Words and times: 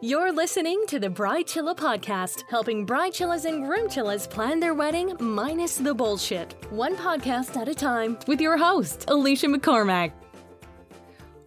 You're 0.00 0.32
listening 0.32 0.82
to 0.88 0.98
the 0.98 1.08
Bride 1.08 1.46
Chilla 1.46 1.76
podcast, 1.76 2.42
helping 2.50 2.84
bride 2.84 3.12
chillas 3.12 3.44
and 3.44 3.64
groom 3.64 3.88
chillas 3.88 4.28
plan 4.28 4.58
their 4.58 4.74
wedding 4.74 5.14
minus 5.20 5.76
the 5.76 5.94
bullshit. 5.94 6.56
One 6.70 6.96
podcast 6.96 7.56
at 7.56 7.68
a 7.68 7.74
time 7.74 8.18
with 8.26 8.40
your 8.40 8.56
host, 8.56 9.04
Alicia 9.08 9.46
McCormack. 9.46 10.10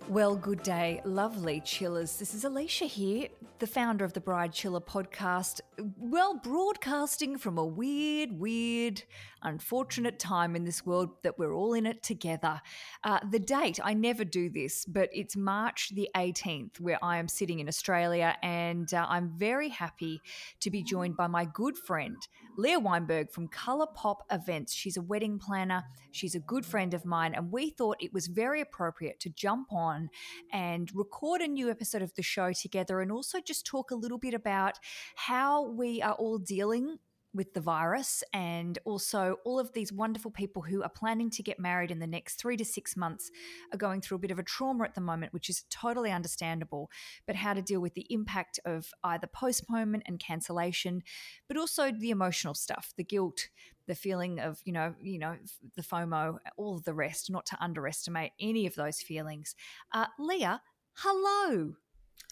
Well, 0.08 0.36
good 0.36 0.62
day, 0.64 1.02
lovely 1.04 1.62
chillas. 1.62 2.18
This 2.20 2.34
is 2.34 2.46
Alicia 2.46 2.86
here, 2.86 3.28
the 3.60 3.68
founder 3.68 4.06
of 4.06 4.14
the 4.14 4.22
Bride 4.22 4.54
Chilla 4.54 4.80
podcast. 4.80 5.62
Well, 5.98 6.36
broadcasting 6.36 7.38
from 7.38 7.58
a 7.58 7.66
weird, 7.66 8.40
weird, 8.40 9.04
unfortunate 9.46 10.20
time 10.20 10.56
in 10.56 10.66
this 10.66 10.86
world 10.86 11.10
that 11.24 11.40
we're 11.40 11.54
all 11.54 11.74
in 11.74 11.86
it 11.86 12.04
together. 12.04 12.62
Uh, 13.04 13.20
the 13.32 13.40
date, 13.40 13.80
I 13.84 13.94
never 13.94 14.26
do 14.26 14.50
this, 14.50 14.86
but 14.86 15.10
it's 15.14 15.36
March 15.38 15.92
the 15.96 16.10
18th, 16.16 16.80
where 16.80 17.00
I 17.02 17.18
am 17.18 17.28
sitting 17.28 17.60
in 17.60 17.68
Australia, 17.68 18.36
and 18.44 18.94
uh, 18.94 19.06
I'm 19.08 19.32
very 19.38 19.70
happy 19.70 20.22
to 20.60 20.70
be 20.70 20.84
joined 20.84 21.16
by 21.16 21.28
my 21.28 21.46
good 21.46 21.78
friend, 21.78 22.18
Leah 22.58 22.80
Weinberg 22.80 23.32
from 23.32 23.48
Color 23.48 23.88
Pop 23.96 24.24
Events. 24.32 24.74
She's 24.74 24.98
a 24.98 25.02
wedding 25.02 25.40
planner, 25.40 25.84
she's 26.12 26.36
a 26.36 26.40
good 26.40 26.66
friend 26.66 26.94
of 26.94 27.06
mine, 27.06 27.34
and 27.34 27.52
we 27.52 27.70
thought 27.70 27.98
it 28.00 28.14
was 28.14 28.28
very 28.28 28.62
appropriate 28.62 29.20
to 29.22 29.30
jump 29.30 29.72
on 29.72 30.10
and 30.52 30.92
record 30.94 31.42
a 31.42 31.48
new 31.48 31.70
episode 31.70 32.02
of 32.02 32.14
the 32.16 32.24
show 32.24 32.52
together 32.52 33.02
and 33.02 33.12
also 33.12 33.40
just 33.40 33.66
talk 33.66 33.92
a 33.92 33.96
little 33.96 34.18
bit 34.18 34.34
about 34.34 34.80
how 35.16 35.70
we 35.70 36.02
are 36.02 36.14
all 36.14 36.38
dealing 36.38 36.98
with 37.36 37.54
the 37.54 37.62
virus 37.62 38.24
and 38.34 38.80
also 38.86 39.36
all 39.44 39.60
of 39.60 39.74
these 39.74 39.92
wonderful 39.92 40.32
people 40.32 40.62
who 40.62 40.82
are 40.82 40.90
planning 40.90 41.30
to 41.30 41.44
get 41.44 41.60
married 41.60 41.92
in 41.92 42.00
the 42.00 42.08
next 42.08 42.36
three 42.36 42.56
to 42.56 42.64
six 42.64 42.96
months 42.96 43.30
are 43.74 43.78
going 43.78 44.02
through 44.02 44.16
a 44.16 44.20
bit 44.20 44.32
of 44.32 44.40
a 44.40 44.44
trauma 44.44 44.86
at 44.86 44.96
the 44.96 45.02
moment, 45.02 45.34
which 45.34 45.50
is 45.50 45.66
totally 45.70 46.12
understandable, 46.12 46.90
but 47.28 47.36
how 47.36 47.54
to 47.54 47.62
deal 47.62 47.82
with 47.82 47.94
the 47.94 48.08
impact 48.10 48.60
of 48.66 48.90
either 49.04 49.28
postponement 49.28 50.04
and 50.08 50.20
cancellation, 50.20 51.02
but 51.48 51.58
also 51.58 51.92
the 51.92 52.10
emotional 52.10 52.54
stuff, 52.54 52.94
the 52.98 53.04
guilt, 53.04 53.50
the 53.88 53.96
feeling 53.96 54.40
of, 54.40 54.60
you 54.64 54.74
know, 54.74 54.96
you 55.02 55.20
know, 55.20 55.36
the 55.76 55.84
FOMO, 55.84 56.38
all 56.58 56.76
of 56.76 56.86
the 56.86 56.94
rest, 56.94 57.30
not 57.30 57.46
to 57.48 57.58
underestimate 57.62 58.32
any 58.40 58.66
of 58.66 58.76
those 58.76 59.02
feelings. 59.02 59.56
Uh, 59.94 60.08
Leah, 60.18 60.62
hello. 60.94 61.74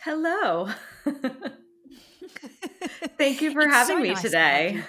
Hello. 0.02 0.70
Thank 3.17 3.42
you 3.42 3.52
for 3.52 3.62
it's 3.62 3.73
having 3.73 3.98
so 3.98 4.02
me 4.02 4.09
nice 4.09 4.22
today. 4.22 4.84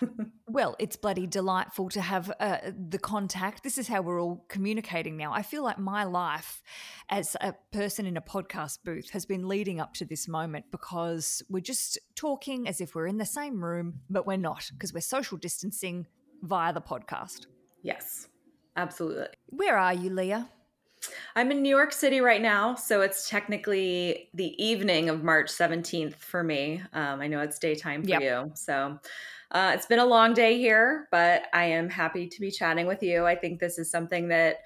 well, 0.48 0.76
it's 0.78 0.96
bloody 0.96 1.26
delightful 1.26 1.88
to 1.90 2.00
have 2.00 2.32
uh, 2.40 2.58
the 2.88 2.98
contact. 2.98 3.62
This 3.62 3.78
is 3.78 3.88
how 3.88 4.02
we're 4.02 4.20
all 4.20 4.44
communicating 4.48 5.16
now. 5.16 5.32
I 5.32 5.42
feel 5.42 5.62
like 5.62 5.78
my 5.78 6.04
life 6.04 6.62
as 7.08 7.36
a 7.40 7.54
person 7.72 8.06
in 8.06 8.16
a 8.16 8.20
podcast 8.20 8.78
booth 8.84 9.10
has 9.10 9.26
been 9.26 9.48
leading 9.48 9.80
up 9.80 9.94
to 9.94 10.04
this 10.04 10.28
moment 10.28 10.66
because 10.70 11.42
we're 11.48 11.60
just 11.60 11.98
talking 12.14 12.68
as 12.68 12.80
if 12.80 12.94
we're 12.94 13.06
in 13.06 13.18
the 13.18 13.26
same 13.26 13.62
room, 13.62 14.00
but 14.10 14.26
we're 14.26 14.36
not 14.36 14.70
because 14.72 14.92
we're 14.92 15.00
social 15.00 15.38
distancing 15.38 16.06
via 16.42 16.72
the 16.72 16.80
podcast. 16.80 17.46
Yes, 17.82 18.28
absolutely. 18.76 19.26
Where 19.46 19.78
are 19.78 19.94
you, 19.94 20.10
Leah? 20.10 20.48
I'm 21.36 21.50
in 21.50 21.62
New 21.62 21.68
York 21.68 21.92
City 21.92 22.20
right 22.20 22.42
now, 22.42 22.74
so 22.74 23.00
it's 23.00 23.28
technically 23.28 24.28
the 24.34 24.54
evening 24.64 25.08
of 25.08 25.24
March 25.24 25.50
17th 25.50 26.16
for 26.16 26.42
me. 26.42 26.82
Um, 26.92 27.20
I 27.20 27.26
know 27.26 27.40
it's 27.40 27.58
daytime 27.58 28.02
for 28.02 28.10
yep. 28.10 28.22
you. 28.22 28.52
So 28.54 28.98
uh, 29.50 29.72
it's 29.74 29.86
been 29.86 29.98
a 29.98 30.06
long 30.06 30.34
day 30.34 30.58
here, 30.58 31.08
but 31.10 31.44
I 31.52 31.64
am 31.64 31.88
happy 31.88 32.26
to 32.28 32.40
be 32.40 32.50
chatting 32.50 32.86
with 32.86 33.02
you. 33.02 33.24
I 33.24 33.34
think 33.34 33.60
this 33.60 33.78
is 33.78 33.90
something 33.90 34.28
that 34.28 34.58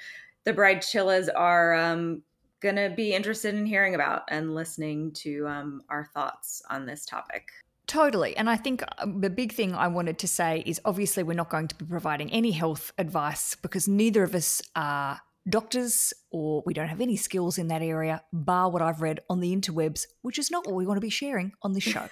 the 0.44 0.53
Bride 0.53 0.81
Chillas 0.81 1.28
are 1.34 1.75
um, 1.75 2.22
going 2.61 2.77
to 2.77 2.91
be 2.94 3.12
interested 3.12 3.55
in 3.55 3.66
hearing 3.66 3.94
about 3.94 4.22
and 4.28 4.55
listening 4.55 5.12
to 5.12 5.47
um, 5.47 5.83
our 5.89 6.09
thoughts 6.14 6.62
on 6.70 6.86
this 6.86 7.05
topic. 7.05 7.48
Totally. 7.86 8.36
And 8.36 8.50
I 8.50 8.56
think 8.56 8.83
um, 8.98 9.20
the 9.20 9.31
big 9.31 9.53
thing 9.53 9.75
I 9.75 9.89
wanted 9.89 10.19
to 10.19 10.28
say 10.28 10.62
is 10.66 10.81
obviously 10.84 11.22
we're 11.22 11.34
not 11.34 11.48
going 11.48 11.69
to 11.69 11.75
be 11.75 11.86
providing 11.86 12.31
any 12.31 12.50
health 12.50 12.93
advice 12.99 13.55
because 13.55 13.88
neither 13.88 14.22
of 14.22 14.34
us 14.34 14.60
are 14.76 15.20
doctors 15.48 16.12
or 16.31 16.62
we 16.66 16.75
don't 16.75 16.88
have 16.88 17.00
any 17.00 17.16
skills 17.16 17.59
in 17.59 17.69
that 17.69 17.82
area, 17.82 18.22
bar 18.32 18.70
what 18.70 18.82
I've 18.82 19.00
read 19.00 19.20
on 19.28 19.41
the 19.41 19.54
interwebs, 19.54 20.06
which 20.22 20.38
is 20.38 20.50
not 20.50 20.66
what 20.66 20.75
we 20.75 20.86
want 20.86 20.98
to 20.98 21.06
be 21.06 21.10
sharing 21.10 21.53
on 21.62 21.72
this 21.72 21.84
show. 21.84 22.06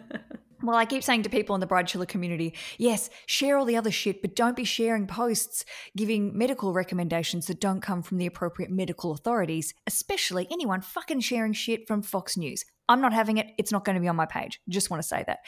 well, 0.62 0.76
I 0.76 0.84
keep 0.84 1.02
saying 1.02 1.22
to 1.24 1.28
people 1.28 1.54
in 1.54 1.60
the 1.60 1.66
Bride 1.66 1.86
Chilla 1.86 2.06
community, 2.06 2.54
yes, 2.78 3.10
share 3.26 3.58
all 3.58 3.64
the 3.64 3.76
other 3.76 3.90
shit, 3.90 4.22
but 4.22 4.36
don't 4.36 4.56
be 4.56 4.64
sharing 4.64 5.06
posts 5.06 5.64
giving 5.96 6.36
medical 6.36 6.72
recommendations 6.72 7.46
that 7.46 7.60
don't 7.60 7.80
come 7.80 8.02
from 8.02 8.18
the 8.18 8.26
appropriate 8.26 8.70
medical 8.70 9.12
authorities, 9.12 9.74
especially 9.86 10.46
anyone 10.50 10.80
fucking 10.80 11.20
sharing 11.20 11.52
shit 11.52 11.86
from 11.88 12.02
Fox 12.02 12.36
News. 12.36 12.64
I'm 12.88 13.00
not 13.00 13.12
having 13.12 13.36
it. 13.36 13.48
It's 13.58 13.70
not 13.70 13.84
going 13.84 13.94
to 13.94 14.00
be 14.00 14.08
on 14.08 14.16
my 14.16 14.26
page. 14.26 14.60
Just 14.68 14.90
want 14.90 15.02
to 15.02 15.08
say 15.08 15.22
that. 15.26 15.40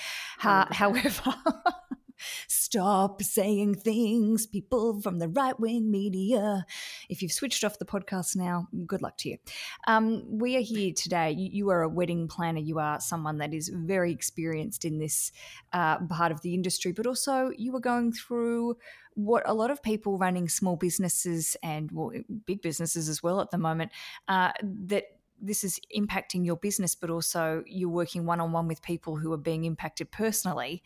Uh, 0.43 0.67
however, 0.71 1.35
Stop 2.49 3.23
saying 3.23 3.77
things, 3.77 4.47
people 4.47 5.01
from 5.01 5.19
the 5.19 5.29
right 5.29 5.59
wing 5.59 5.91
media. 5.91 6.65
If 7.09 7.23
you've 7.23 7.33
switched 7.33 7.65
off 7.65 7.79
the 7.79 7.85
podcast 7.85 8.37
now, 8.37 8.69
good 8.87 9.03
luck 9.03 9.17
to 9.19 9.31
you. 9.31 9.39
Um, 9.87 10.25
we 10.29 10.57
are 10.57 10.63
here 10.63 10.93
today. 10.93 11.33
You, 11.33 11.71
are 11.71 11.83
a 11.83 11.89
wedding 11.89 12.29
planner. 12.29 12.61
You 12.61 12.79
are 12.79 13.01
someone 13.01 13.39
that 13.39 13.55
is 13.55 13.69
very 13.69 14.13
experienced 14.13 14.85
in 14.85 14.99
this 14.99 15.33
uh, 15.73 15.99
part 16.07 16.33
of 16.33 16.43
the 16.43 16.55
industry, 16.55 16.93
but 16.93 17.07
also 17.07 17.53
you 17.57 17.75
are 17.77 17.81
going 17.81 18.13
through 18.13 18.77
what 19.15 19.43
a 19.47 19.55
lot 19.55 19.71
of 19.71 19.83
people 19.83 20.19
running 20.19 20.49
small 20.49 20.77
businesses 20.77 21.57
and 21.63 21.91
well, 21.93 22.13
big 22.47 22.63
businesses 22.63 23.09
as 23.09 23.23
well 23.23 23.41
at 23.41 23.51
the 23.51 23.59
moment 23.59 23.91
uh, 24.29 24.53
that 24.63 25.05
this 25.43 25.65
is 25.65 25.81
impacting 25.97 26.45
your 26.45 26.57
business, 26.57 26.95
but 26.95 27.11
also 27.11 27.65
you're 27.67 27.89
working 27.89 28.27
one 28.27 28.41
on 28.41 28.53
one 28.53 28.69
with 28.69 28.83
people 28.83 29.17
who 29.17 29.33
are 29.33 29.39
being 29.39 29.65
impacted 29.65 30.11
personally. 30.11 30.83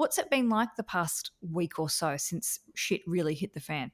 What's 0.00 0.16
it 0.16 0.30
been 0.30 0.48
like 0.48 0.76
the 0.78 0.82
past 0.82 1.32
week 1.42 1.78
or 1.78 1.90
so 1.90 2.16
since 2.16 2.60
shit 2.72 3.02
really 3.06 3.34
hit 3.34 3.52
the 3.52 3.60
fan? 3.60 3.90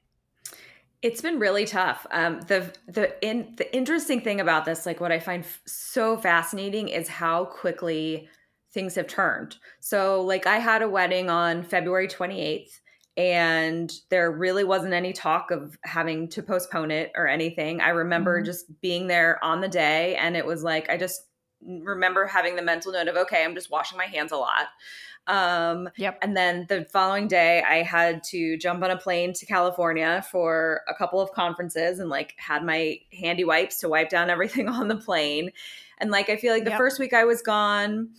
It's 1.01 1.21
been 1.21 1.37
really 1.37 1.65
tough. 1.65 2.07
Um, 2.11 2.39
the 2.47 2.73
the 2.87 3.21
in 3.21 3.55
the 3.57 3.75
interesting 3.75 4.21
thing 4.21 4.39
about 4.39 4.63
this, 4.63 4.85
like 4.85 5.01
what 5.01 5.11
I 5.11 5.19
find 5.19 5.43
f- 5.43 5.61
so 5.67 6.15
fascinating, 6.15 6.87
is 6.87 7.09
how 7.09 7.43
quickly 7.43 8.29
things 8.71 8.95
have 8.95 9.07
turned. 9.07 9.57
So, 9.81 10.21
like 10.21 10.47
I 10.47 10.59
had 10.59 10.81
a 10.81 10.87
wedding 10.87 11.29
on 11.29 11.61
February 11.61 12.07
twenty 12.07 12.39
eighth, 12.39 12.79
and 13.17 13.91
there 14.09 14.31
really 14.31 14.63
wasn't 14.63 14.93
any 14.93 15.11
talk 15.11 15.51
of 15.51 15.77
having 15.83 16.29
to 16.29 16.41
postpone 16.41 16.89
it 16.89 17.11
or 17.15 17.27
anything. 17.27 17.81
I 17.81 17.89
remember 17.89 18.37
mm-hmm. 18.37 18.45
just 18.45 18.79
being 18.79 19.07
there 19.07 19.43
on 19.43 19.59
the 19.59 19.67
day, 19.67 20.15
and 20.15 20.37
it 20.37 20.45
was 20.45 20.63
like 20.63 20.89
I 20.89 20.95
just 20.95 21.23
remember 21.61 22.27
having 22.27 22.55
the 22.55 22.61
mental 22.61 22.93
note 22.93 23.09
of 23.09 23.17
okay, 23.17 23.43
I'm 23.43 23.55
just 23.55 23.69
washing 23.69 23.97
my 23.97 24.05
hands 24.05 24.31
a 24.31 24.37
lot. 24.37 24.67
Um, 25.27 25.89
yep. 25.97 26.17
And 26.21 26.35
then 26.35 26.65
the 26.69 26.85
following 26.85 27.27
day, 27.27 27.61
I 27.61 27.83
had 27.83 28.23
to 28.25 28.57
jump 28.57 28.83
on 28.83 28.91
a 28.91 28.97
plane 28.97 29.33
to 29.33 29.45
California 29.45 30.25
for 30.31 30.81
a 30.87 30.93
couple 30.93 31.19
of 31.19 31.31
conferences 31.33 31.99
and 31.99 32.09
like 32.09 32.33
had 32.37 32.63
my 32.63 32.99
handy 33.11 33.43
wipes 33.43 33.79
to 33.79 33.89
wipe 33.89 34.09
down 34.09 34.29
everything 34.29 34.69
on 34.69 34.87
the 34.87 34.95
plane. 34.95 35.51
And 35.99 36.11
like, 36.11 36.29
I 36.29 36.37
feel 36.37 36.53
like 36.53 36.63
the 36.63 36.71
yep. 36.71 36.77
first 36.77 36.99
week 36.99 37.13
I 37.13 37.25
was 37.25 37.41
gone, 37.41 38.09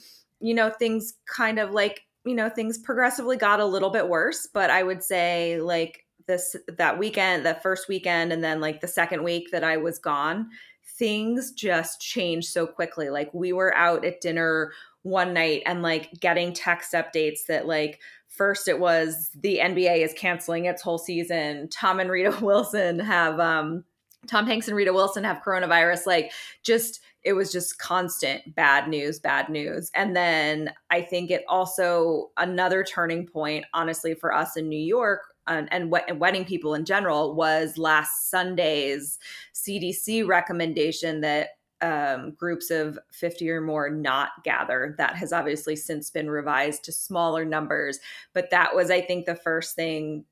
you 0.41 0.55
know, 0.55 0.71
things 0.71 1.15
kind 1.27 1.59
of 1.59 1.71
like, 1.71 2.03
you 2.25 2.35
know, 2.35 2.51
things 2.51 2.77
progressively 2.77 3.37
got 3.37 3.61
a 3.61 3.65
little 3.65 3.91
bit 3.91 4.09
worse. 4.09 4.47
But 4.47 4.71
I 4.71 4.83
would 4.83 5.03
say 5.03 5.61
like 5.61 6.05
this, 6.27 6.57
that 6.77 6.99
weekend, 6.99 7.47
that 7.47 7.63
first 7.63 7.89
weekend, 7.89 8.33
and 8.33 8.45
then 8.45 8.61
like 8.61 8.83
the 8.83 8.89
second 8.89 9.23
week 9.23 9.51
that 9.53 9.65
I 9.65 9.79
was 9.79 9.99
gone, 9.99 10.51
things 10.99 11.53
just 11.53 12.01
changed 12.01 12.49
so 12.49 12.67
quickly. 12.67 13.09
Like 13.09 13.33
we 13.33 13.53
were 13.53 13.75
out 13.75 14.05
at 14.05 14.21
dinner 14.21 14.73
one 15.03 15.33
night 15.33 15.63
and 15.67 15.83
like 15.83 16.11
getting 16.21 16.53
text 16.53 16.93
updates 16.93 17.47
that 17.49 17.67
like 17.67 18.01
first 18.29 18.69
it 18.69 18.79
was 18.79 19.31
the 19.35 19.59
NBA 19.59 20.05
is 20.05 20.15
canceling 20.15 20.67
its 20.67 20.83
whole 20.83 20.99
season. 20.99 21.69
Tom 21.69 22.01
and 22.01 22.11
Rita 22.11 22.37
Wilson 22.43 22.99
have 22.99 23.41
um 23.41 23.85
Tom 24.27 24.47
Hanks 24.47 24.69
and 24.69 24.77
Rita 24.77 24.93
Wilson 24.93 25.25
have 25.25 25.43
coronavirus 25.45 26.07
like 26.07 26.33
just 26.63 27.01
it 27.23 27.33
was 27.33 27.53
just 27.53 27.79
constant 27.79 28.55
bad 28.55 28.89
news, 28.89 29.19
bad 29.19 29.49
news. 29.49 29.91
And 29.95 30.15
then 30.15 30.73
I 30.91 31.03
think 31.03 31.31
it 31.31 31.45
also 31.49 32.31
another 32.37 32.85
turning 32.85 33.27
point 33.27 33.65
honestly 33.75 34.15
for 34.15 34.33
us 34.33 34.57
in 34.57 34.69
New 34.69 34.81
York 34.81 35.21
and, 35.47 35.69
and, 35.73 35.93
and 36.09 36.21
wedding 36.21 36.45
people 36.45 36.75
in 36.75 36.85
general 36.85 37.35
was 37.35 37.79
last 37.79 38.31
Sunday's 38.31 39.19
CDC 39.55 40.27
recommendation 40.27 41.21
that 41.23 41.51
um, 41.81 42.33
groups 42.33 42.71
of 42.71 42.99
50 43.13 43.49
or 43.51 43.61
more 43.61 43.91
not 43.91 44.31
gather. 44.45 44.95
That 44.99 45.17
has 45.17 45.33
obviously 45.33 45.77
since 45.77 46.11
been 46.11 46.31
revised 46.31 46.85
to 46.85 46.93
smaller 46.93 47.45
numbers. 47.45 47.99
But 48.35 48.51
that 48.51 48.75
was, 48.75 48.91
I 48.91 49.01
think, 49.01 49.27
the 49.27 49.37
first 49.37 49.77
thing 49.77 50.25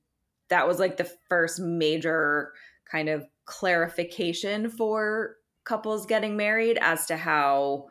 that 0.49 0.67
was 0.67 0.79
like 0.79 0.97
the 0.97 1.11
first 1.29 1.61
major 1.61 2.53
kind 2.91 3.09
of 3.09 3.27
clarification 3.47 4.71
for 4.71 5.37
couples 5.65 6.07
getting 6.07 6.37
married 6.37 6.79
as 6.81 7.07
to 7.07 7.17
how 7.17 7.89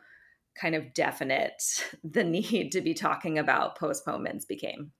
kind 0.58 0.74
of 0.74 0.94
definite 0.94 1.84
the 2.04 2.24
need 2.24 2.72
to 2.72 2.80
be 2.80 2.94
talking 2.94 3.38
about 3.38 3.78
postponements 3.78 4.44
became. 4.44 4.92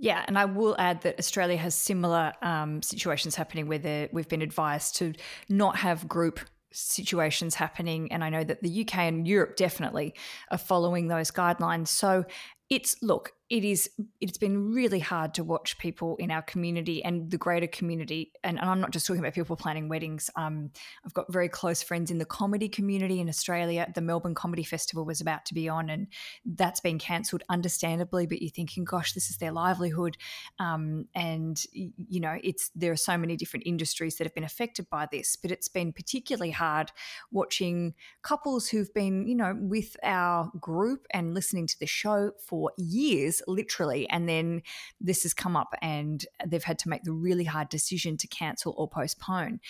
Yeah, 0.00 0.24
and 0.28 0.38
I 0.38 0.44
will 0.44 0.76
add 0.78 1.02
that 1.02 1.18
Australia 1.18 1.56
has 1.56 1.74
similar 1.74 2.32
um, 2.40 2.82
situations 2.82 3.34
happening 3.34 3.66
where 3.66 4.08
we've 4.12 4.28
been 4.28 4.42
advised 4.42 4.94
to 4.96 5.12
not 5.48 5.76
have 5.78 6.06
group 6.06 6.38
situations 6.72 7.54
happening. 7.54 8.12
And 8.12 8.22
I 8.22 8.30
know 8.30 8.44
that 8.44 8.62
the 8.62 8.82
UK 8.82 8.98
and 8.98 9.26
Europe 9.26 9.56
definitely 9.56 10.14
are 10.50 10.58
following 10.58 11.08
those 11.08 11.30
guidelines. 11.30 11.88
So 11.88 12.24
it's 12.70 12.96
look, 13.02 13.32
it 13.50 13.64
is 13.64 13.88
it's 14.20 14.36
been 14.36 14.72
really 14.74 14.98
hard 14.98 15.32
to 15.34 15.42
watch 15.42 15.78
people 15.78 16.16
in 16.16 16.30
our 16.30 16.42
community 16.42 17.02
and 17.02 17.30
the 17.30 17.38
greater 17.38 17.66
community 17.66 18.32
and, 18.44 18.60
and 18.60 18.68
i'm 18.68 18.80
not 18.80 18.90
just 18.90 19.06
talking 19.06 19.20
about 19.20 19.32
people 19.32 19.56
planning 19.56 19.88
weddings. 19.88 20.28
Um, 20.36 20.70
i've 21.04 21.14
got 21.14 21.32
very 21.32 21.48
close 21.48 21.82
friends 21.82 22.10
in 22.10 22.18
the 22.18 22.24
comedy 22.24 22.68
community 22.68 23.20
in 23.20 23.28
australia. 23.28 23.90
The 23.94 24.00
melbourne 24.00 24.34
comedy 24.34 24.64
festival 24.64 25.04
was 25.04 25.20
about 25.20 25.46
to 25.46 25.54
be 25.54 25.68
on 25.68 25.88
and 25.88 26.08
that's 26.44 26.80
been 26.80 26.98
cancelled 26.98 27.42
understandably 27.48 28.26
but 28.26 28.42
you're 28.42 28.50
thinking 28.50 28.84
gosh 28.84 29.12
this 29.12 29.30
is 29.30 29.38
their 29.38 29.52
livelihood. 29.52 30.16
Um, 30.58 31.06
and 31.14 31.62
you 31.72 32.20
know 32.20 32.36
it's 32.42 32.70
there 32.74 32.92
are 32.92 32.96
so 32.96 33.16
many 33.16 33.36
different 33.36 33.66
industries 33.66 34.16
that 34.16 34.24
have 34.24 34.34
been 34.34 34.44
affected 34.44 34.88
by 34.90 35.06
this 35.10 35.36
but 35.36 35.50
it's 35.50 35.68
been 35.68 35.92
particularly 35.92 36.50
hard 36.50 36.92
watching 37.30 37.94
couples 38.22 38.68
who've 38.68 38.92
been 38.92 39.26
you 39.26 39.34
know 39.34 39.56
with 39.58 39.96
our 40.02 40.50
group 40.60 41.06
and 41.12 41.34
listening 41.34 41.66
to 41.66 41.78
the 41.78 41.86
show 41.86 42.32
for 42.38 42.72
years 42.76 43.37
literally. 43.46 44.08
And 44.08 44.28
then 44.28 44.62
this 45.00 45.22
has 45.22 45.34
come 45.34 45.56
up 45.56 45.74
and 45.80 46.24
they've 46.46 46.64
had 46.64 46.78
to 46.80 46.88
make 46.88 47.04
the 47.04 47.12
really 47.12 47.44
hard 47.44 47.68
decision 47.68 48.16
to 48.18 48.26
cancel 48.28 48.74
or 48.76 48.88
postpone. 48.88 49.60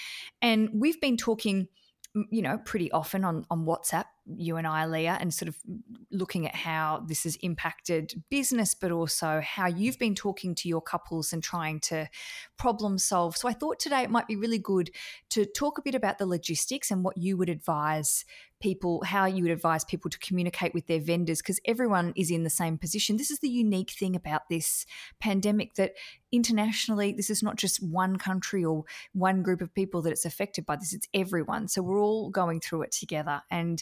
And 0.40 0.70
we've 0.72 1.00
been 1.00 1.16
talking 1.16 1.68
you 2.30 2.42
know, 2.42 2.58
pretty 2.64 2.90
often 2.90 3.24
on, 3.24 3.44
on 3.50 3.64
WhatsApp, 3.64 4.04
you 4.36 4.56
and 4.56 4.66
I, 4.66 4.86
Leah, 4.86 5.16
and 5.20 5.32
sort 5.32 5.48
of 5.48 5.56
looking 6.10 6.46
at 6.46 6.54
how 6.54 7.04
this 7.06 7.24
has 7.24 7.36
impacted 7.36 8.22
business, 8.30 8.74
but 8.74 8.90
also 8.90 9.40
how 9.42 9.66
you've 9.66 9.98
been 9.98 10.14
talking 10.14 10.54
to 10.56 10.68
your 10.68 10.82
couples 10.82 11.32
and 11.32 11.42
trying 11.42 11.80
to 11.80 12.08
problem 12.58 12.98
solve. 12.98 13.36
So 13.36 13.48
I 13.48 13.52
thought 13.52 13.78
today 13.78 14.02
it 14.02 14.10
might 14.10 14.26
be 14.26 14.36
really 14.36 14.58
good 14.58 14.90
to 15.30 15.46
talk 15.46 15.78
a 15.78 15.82
bit 15.82 15.94
about 15.94 16.18
the 16.18 16.26
logistics 16.26 16.90
and 16.90 17.04
what 17.04 17.16
you 17.16 17.36
would 17.36 17.48
advise 17.48 18.24
people, 18.60 19.04
how 19.04 19.24
you 19.24 19.44
would 19.44 19.52
advise 19.52 19.84
people 19.84 20.10
to 20.10 20.18
communicate 20.18 20.74
with 20.74 20.88
their 20.88 21.00
vendors, 21.00 21.38
because 21.38 21.60
everyone 21.64 22.12
is 22.16 22.28
in 22.28 22.42
the 22.42 22.50
same 22.50 22.76
position. 22.76 23.16
This 23.16 23.30
is 23.30 23.38
the 23.38 23.48
unique 23.48 23.92
thing 23.92 24.16
about 24.16 24.48
this 24.48 24.84
pandemic 25.20 25.74
that 25.74 25.92
internationally, 26.32 27.12
this 27.12 27.30
is 27.30 27.40
not 27.40 27.54
just 27.54 27.80
one 27.80 28.16
country 28.16 28.64
or 28.64 28.82
one 29.12 29.44
group 29.44 29.60
of 29.60 29.72
people 29.72 30.02
that 30.02 30.10
it's 30.10 30.24
affected 30.24 30.66
by 30.66 30.74
this, 30.74 30.92
it's 30.92 31.06
everyone. 31.14 31.68
So 31.68 31.82
we're 31.82 32.02
all 32.02 32.30
going 32.30 32.60
through 32.60 32.82
it 32.82 32.90
together. 32.90 33.42
And 33.48 33.80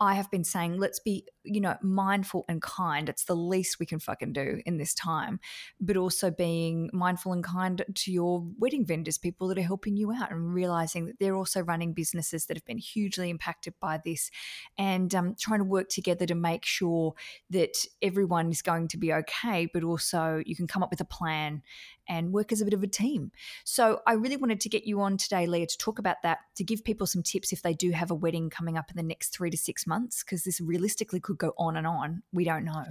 I 0.00 0.14
have 0.14 0.30
been 0.30 0.44
saying, 0.44 0.78
let's 0.78 1.00
be, 1.00 1.26
you 1.44 1.60
know, 1.60 1.76
mindful 1.82 2.44
and 2.48 2.62
kind. 2.62 3.08
It's 3.08 3.24
the 3.24 3.34
least 3.34 3.80
we 3.80 3.86
can 3.86 3.98
fucking 3.98 4.32
do 4.32 4.60
in 4.64 4.78
this 4.78 4.94
time. 4.94 5.40
But 5.80 5.96
also 5.96 6.30
being 6.30 6.88
mindful 6.92 7.32
and 7.32 7.42
kind 7.42 7.84
to 7.92 8.12
your 8.12 8.46
wedding 8.58 8.86
vendors, 8.86 9.18
people 9.18 9.48
that 9.48 9.58
are 9.58 9.62
helping 9.62 9.96
you 9.96 10.12
out, 10.12 10.30
and 10.30 10.54
realizing 10.54 11.06
that 11.06 11.18
they're 11.18 11.36
also 11.36 11.62
running 11.62 11.94
businesses 11.94 12.46
that 12.46 12.56
have 12.56 12.64
been 12.64 12.78
hugely 12.78 13.28
impacted 13.28 13.74
by 13.80 14.00
this 14.04 14.30
and 14.76 15.12
um, 15.14 15.34
trying 15.38 15.60
to 15.60 15.64
work 15.64 15.88
together 15.88 16.26
to 16.26 16.34
make 16.34 16.64
sure 16.64 17.14
that 17.50 17.76
everyone 18.00 18.50
is 18.50 18.62
going 18.62 18.88
to 18.88 18.96
be 18.96 19.12
okay, 19.12 19.68
but 19.72 19.82
also 19.82 20.42
you 20.46 20.54
can 20.54 20.68
come 20.68 20.82
up 20.82 20.90
with 20.90 21.00
a 21.00 21.04
plan 21.04 21.62
and 22.08 22.32
work 22.32 22.52
as 22.52 22.60
a 22.60 22.64
bit 22.64 22.74
of 22.74 22.82
a 22.82 22.86
team. 22.86 23.30
So 23.64 24.00
I 24.06 24.14
really 24.14 24.36
wanted 24.36 24.60
to 24.60 24.68
get 24.68 24.84
you 24.84 25.00
on 25.00 25.16
today, 25.16 25.46
Leah, 25.46 25.66
to 25.66 25.78
talk 25.78 25.98
about 25.98 26.16
that, 26.22 26.38
to 26.56 26.64
give 26.64 26.84
people 26.84 27.06
some 27.06 27.22
tips 27.22 27.52
if 27.52 27.62
they 27.62 27.74
do 27.74 27.90
have 27.90 28.10
a 28.10 28.14
wedding 28.14 28.50
coming 28.50 28.78
up 28.78 28.90
in 28.90 28.96
the 28.96 29.02
next 29.02 29.30
three 29.30 29.50
to 29.50 29.56
six 29.56 29.86
months, 29.86 30.22
because 30.22 30.44
this 30.44 30.60
realistically 30.60 31.20
could 31.20 31.38
go 31.38 31.52
on 31.58 31.76
and 31.76 31.86
on. 31.86 32.22
We 32.32 32.44
don't 32.44 32.64
know. 32.64 32.84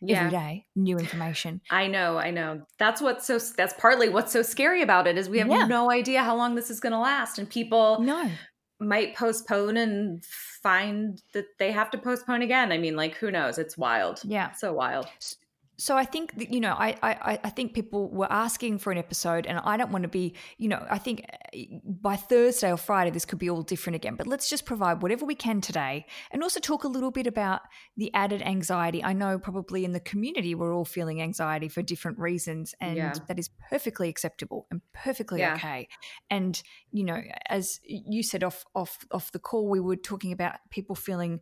Yeah. 0.00 0.18
Every 0.18 0.30
day, 0.30 0.66
new 0.76 0.98
information. 0.98 1.60
I 1.70 1.86
know, 1.86 2.18
I 2.18 2.30
know. 2.30 2.62
That's 2.78 3.00
what's 3.00 3.26
so 3.26 3.38
that's 3.38 3.74
partly 3.74 4.08
what's 4.08 4.32
so 4.32 4.42
scary 4.42 4.82
about 4.82 5.06
it 5.06 5.16
is 5.16 5.28
we 5.28 5.38
have 5.38 5.48
yeah. 5.48 5.66
no 5.66 5.90
idea 5.90 6.22
how 6.22 6.36
long 6.36 6.54
this 6.54 6.70
is 6.70 6.80
gonna 6.80 7.00
last. 7.00 7.38
And 7.38 7.48
people 7.48 8.00
no 8.00 8.30
might 8.80 9.16
postpone 9.16 9.76
and 9.76 10.24
find 10.24 11.20
that 11.34 11.46
they 11.58 11.72
have 11.72 11.90
to 11.90 11.98
postpone 11.98 12.42
again. 12.42 12.72
I 12.72 12.78
mean, 12.78 12.96
like 12.96 13.16
who 13.16 13.30
knows? 13.30 13.58
It's 13.58 13.76
wild. 13.76 14.20
Yeah. 14.24 14.52
So 14.52 14.72
wild. 14.72 15.06
So 15.80 15.96
I 15.96 16.04
think 16.04 16.36
that, 16.38 16.52
you 16.52 16.58
know, 16.58 16.72
I, 16.72 16.96
I 17.02 17.38
I 17.44 17.50
think 17.50 17.72
people 17.72 18.10
were 18.10 18.30
asking 18.30 18.78
for 18.78 18.90
an 18.90 18.98
episode, 18.98 19.46
and 19.46 19.60
I 19.60 19.76
don't 19.76 19.92
want 19.92 20.02
to 20.02 20.08
be, 20.08 20.34
you 20.56 20.68
know, 20.68 20.84
I 20.90 20.98
think 20.98 21.24
eh, 21.52 21.66
by 21.84 22.16
Thursday 22.16 22.72
or 22.72 22.76
Friday 22.76 23.10
this 23.10 23.24
could 23.24 23.38
be 23.38 23.48
all 23.48 23.62
different 23.62 23.94
again. 23.94 24.16
But 24.16 24.26
let's 24.26 24.50
just 24.50 24.66
provide 24.66 25.02
whatever 25.02 25.24
we 25.24 25.36
can 25.36 25.60
today, 25.60 26.06
and 26.32 26.42
also 26.42 26.58
talk 26.58 26.82
a 26.82 26.88
little 26.88 27.12
bit 27.12 27.28
about 27.28 27.60
the 27.96 28.12
added 28.12 28.42
anxiety. 28.42 29.04
I 29.04 29.12
know 29.12 29.38
probably 29.38 29.84
in 29.84 29.92
the 29.92 30.00
community 30.00 30.56
we're 30.56 30.74
all 30.74 30.84
feeling 30.84 31.22
anxiety 31.22 31.68
for 31.68 31.80
different 31.80 32.18
reasons, 32.18 32.74
and 32.80 32.96
yeah. 32.96 33.14
that 33.28 33.38
is 33.38 33.48
perfectly 33.70 34.08
acceptable 34.08 34.66
and 34.72 34.80
perfectly 34.92 35.40
yeah. 35.40 35.54
okay. 35.54 35.86
And 36.28 36.60
you 36.90 37.04
know, 37.04 37.22
as 37.48 37.78
you 37.84 38.24
said 38.24 38.42
off 38.42 38.64
off 38.74 39.06
off 39.12 39.30
the 39.30 39.38
call, 39.38 39.68
we 39.68 39.78
were 39.78 39.94
talking 39.94 40.32
about 40.32 40.56
people 40.70 40.96
feeling 40.96 41.38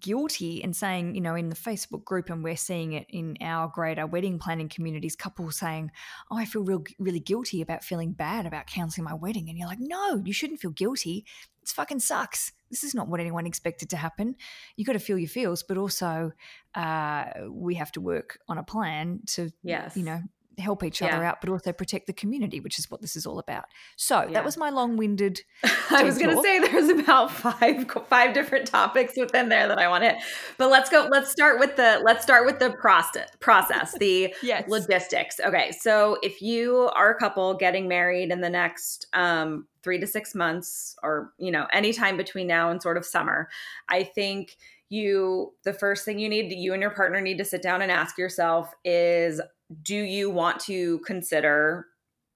guilty 0.00 0.62
and 0.62 0.74
saying, 0.74 1.14
you 1.14 1.20
know, 1.20 1.34
in 1.34 1.50
the 1.50 1.56
Facebook 1.56 2.04
group, 2.04 2.30
and 2.30 2.42
we're 2.42 2.56
seeing 2.56 2.92
it 2.92 3.06
in 3.10 3.36
our 3.40 3.68
greater 3.68 4.06
wedding 4.06 4.38
planning 4.38 4.68
communities, 4.68 5.16
couples 5.16 5.56
saying, 5.56 5.90
Oh, 6.30 6.38
I 6.38 6.44
feel 6.44 6.62
real, 6.62 6.84
really 6.98 7.20
guilty 7.20 7.60
about 7.60 7.84
feeling 7.84 8.12
bad 8.12 8.46
about 8.46 8.66
canceling 8.66 9.04
my 9.04 9.14
wedding. 9.14 9.48
And 9.48 9.58
you're 9.58 9.68
like, 9.68 9.80
No, 9.80 10.22
you 10.24 10.32
shouldn't 10.32 10.60
feel 10.60 10.70
guilty. 10.70 11.24
It 11.62 11.68
fucking 11.68 12.00
sucks. 12.00 12.52
This 12.70 12.84
is 12.84 12.94
not 12.94 13.08
what 13.08 13.20
anyone 13.20 13.46
expected 13.46 13.90
to 13.90 13.96
happen. 13.96 14.36
You 14.76 14.84
got 14.84 14.94
to 14.94 14.98
feel 14.98 15.18
your 15.18 15.28
feels, 15.28 15.62
but 15.62 15.78
also 15.78 16.32
uh, 16.74 17.24
we 17.48 17.76
have 17.76 17.92
to 17.92 18.00
work 18.00 18.38
on 18.48 18.58
a 18.58 18.62
plan 18.62 19.20
to, 19.28 19.50
yes. 19.62 19.96
you 19.96 20.02
know, 20.02 20.20
help 20.58 20.82
each 20.82 21.02
other 21.02 21.22
yeah. 21.22 21.30
out, 21.30 21.40
but 21.40 21.50
also 21.50 21.72
protect 21.72 22.06
the 22.06 22.12
community, 22.12 22.60
which 22.60 22.78
is 22.78 22.90
what 22.90 23.00
this 23.00 23.16
is 23.16 23.26
all 23.26 23.38
about. 23.38 23.64
So 23.96 24.22
yeah. 24.22 24.30
that 24.32 24.44
was 24.44 24.56
my 24.56 24.70
long-winded. 24.70 25.42
I 25.90 26.02
was 26.02 26.18
going 26.18 26.34
to 26.34 26.42
say 26.42 26.58
there's 26.60 26.88
about 26.88 27.30
five 27.30 27.86
five 28.08 28.34
different 28.34 28.66
topics 28.66 29.14
within 29.16 29.48
there 29.48 29.68
that 29.68 29.78
I 29.78 29.88
want 29.88 30.04
to 30.04 30.10
hit, 30.10 30.22
but 30.58 30.70
let's 30.70 30.90
go. 30.90 31.08
Let's 31.10 31.30
start 31.30 31.58
with 31.58 31.76
the 31.76 32.00
let's 32.04 32.22
start 32.22 32.46
with 32.46 32.58
the 32.58 32.70
process. 32.70 33.28
Process 33.40 33.94
the 33.98 34.34
yes. 34.42 34.68
logistics. 34.68 35.40
Okay, 35.40 35.72
so 35.72 36.18
if 36.22 36.40
you 36.42 36.90
are 36.94 37.10
a 37.10 37.18
couple 37.18 37.54
getting 37.54 37.88
married 37.88 38.30
in 38.30 38.40
the 38.40 38.50
next 38.50 39.06
um, 39.12 39.66
three 39.82 39.98
to 40.00 40.06
six 40.06 40.34
months, 40.34 40.96
or 41.02 41.32
you 41.38 41.50
know 41.50 41.66
any 41.72 41.92
time 41.92 42.16
between 42.16 42.46
now 42.46 42.70
and 42.70 42.82
sort 42.82 42.96
of 42.96 43.04
summer, 43.04 43.48
I 43.88 44.04
think 44.04 44.56
you 44.88 45.52
the 45.64 45.72
first 45.72 46.04
thing 46.04 46.18
you 46.18 46.28
need 46.28 46.52
you 46.52 46.72
and 46.72 46.80
your 46.80 46.90
partner 46.90 47.20
need 47.20 47.38
to 47.38 47.44
sit 47.44 47.62
down 47.62 47.82
and 47.82 47.90
ask 47.90 48.18
yourself 48.18 48.72
is 48.84 49.40
do 49.82 49.96
you 49.96 50.30
want 50.30 50.60
to 50.60 50.98
consider 51.00 51.86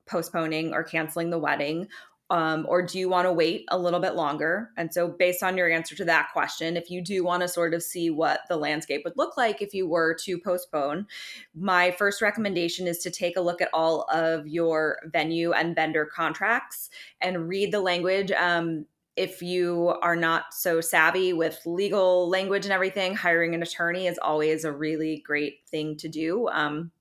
postponing 0.06 0.72
or 0.72 0.82
canceling 0.82 1.30
the 1.30 1.38
wedding? 1.38 1.88
Um, 2.30 2.66
or 2.68 2.82
do 2.82 2.98
you 2.98 3.08
want 3.08 3.24
to 3.24 3.32
wait 3.32 3.64
a 3.70 3.78
little 3.78 4.00
bit 4.00 4.14
longer? 4.14 4.70
And 4.76 4.92
so, 4.92 5.08
based 5.08 5.42
on 5.42 5.56
your 5.56 5.70
answer 5.70 5.94
to 5.94 6.04
that 6.04 6.28
question, 6.34 6.76
if 6.76 6.90
you 6.90 7.00
do 7.00 7.24
want 7.24 7.40
to 7.40 7.48
sort 7.48 7.72
of 7.72 7.82
see 7.82 8.10
what 8.10 8.40
the 8.50 8.56
landscape 8.58 9.00
would 9.04 9.16
look 9.16 9.38
like 9.38 9.62
if 9.62 9.72
you 9.72 9.88
were 9.88 10.14
to 10.24 10.38
postpone, 10.38 11.06
my 11.54 11.90
first 11.92 12.20
recommendation 12.20 12.86
is 12.86 12.98
to 12.98 13.10
take 13.10 13.38
a 13.38 13.40
look 13.40 13.62
at 13.62 13.70
all 13.72 14.02
of 14.12 14.46
your 14.46 14.98
venue 15.06 15.52
and 15.52 15.74
vendor 15.74 16.04
contracts 16.04 16.90
and 17.22 17.48
read 17.48 17.72
the 17.72 17.80
language. 17.80 18.30
Um, 18.32 18.84
if 19.16 19.42
you 19.42 19.96
are 20.02 20.14
not 20.14 20.52
so 20.52 20.82
savvy 20.82 21.32
with 21.32 21.60
legal 21.64 22.28
language 22.28 22.66
and 22.66 22.72
everything, 22.72 23.16
hiring 23.16 23.54
an 23.54 23.62
attorney 23.62 24.06
is 24.06 24.18
always 24.18 24.64
a 24.64 24.72
really 24.72 25.24
great 25.26 25.66
thing 25.66 25.96
to 25.96 26.08
do. 26.08 26.46
Um, 26.48 26.92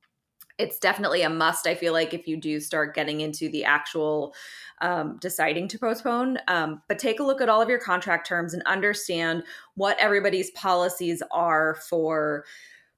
it's 0.57 0.79
definitely 0.79 1.21
a 1.21 1.29
must. 1.29 1.67
I 1.67 1.75
feel 1.75 1.93
like 1.93 2.13
if 2.13 2.27
you 2.27 2.37
do 2.37 2.59
start 2.59 2.95
getting 2.95 3.21
into 3.21 3.49
the 3.49 3.63
actual 3.63 4.33
um, 4.81 5.17
deciding 5.19 5.67
to 5.69 5.79
postpone, 5.79 6.39
um, 6.47 6.81
but 6.87 6.99
take 6.99 7.19
a 7.19 7.23
look 7.23 7.41
at 7.41 7.49
all 7.49 7.61
of 7.61 7.69
your 7.69 7.79
contract 7.79 8.27
terms 8.27 8.53
and 8.53 8.63
understand 8.63 9.43
what 9.75 9.97
everybody's 9.99 10.51
policies 10.51 11.21
are 11.31 11.75
for 11.89 12.45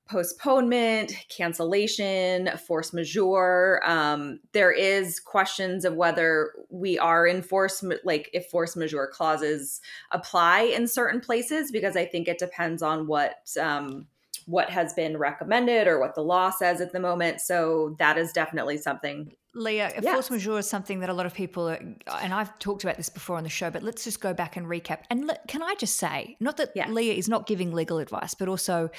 postponement, 0.09 1.13
cancellation, 1.29 2.49
force 2.65 2.93
majeure. 2.93 3.79
Um, 3.85 4.39
there 4.53 4.71
is 4.71 5.19
questions 5.19 5.85
of 5.85 5.95
whether 5.95 6.51
we 6.69 6.97
are 6.97 7.27
in 7.27 7.43
force, 7.43 7.83
like 8.03 8.29
if 8.33 8.47
force 8.47 8.75
majeure 8.75 9.11
clauses 9.13 9.81
apply 10.11 10.61
in 10.61 10.87
certain 10.87 11.21
places, 11.21 11.71
because 11.71 11.95
I 11.95 12.05
think 12.05 12.27
it 12.27 12.39
depends 12.39 12.81
on 12.81 13.05
what 13.05 13.35
um, 13.61 14.07
what 14.49 14.69
has 14.71 14.93
been 14.93 15.15
recommended 15.15 15.87
or 15.87 15.99
what 15.99 16.15
the 16.15 16.21
law 16.21 16.49
says 16.49 16.81
at 16.81 16.91
the 16.91 16.99
moment. 16.99 17.39
So 17.39 17.95
that 17.99 18.17
is 18.17 18.31
definitely 18.33 18.77
something. 18.77 19.31
Leah, 19.53 19.91
yes. 20.01 20.13
force 20.13 20.31
majeure 20.31 20.59
is 20.59 20.69
something 20.69 20.99
that 21.01 21.09
a 21.09 21.13
lot 21.13 21.25
of 21.25 21.33
people, 21.33 21.69
are, 21.69 21.75
and 21.75 22.33
I've 22.33 22.57
talked 22.59 22.83
about 22.83 22.97
this 22.97 23.09
before 23.09 23.37
on 23.37 23.43
the 23.43 23.49
show, 23.49 23.69
but 23.69 23.83
let's 23.83 24.03
just 24.03 24.21
go 24.21 24.33
back 24.33 24.57
and 24.57 24.65
recap. 24.65 25.01
And 25.09 25.27
le- 25.27 25.37
can 25.47 25.61
I 25.61 25.75
just 25.75 25.97
say, 25.97 26.35
not 26.39 26.57
that 26.57 26.71
yes. 26.75 26.89
Leah 26.89 27.13
is 27.13 27.27
not 27.27 27.45
giving 27.45 27.71
legal 27.71 27.99
advice, 27.99 28.33
but 28.33 28.47
also 28.47 28.89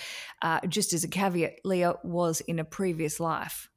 uh, 0.42 0.61
just 0.69 0.92
as 0.92 1.02
a 1.02 1.09
caveat, 1.09 1.61
Leah 1.64 1.95
was 2.04 2.40
in 2.42 2.59
a 2.59 2.64
previous 2.64 3.19
life 3.19 3.69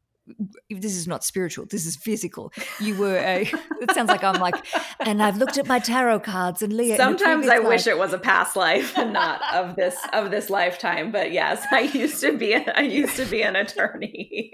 this 0.70 0.96
is 0.96 1.08
not 1.08 1.24
spiritual 1.24 1.65
this 1.70 1.86
is 1.86 1.96
physical 1.96 2.51
you 2.80 2.96
were 2.96 3.18
a 3.18 3.42
it 3.82 3.92
sounds 3.94 4.08
like 4.08 4.24
i'm 4.24 4.39
like 4.39 4.56
and 5.01 5.22
i've 5.22 5.38
looked 5.38 5.58
at 5.58 5.68
my 5.68 5.80
tarot 5.80 6.20
cards 6.20 6.62
and 6.62 6.72
leah 6.72 6.96
sometimes 6.96 7.48
i 7.48 7.58
life. 7.58 7.68
wish 7.68 7.88
it 7.88 7.98
was 7.98 8.13
a 8.13 8.18
past 8.18 8.56
life 8.56 8.98
and 8.98 9.12
not 9.12 9.42
of 9.53 9.75
this 9.75 9.98
of 10.13 10.32
this 10.32 10.50
lifetime 10.50 11.12
but 11.12 11.32
yes 11.32 11.65
i 11.72 11.82
used 11.82 12.22
to 12.22 12.38
be 12.38 12.53
a, 12.53 12.63
i 12.75 12.82
used 12.82 13.18
to 13.18 13.25
be 13.25 13.42
an 13.42 13.56
attorney 13.56 14.53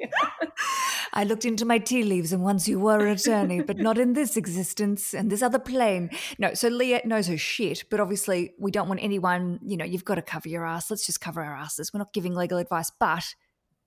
I 1.13 1.23
looked 1.23 1.45
into 1.45 1.65
my 1.65 1.79
tea 1.79 2.03
leaves, 2.03 2.31
and 2.31 2.43
once 2.43 2.67
you 2.67 2.79
were 2.79 2.99
an 2.99 3.13
attorney, 3.13 3.61
but 3.61 3.77
not 3.77 3.97
in 3.97 4.13
this 4.13 4.37
existence 4.37 5.13
and 5.13 5.31
this 5.31 5.41
other 5.41 5.59
plane. 5.59 6.09
No, 6.37 6.53
so 6.53 6.67
Leah 6.67 7.01
knows 7.05 7.27
her 7.27 7.37
shit, 7.37 7.85
but 7.89 7.99
obviously 7.99 8.53
we 8.59 8.71
don't 8.71 8.87
want 8.87 9.01
anyone, 9.01 9.59
you 9.65 9.77
know, 9.77 9.85
you've 9.85 10.05
got 10.05 10.15
to 10.15 10.21
cover 10.21 10.49
your 10.49 10.65
ass. 10.65 10.91
Let's 10.91 11.05
just 11.05 11.21
cover 11.21 11.41
our 11.41 11.55
asses. 11.55 11.93
We're 11.93 11.99
not 11.99 12.13
giving 12.13 12.35
legal 12.35 12.57
advice, 12.57 12.91
but 12.99 13.35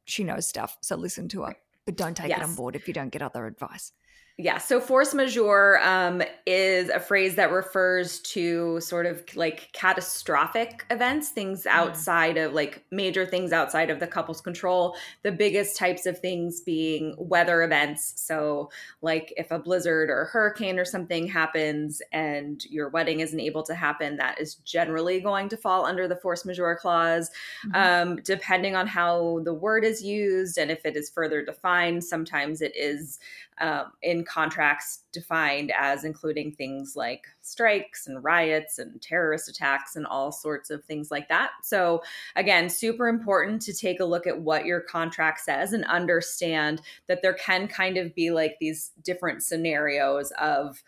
she 0.04 0.24
knows 0.24 0.48
stuff. 0.48 0.76
So 0.80 0.96
listen 0.96 1.28
to 1.28 1.42
her, 1.42 1.56
but 1.86 1.96
don't 1.96 2.16
take 2.16 2.28
yes. 2.28 2.38
it 2.38 2.44
on 2.44 2.54
board 2.54 2.76
if 2.76 2.86
you 2.88 2.94
don't 2.94 3.10
get 3.10 3.22
other 3.22 3.46
advice. 3.46 3.92
Yeah. 4.38 4.56
So 4.56 4.80
force 4.80 5.12
majeure 5.12 5.78
um, 5.82 6.22
is 6.46 6.88
a 6.88 6.98
phrase 6.98 7.34
that 7.34 7.50
refers 7.50 8.18
to 8.20 8.80
sort 8.80 9.04
of 9.04 9.22
like 9.36 9.68
catastrophic 9.72 10.86
events, 10.90 11.28
things 11.28 11.64
mm. 11.64 11.70
outside 11.70 12.38
of 12.38 12.54
like 12.54 12.82
major 12.90 13.26
things 13.26 13.52
outside 13.52 13.90
of 13.90 14.00
the 14.00 14.06
couple's 14.06 14.40
control. 14.40 14.96
The 15.22 15.32
biggest 15.32 15.76
types 15.76 16.06
of 16.06 16.18
things 16.18 16.62
being 16.62 17.14
weather 17.18 17.62
events. 17.62 18.14
So, 18.16 18.70
like 19.02 19.34
if 19.36 19.50
a 19.50 19.58
blizzard 19.58 20.08
or 20.08 20.22
a 20.22 20.26
hurricane 20.26 20.78
or 20.78 20.86
something 20.86 21.28
happens 21.28 22.00
and 22.10 22.64
your 22.64 22.88
wedding 22.88 23.20
isn't 23.20 23.38
able 23.38 23.62
to 23.64 23.74
happen, 23.74 24.16
that 24.16 24.40
is 24.40 24.54
generally 24.56 25.20
going 25.20 25.50
to 25.50 25.58
fall 25.58 25.84
under 25.84 26.08
the 26.08 26.16
force 26.16 26.46
majeure 26.46 26.76
clause. 26.80 27.30
Mm-hmm. 27.66 28.10
Um, 28.10 28.16
depending 28.24 28.76
on 28.76 28.86
how 28.86 29.40
the 29.44 29.54
word 29.54 29.84
is 29.84 30.02
used 30.02 30.56
and 30.56 30.70
if 30.70 30.86
it 30.86 30.96
is 30.96 31.10
further 31.10 31.44
defined, 31.44 32.02
sometimes 32.02 32.62
it 32.62 32.74
is 32.74 33.18
um, 33.58 33.92
in 34.02 34.21
contracts 34.24 35.04
defined 35.12 35.72
as 35.78 36.04
including 36.04 36.52
things 36.52 36.94
like 36.96 37.26
strikes 37.40 38.06
and 38.06 38.22
riots 38.22 38.78
and 38.78 39.00
terrorist 39.00 39.48
attacks 39.48 39.96
and 39.96 40.06
all 40.06 40.32
sorts 40.32 40.70
of 40.70 40.84
things 40.84 41.10
like 41.10 41.28
that. 41.28 41.50
So, 41.62 42.02
again, 42.36 42.68
super 42.68 43.08
important 43.08 43.62
to 43.62 43.72
take 43.72 44.00
a 44.00 44.04
look 44.04 44.26
at 44.26 44.40
what 44.40 44.66
your 44.66 44.80
contract 44.80 45.40
says 45.40 45.72
and 45.72 45.84
understand 45.84 46.82
that 47.06 47.22
there 47.22 47.34
can 47.34 47.68
kind 47.68 47.96
of 47.96 48.14
be 48.14 48.30
like 48.30 48.56
these 48.60 48.92
different 49.02 49.42
scenarios 49.42 50.32
of 50.40 50.82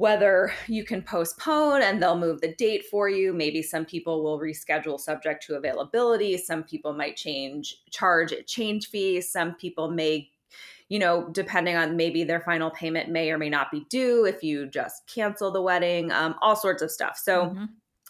whether 0.00 0.50
you 0.66 0.82
can 0.82 1.02
postpone 1.02 1.82
and 1.82 2.02
they'll 2.02 2.16
move 2.16 2.40
the 2.40 2.54
date 2.54 2.86
for 2.90 3.10
you. 3.10 3.34
Maybe 3.34 3.60
some 3.60 3.84
people 3.84 4.24
will 4.24 4.40
reschedule 4.40 4.98
subject 4.98 5.44
to 5.44 5.56
availability. 5.56 6.38
Some 6.38 6.62
people 6.62 6.94
might 6.94 7.16
change, 7.16 7.82
charge 7.90 8.32
a 8.32 8.42
change 8.42 8.88
fee. 8.88 9.20
Some 9.20 9.56
people 9.56 9.90
may 9.90 10.30
you 10.90 10.98
know, 10.98 11.28
depending 11.30 11.76
on 11.76 11.96
maybe 11.96 12.24
their 12.24 12.40
final 12.40 12.68
payment 12.68 13.08
may 13.08 13.30
or 13.30 13.38
may 13.38 13.48
not 13.48 13.70
be 13.70 13.86
due 13.88 14.26
if 14.26 14.42
you 14.42 14.66
just 14.66 15.06
cancel 15.06 15.50
the 15.50 15.62
wedding, 15.62 16.10
um, 16.10 16.34
all 16.42 16.56
sorts 16.56 16.82
of 16.82 16.90
stuff. 16.90 17.16
So, 17.16 17.46
mm-hmm. 17.46 17.64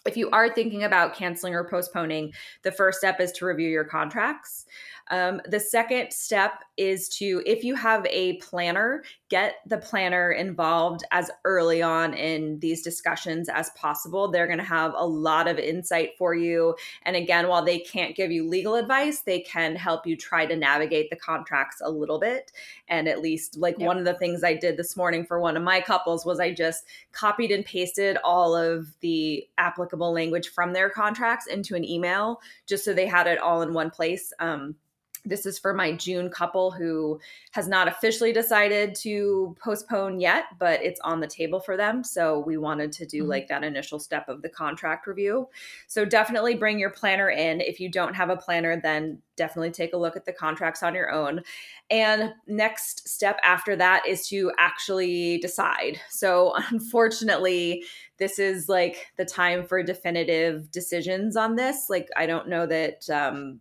if 0.06 0.16
you 0.16 0.30
are 0.30 0.52
thinking 0.52 0.82
about 0.82 1.14
canceling 1.14 1.54
or 1.54 1.68
postponing, 1.68 2.32
the 2.62 2.72
first 2.72 2.98
step 2.98 3.20
is 3.20 3.32
to 3.32 3.44
review 3.44 3.68
your 3.68 3.84
contracts. 3.84 4.64
Um, 5.10 5.40
the 5.44 5.58
second 5.58 6.12
step 6.12 6.62
is 6.76 7.08
to, 7.18 7.42
if 7.44 7.64
you 7.64 7.74
have 7.74 8.06
a 8.06 8.36
planner, 8.36 9.02
get 9.28 9.56
the 9.66 9.78
planner 9.78 10.30
involved 10.30 11.02
as 11.10 11.30
early 11.44 11.82
on 11.82 12.14
in 12.14 12.58
these 12.60 12.82
discussions 12.82 13.48
as 13.48 13.70
possible. 13.70 14.30
They're 14.30 14.46
going 14.46 14.58
to 14.58 14.64
have 14.64 14.94
a 14.96 15.06
lot 15.06 15.48
of 15.48 15.58
insight 15.58 16.10
for 16.16 16.34
you. 16.34 16.76
And 17.02 17.16
again, 17.16 17.48
while 17.48 17.64
they 17.64 17.80
can't 17.80 18.14
give 18.16 18.30
you 18.30 18.48
legal 18.48 18.76
advice, 18.76 19.20
they 19.20 19.40
can 19.40 19.74
help 19.74 20.06
you 20.06 20.16
try 20.16 20.46
to 20.46 20.56
navigate 20.56 21.10
the 21.10 21.16
contracts 21.16 21.80
a 21.84 21.90
little 21.90 22.20
bit. 22.20 22.52
And 22.88 23.08
at 23.08 23.20
least, 23.20 23.56
like 23.56 23.78
yep. 23.78 23.88
one 23.88 23.98
of 23.98 24.04
the 24.04 24.14
things 24.14 24.44
I 24.44 24.54
did 24.54 24.76
this 24.76 24.96
morning 24.96 25.26
for 25.26 25.40
one 25.40 25.56
of 25.56 25.62
my 25.62 25.80
couples 25.80 26.24
was 26.24 26.38
I 26.38 26.52
just 26.52 26.84
copied 27.12 27.50
and 27.50 27.64
pasted 27.64 28.16
all 28.22 28.54
of 28.54 28.94
the 29.00 29.46
applicable 29.58 30.12
language 30.12 30.48
from 30.48 30.72
their 30.72 30.88
contracts 30.88 31.46
into 31.46 31.74
an 31.74 31.84
email 31.84 32.40
just 32.66 32.84
so 32.84 32.94
they 32.94 33.06
had 33.06 33.26
it 33.26 33.38
all 33.38 33.62
in 33.62 33.74
one 33.74 33.90
place. 33.90 34.32
Um, 34.38 34.76
this 35.24 35.46
is 35.46 35.58
for 35.58 35.74
my 35.74 35.92
June 35.92 36.30
couple 36.30 36.70
who 36.70 37.20
has 37.52 37.68
not 37.68 37.88
officially 37.88 38.32
decided 38.32 38.94
to 38.96 39.56
postpone 39.62 40.20
yet, 40.20 40.44
but 40.58 40.82
it's 40.82 41.00
on 41.00 41.20
the 41.20 41.26
table 41.26 41.60
for 41.60 41.76
them. 41.76 42.02
So 42.02 42.40
we 42.40 42.56
wanted 42.56 42.92
to 42.92 43.06
do 43.06 43.22
mm-hmm. 43.22 43.30
like 43.30 43.48
that 43.48 43.64
initial 43.64 43.98
step 43.98 44.28
of 44.28 44.42
the 44.42 44.48
contract 44.48 45.06
review. 45.06 45.48
So 45.86 46.04
definitely 46.04 46.54
bring 46.54 46.78
your 46.78 46.90
planner 46.90 47.30
in. 47.30 47.60
If 47.60 47.80
you 47.80 47.90
don't 47.90 48.14
have 48.14 48.30
a 48.30 48.36
planner, 48.36 48.80
then 48.80 49.20
definitely 49.36 49.70
take 49.70 49.94
a 49.94 49.96
look 49.96 50.16
at 50.16 50.26
the 50.26 50.32
contracts 50.32 50.82
on 50.82 50.94
your 50.94 51.10
own. 51.10 51.42
And 51.90 52.34
next 52.46 53.08
step 53.08 53.38
after 53.42 53.74
that 53.76 54.06
is 54.06 54.28
to 54.28 54.52
actually 54.58 55.38
decide. 55.38 56.00
So 56.08 56.54
unfortunately, 56.70 57.84
this 58.18 58.38
is 58.38 58.68
like 58.68 59.06
the 59.16 59.24
time 59.24 59.64
for 59.64 59.82
definitive 59.82 60.70
decisions 60.70 61.36
on 61.36 61.56
this. 61.56 61.88
Like 61.88 62.08
I 62.16 62.26
don't 62.26 62.48
know 62.48 62.66
that 62.66 63.08
um 63.10 63.60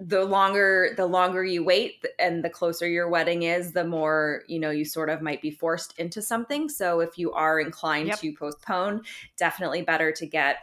the 0.00 0.24
longer 0.24 0.90
the 0.96 1.06
longer 1.06 1.44
you 1.44 1.64
wait 1.64 2.04
and 2.18 2.44
the 2.44 2.50
closer 2.50 2.88
your 2.88 3.08
wedding 3.08 3.42
is 3.42 3.72
the 3.72 3.84
more 3.84 4.42
you 4.46 4.58
know 4.58 4.70
you 4.70 4.84
sort 4.84 5.10
of 5.10 5.22
might 5.22 5.42
be 5.42 5.50
forced 5.50 5.98
into 5.98 6.22
something. 6.22 6.68
So 6.68 7.00
if 7.00 7.18
you 7.18 7.32
are 7.32 7.60
inclined 7.60 8.08
yep. 8.08 8.20
to 8.20 8.32
postpone 8.32 9.02
definitely 9.36 9.82
better 9.82 10.12
to 10.12 10.26
get 10.26 10.58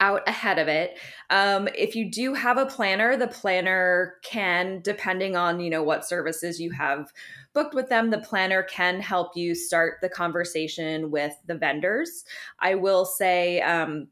out 0.00 0.22
ahead 0.26 0.58
of 0.58 0.66
it. 0.66 0.98
Um, 1.30 1.68
if 1.68 1.94
you 1.94 2.10
do 2.10 2.34
have 2.34 2.58
a 2.58 2.66
planner 2.66 3.16
the 3.16 3.28
planner 3.28 4.16
can 4.22 4.80
depending 4.82 5.36
on 5.36 5.60
you 5.60 5.70
know 5.70 5.82
what 5.82 6.04
services 6.04 6.60
you 6.60 6.72
have 6.72 7.12
booked 7.54 7.74
with 7.74 7.88
them 7.88 8.10
the 8.10 8.18
planner 8.18 8.62
can 8.64 9.00
help 9.00 9.36
you 9.36 9.54
start 9.54 9.98
the 10.02 10.08
conversation 10.08 11.10
with 11.10 11.34
the 11.46 11.54
vendors. 11.54 12.24
I 12.58 12.74
will 12.74 13.04
say 13.04 13.60
um, 13.60 14.08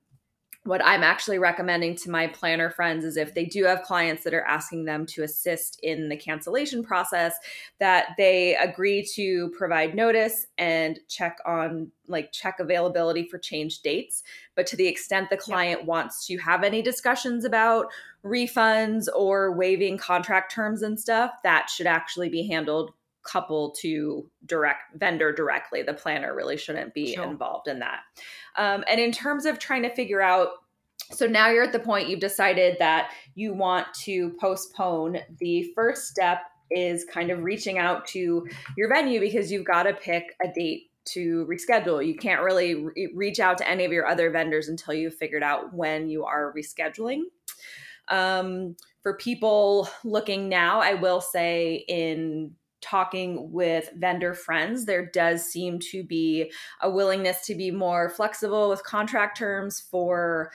what 0.67 0.85
I'm 0.85 1.03
actually 1.03 1.39
recommending 1.39 1.95
to 1.97 2.11
my 2.11 2.27
planner 2.27 2.71
friends 2.71 3.05
is 3.05 3.17
if 3.17 3.35
they 3.35 3.45
do 3.45 3.65
have 3.65 3.83
clients 3.83 4.25
that 4.25 4.35
are 4.35 4.45
asking 4.45 4.85
them 4.85 5.07
to 5.07 5.23
assist 5.23 5.79
in 5.83 6.09
the 6.09 6.17
cancellation 6.17 6.83
process, 6.83 7.35
that 7.79 8.09
they 8.17 8.57
agree 8.57 9.07
to 9.15 9.51
provide 9.57 9.95
notice 9.95 10.47
and 10.59 10.99
check 11.09 11.39
on 11.47 11.91
like 12.09 12.33
check 12.33 12.61
availability 12.61 13.29
for 13.29 13.39
change 13.39 13.81
dates. 13.81 14.23
But 14.55 14.67
to 14.69 14.77
the 14.77 14.87
extent 14.87 15.31
the 15.31 15.37
client 15.37 15.83
yeah. 15.83 15.87
wants 15.87 16.27
to 16.27 16.37
have 16.39 16.65
any 16.65 16.83
discussions 16.83 17.45
about 17.45 17.87
refunds 18.25 19.07
or 19.15 19.53
waiving 19.53 19.99
contract 19.99 20.53
terms 20.53 20.83
and 20.83 20.99
stuff, 20.99 21.33
that 21.43 21.71
should 21.71 21.87
actually 21.87 22.29
be 22.29 22.47
handled 22.47 22.93
couple 23.31 23.73
to 23.81 24.31
direct 24.47 24.97
vendor 24.97 25.33
directly. 25.33 25.83
The 25.83 25.95
planner 25.95 26.35
really 26.35 26.57
shouldn't 26.57 26.95
be 26.95 27.15
sure. 27.15 27.25
involved 27.25 27.69
in 27.69 27.81
that. 27.81 28.01
Um, 28.57 28.85
and 28.89 29.01
in 29.01 29.13
terms 29.13 29.47
of 29.47 29.59
trying 29.59 29.83
to 29.83 29.95
figure 29.95 30.23
out, 30.23 30.49
so 31.11 31.27
now 31.27 31.51
you're 31.51 31.65
at 31.65 31.73
the 31.73 31.79
point 31.79 32.09
you've 32.09 32.21
decided 32.21 32.77
that 32.79 33.13
you 33.35 33.55
want 33.55 33.87
to 34.05 34.35
postpone. 34.41 35.19
The 35.39 35.71
first 35.75 36.09
step 36.09 36.41
is 36.71 37.05
kind 37.05 37.31
of 37.31 37.43
reaching 37.45 37.79
out 37.79 38.07
to 38.09 38.47
your 38.77 38.89
venue 38.89 39.21
because 39.21 39.53
you've 39.53 39.65
got 39.65 39.85
to 39.85 39.93
pick 39.95 40.35
a 40.43 40.49
date 40.53 40.91
to 41.07 41.47
reschedule. 41.49 42.05
You 42.05 42.17
can't 42.17 42.43
really 42.43 42.75
re- 42.75 43.13
reach 43.15 43.39
out 43.39 43.59
to 43.59 43.69
any 43.69 43.85
of 43.85 43.93
your 43.93 44.07
other 44.07 44.31
vendors 44.31 44.69
until 44.69 44.95
you've 44.95 45.15
figured 45.15 45.43
out 45.43 45.73
when 45.73 46.09
you 46.09 46.25
are 46.25 46.53
rescheduling. 46.57 47.23
Um, 48.09 48.77
for 49.03 49.17
people 49.17 49.89
looking 50.05 50.49
now, 50.49 50.81
I 50.81 50.95
will 50.95 51.21
say 51.21 51.85
in 51.89 52.53
talking 52.89 53.53
with 53.53 53.91
vendor 53.97 54.35
friends, 54.35 54.85
there 54.85 55.07
does 55.07 55.45
seem 55.45 55.79
to 55.91 56.05
be 56.05 56.53
a 56.81 56.91
willingness 56.91 57.45
to 57.47 57.55
be 57.55 57.71
more 57.71 58.09
flexible 58.09 58.69
with 58.69 58.85
contract 58.85 59.37
terms 59.37 59.81
for 59.91 60.53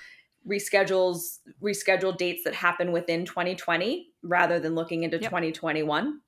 reschedules 0.48 1.40
rescheduled 1.62 2.18
dates 2.18 2.44
that 2.44 2.56
happen 2.56 2.92
within 2.92 3.26
2020 3.26 4.08
rather 4.24 4.60
than 4.60 4.74
looking 4.74 5.04
into 5.04 5.18
yep. 5.18 5.30
2021. 5.30 6.20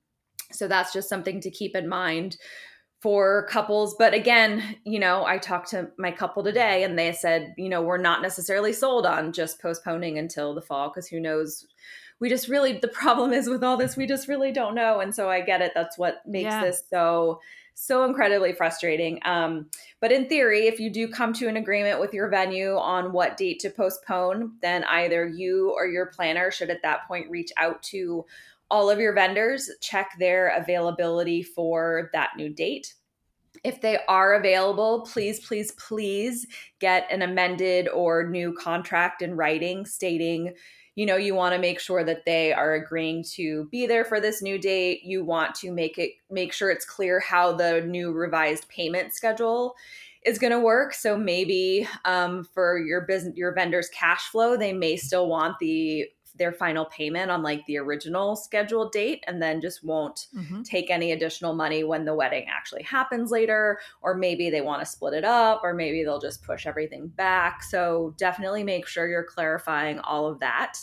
So 0.52 0.68
that's 0.68 0.92
just 0.92 1.08
something 1.08 1.40
to 1.40 1.50
keep 1.50 1.74
in 1.74 1.88
mind 1.88 2.36
for 3.00 3.46
couples. 3.50 3.96
But 3.98 4.14
again, 4.14 4.76
you 4.84 4.98
know, 4.98 5.24
I 5.26 5.38
talked 5.38 5.70
to 5.70 5.90
my 5.98 6.10
couple 6.10 6.44
today 6.44 6.84
and 6.84 6.98
they 6.98 7.12
said, 7.12 7.54
you 7.58 7.68
know, 7.68 7.82
we're 7.82 7.98
not 7.98 8.22
necessarily 8.22 8.72
sold 8.72 9.04
on 9.04 9.32
just 9.32 9.60
postponing 9.60 10.16
until 10.16 10.54
the 10.54 10.62
fall 10.62 10.88
because 10.88 11.08
who 11.08 11.20
knows 11.20 11.66
we 12.20 12.28
just 12.28 12.48
really 12.48 12.78
the 12.78 12.88
problem 12.88 13.32
is 13.32 13.48
with 13.48 13.64
all 13.64 13.76
this 13.76 13.96
we 13.96 14.06
just 14.06 14.28
really 14.28 14.52
don't 14.52 14.74
know. 14.74 15.00
And 15.00 15.14
so 15.14 15.28
i 15.28 15.40
get 15.40 15.62
it. 15.62 15.72
That's 15.74 15.98
what 15.98 16.26
makes 16.26 16.44
yeah. 16.44 16.64
this 16.64 16.82
so 16.88 17.40
so 17.76 18.04
incredibly 18.04 18.52
frustrating. 18.52 19.18
Um, 19.24 19.66
but 20.00 20.12
in 20.12 20.28
theory 20.28 20.66
if 20.66 20.78
you 20.78 20.90
do 20.90 21.08
come 21.08 21.32
to 21.34 21.48
an 21.48 21.56
agreement 21.56 22.00
with 22.00 22.14
your 22.14 22.28
venue 22.28 22.76
on 22.76 23.12
what 23.12 23.36
date 23.36 23.58
to 23.60 23.70
postpone 23.70 24.52
then 24.62 24.84
either 24.84 25.26
you 25.26 25.72
or 25.76 25.86
your 25.86 26.06
planner 26.06 26.50
should 26.50 26.70
at 26.70 26.82
that 26.82 27.06
point 27.08 27.30
reach 27.30 27.50
out 27.56 27.82
to 27.82 28.24
all 28.70 28.90
of 28.90 28.98
your 28.98 29.12
vendors 29.12 29.70
check 29.80 30.12
their 30.18 30.48
availability 30.56 31.42
for 31.42 32.10
that 32.12 32.30
new 32.36 32.48
date. 32.48 32.94
If 33.62 33.80
they 33.80 33.98
are 34.08 34.34
available, 34.34 35.02
please, 35.02 35.46
please, 35.46 35.72
please 35.72 36.46
get 36.80 37.06
an 37.10 37.22
amended 37.22 37.88
or 37.88 38.28
new 38.28 38.52
contract 38.52 39.22
in 39.22 39.36
writing 39.36 39.86
stating 39.86 40.54
you 40.94 41.06
know 41.06 41.16
you 41.16 41.34
want 41.34 41.54
to 41.54 41.60
make 41.60 41.80
sure 41.80 42.04
that 42.04 42.24
they 42.24 42.52
are 42.52 42.74
agreeing 42.74 43.24
to 43.34 43.66
be 43.70 43.86
there 43.86 44.04
for 44.04 44.20
this 44.20 44.42
new 44.42 44.58
date. 44.58 45.02
You 45.04 45.24
want 45.24 45.54
to 45.56 45.72
make 45.72 45.98
it 45.98 46.12
make 46.30 46.52
sure 46.52 46.70
it's 46.70 46.84
clear 46.84 47.20
how 47.20 47.52
the 47.52 47.82
new 47.82 48.12
revised 48.12 48.68
payment 48.68 49.14
schedule 49.14 49.74
is 50.24 50.38
going 50.38 50.52
to 50.52 50.60
work. 50.60 50.94
So 50.94 51.18
maybe 51.18 51.86
um, 52.04 52.44
for 52.54 52.78
your 52.78 53.02
business 53.02 53.36
your 53.36 53.54
vendor's 53.54 53.88
cash 53.88 54.28
flow 54.28 54.56
they 54.56 54.72
may 54.72 54.96
still 54.96 55.28
want 55.28 55.58
the 55.58 56.08
their 56.36 56.52
final 56.52 56.84
payment 56.86 57.30
on 57.30 57.42
like 57.42 57.64
the 57.66 57.78
original 57.78 58.36
scheduled 58.36 58.92
date 58.92 59.22
and 59.26 59.40
then 59.40 59.60
just 59.60 59.84
won't 59.84 60.26
mm-hmm. 60.34 60.62
take 60.62 60.90
any 60.90 61.12
additional 61.12 61.54
money 61.54 61.84
when 61.84 62.04
the 62.04 62.14
wedding 62.14 62.46
actually 62.50 62.82
happens 62.82 63.30
later 63.30 63.78
or 64.02 64.14
maybe 64.14 64.50
they 64.50 64.60
want 64.60 64.80
to 64.80 64.86
split 64.86 65.14
it 65.14 65.24
up 65.24 65.60
or 65.62 65.72
maybe 65.74 66.02
they'll 66.02 66.20
just 66.20 66.42
push 66.42 66.66
everything 66.66 67.06
back 67.08 67.62
so 67.62 68.14
definitely 68.18 68.64
make 68.64 68.86
sure 68.86 69.08
you're 69.08 69.24
clarifying 69.24 69.98
all 70.00 70.26
of 70.26 70.40
that 70.40 70.78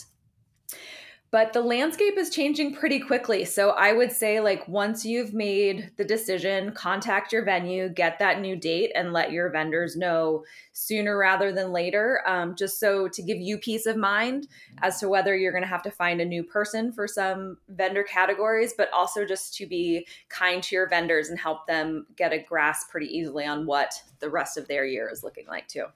but 1.32 1.54
the 1.54 1.62
landscape 1.62 2.18
is 2.18 2.28
changing 2.28 2.74
pretty 2.74 3.00
quickly. 3.00 3.46
So 3.46 3.70
I 3.70 3.94
would 3.94 4.12
say, 4.12 4.38
like, 4.40 4.68
once 4.68 5.02
you've 5.02 5.32
made 5.32 5.90
the 5.96 6.04
decision, 6.04 6.72
contact 6.72 7.32
your 7.32 7.42
venue, 7.42 7.88
get 7.88 8.18
that 8.18 8.42
new 8.42 8.54
date, 8.54 8.92
and 8.94 9.14
let 9.14 9.32
your 9.32 9.50
vendors 9.50 9.96
know 9.96 10.44
sooner 10.74 11.16
rather 11.16 11.50
than 11.50 11.72
later. 11.72 12.20
Um, 12.26 12.54
just 12.54 12.78
so 12.78 13.08
to 13.08 13.22
give 13.22 13.38
you 13.38 13.56
peace 13.56 13.86
of 13.86 13.96
mind 13.96 14.46
as 14.82 15.00
to 15.00 15.08
whether 15.08 15.34
you're 15.34 15.52
going 15.52 15.64
to 15.64 15.68
have 15.68 15.82
to 15.84 15.90
find 15.90 16.20
a 16.20 16.26
new 16.26 16.44
person 16.44 16.92
for 16.92 17.08
some 17.08 17.56
vendor 17.66 18.04
categories, 18.04 18.74
but 18.76 18.92
also 18.92 19.24
just 19.24 19.56
to 19.56 19.66
be 19.66 20.06
kind 20.28 20.62
to 20.64 20.74
your 20.74 20.88
vendors 20.88 21.30
and 21.30 21.38
help 21.38 21.66
them 21.66 22.06
get 22.14 22.34
a 22.34 22.38
grasp 22.38 22.90
pretty 22.90 23.06
easily 23.06 23.46
on 23.46 23.64
what 23.64 23.94
the 24.20 24.28
rest 24.28 24.58
of 24.58 24.68
their 24.68 24.84
year 24.84 25.08
is 25.10 25.24
looking 25.24 25.46
like, 25.46 25.66
too. 25.66 25.86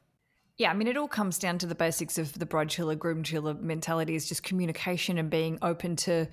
Yeah, 0.59 0.71
I 0.71 0.75
mean, 0.75 0.89
it 0.89 0.97
all 0.97 1.09
comes 1.09 1.39
down 1.39 1.59
to 1.59 1.67
the 1.67 1.75
basics 1.75 2.17
of 2.17 2.39
the 2.39 2.47
bride 2.47 2.69
chilla, 2.69 2.99
groom 2.99 3.23
chilla 3.23 3.61
mentality 3.61 4.15
is 4.15 4.27
just 4.27 4.43
communication 4.43 5.19
and 5.19 5.29
being 5.29 5.59
open 5.61 5.97
to 5.97 6.29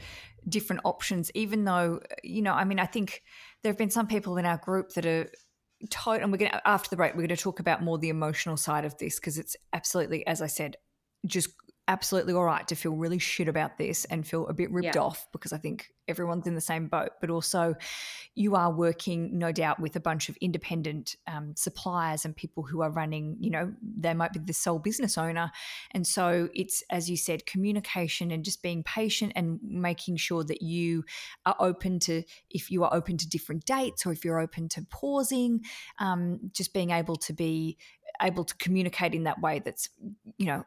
different 0.48 0.82
options, 0.86 1.30
even 1.34 1.66
though, 1.66 2.00
you 2.24 2.42
know, 2.42 2.54
I 2.54 2.64
mean, 2.64 2.80
I 2.80 2.86
think 2.86 3.22
there 3.62 3.72
have 3.72 3.78
been 3.78 3.90
some 3.90 4.08
people 4.08 4.38
in 4.38 4.46
our 4.46 4.58
group 4.58 4.94
that 4.94 5.06
are 5.06 5.30
told, 5.90 6.22
and 6.22 6.32
we're 6.32 6.38
going 6.38 6.52
to, 6.52 6.68
after 6.68 6.90
the 6.90 6.96
break, 6.96 7.14
we're 7.14 7.28
going 7.28 7.30
to 7.30 7.38
talk 7.38 7.60
about 7.60 7.84
more 7.84 7.98
the 7.98 8.10
emotional 8.10 8.56
side 8.56 8.86
of 8.86 8.98
this 8.98 9.20
because 9.20 9.38
it's 9.38 9.58
absolutely, 9.74 10.26
as 10.26 10.42
I 10.42 10.48
said, 10.48 10.78
just 11.26 11.50
absolutely 11.88 12.34
all 12.34 12.46
right 12.46 12.68
to 12.68 12.76
feel 12.76 12.94
really 12.94 13.20
shit 13.20 13.48
about 13.48 13.78
this 13.78 14.06
and 14.06 14.26
feel 14.26 14.48
a 14.48 14.54
bit 14.54 14.72
ripped 14.72 14.96
yeah. 14.96 15.02
off 15.02 15.28
because 15.34 15.52
I 15.52 15.58
think 15.58 15.90
everyone's 16.08 16.48
in 16.48 16.56
the 16.56 16.62
same 16.62 16.88
boat. 16.88 17.12
But 17.20 17.30
also, 17.30 17.76
you 18.36 18.56
are 18.56 18.72
working, 18.72 19.38
no 19.38 19.52
doubt, 19.52 19.80
with 19.80 19.96
a 19.96 20.00
bunch 20.00 20.30
of 20.30 20.38
independent 20.38 21.18
um, 21.28 21.54
suppliers 21.56 22.24
and 22.24 22.36
people 22.36 22.64
who 22.64 22.82
are 22.82 22.90
running, 22.90 23.36
you 23.40 23.50
know, 23.50 23.74
they 23.82 24.14
might 24.14 24.32
be 24.32 24.40
the 24.40 24.54
sole 24.54 24.80
business 24.80 25.18
owner. 25.18 25.52
And 25.92 26.08
so, 26.08 26.50
it's, 26.54 26.84
as 26.90 27.10
you 27.10 27.18
said, 27.18 27.46
communication 27.46 28.32
and 28.32 28.46
just 28.46 28.64
being 28.64 28.84
patient 28.84 29.34
and 29.36 29.60
making 29.62 30.18
sure 30.18 30.44
that 30.46 30.62
you 30.62 31.04
are 31.46 31.56
open 31.60 32.00
to, 32.00 32.24
if 32.50 32.72
you 32.72 32.84
are 32.84 32.94
open 32.94 33.18
to 33.18 33.28
different 33.28 33.66
dates 33.66 34.06
or 34.06 34.14
if 34.14 34.24
you're 34.24 34.40
open 34.40 34.70
to 34.70 34.86
pausing, 34.90 35.62
um, 36.00 36.40
just 36.54 36.74
being 36.74 36.92
able 36.92 37.18
to 37.18 37.34
be 37.34 37.78
able 38.22 38.44
to 38.44 38.56
communicate 38.58 39.16
in 39.16 39.24
that 39.24 39.42
way 39.42 39.60
that's 39.66 39.90
you 40.38 40.46
know 40.46 40.64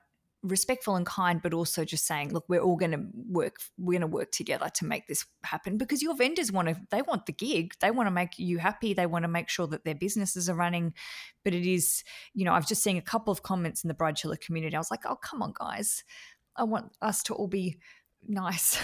respectful 0.47 0.97
and 0.97 1.05
kind, 1.05 1.43
but 1.43 1.53
also 1.53 1.85
just 1.85 2.07
saying, 2.07 2.33
look, 2.33 2.45
we're 2.49 2.61
all 2.61 2.77
going 2.77 2.93
to 2.93 3.07
work, 3.29 3.57
we're 3.79 3.99
going 3.99 4.09
to 4.11 4.15
work 4.15 4.31
together 4.31 4.71
to 4.75 4.85
make 4.85 5.07
this 5.07 5.25
happen 5.45 5.77
because 5.77 6.03
your 6.03 6.17
vendors 6.17 6.53
want 6.53 6.69
to, 6.69 6.77
they 6.91 7.03
want 7.03 7.27
the 7.27 7.33
gig. 7.33 7.75
They 7.81 7.91
want 7.91 8.07
to 8.07 8.13
make 8.13 8.39
you 8.39 8.59
happy. 8.59 8.95
They 8.95 9.07
want 9.07 9.25
to 9.25 9.29
make 9.29 9.49
sure 9.49 9.67
that 9.69 9.85
their 9.85 9.95
businesses 9.95 10.49
are 10.49 10.55
running. 10.55 10.95
But 11.45 11.55
it 11.55 11.67
is, 11.67 12.03
you 12.35 12.45
know, 12.45 12.53
I've 12.53 12.69
just 12.69 12.83
seen 12.83 12.97
a 12.97 13.03
couple 13.03 13.33
of 13.33 13.43
comments 13.43 13.85
in 13.85 13.89
the 13.89 13.95
bride 13.95 14.17
chilla 14.17 14.41
community. 14.41 14.77
I 14.77 14.81
was 14.81 14.91
like, 14.91 15.05
oh, 15.07 15.17
come 15.17 15.43
on, 15.43 15.53
guys. 15.59 16.05
I 16.57 16.65
want 16.65 16.93
us 17.03 17.23
to 17.25 17.35
all 17.35 17.49
be 17.49 17.79
nice. 18.29 18.79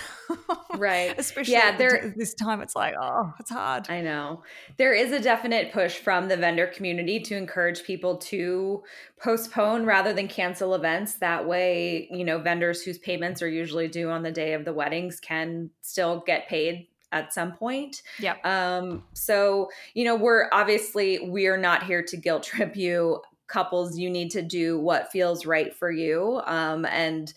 right. 0.77 1.15
Especially 1.19 1.55
yeah, 1.55 1.77
there, 1.77 2.13
this 2.17 2.35
time 2.35 2.61
it's 2.61 2.77
like, 2.77 2.95
oh, 3.01 3.33
it's 3.39 3.51
hard. 3.51 3.89
I 3.91 4.01
know. 4.01 4.43
There 4.77 4.93
is 4.93 5.13
a 5.13 5.21
definite 5.21 5.73
push 5.73 5.97
from 5.97 6.29
the 6.29 6.37
vendor 6.37 6.67
community 6.67 7.21
to 7.21 7.37
encourage 7.37 7.85
people 7.85 8.17
to 8.19 8.83
postpone 9.21 9.85
rather 9.87 10.13
than 10.13 10.29
cancel 10.29 10.75
events. 10.75 11.15
That 11.17 11.47
way, 11.47 12.09
you 12.11 12.25
know, 12.25 12.39
vendors 12.39 12.83
whose 12.83 12.99
payments 12.99 13.43
are 13.43 13.49
usually 13.49 13.89
due 13.89 14.11
on 14.11 14.23
the 14.23 14.33
day 14.33 14.55
of 14.55 14.65
the 14.65 14.73
weddings 14.73 15.21
can 15.21 15.71
still 15.81 16.23
get 16.27 16.49
paid 16.49 16.89
at 17.13 17.33
some 17.33 17.53
point. 17.53 18.03
Yeah. 18.19 18.37
Um, 18.43 19.05
so, 19.13 19.71
you 19.95 20.05
know, 20.05 20.17
we're 20.17 20.49
obviously 20.53 21.21
we're 21.29 21.59
not 21.59 21.85
here 21.85 22.03
to 22.03 22.17
guilt 22.17 22.43
trip 22.43 22.77
you. 22.77 23.21
Couples, 23.47 23.99
you 23.99 24.09
need 24.09 24.31
to 24.31 24.41
do 24.41 24.81
what 24.81 25.13
feels 25.13 25.45
right 25.45 25.75
for 25.75 25.91
you. 25.91 26.41
Um, 26.47 26.87
and 26.87 27.33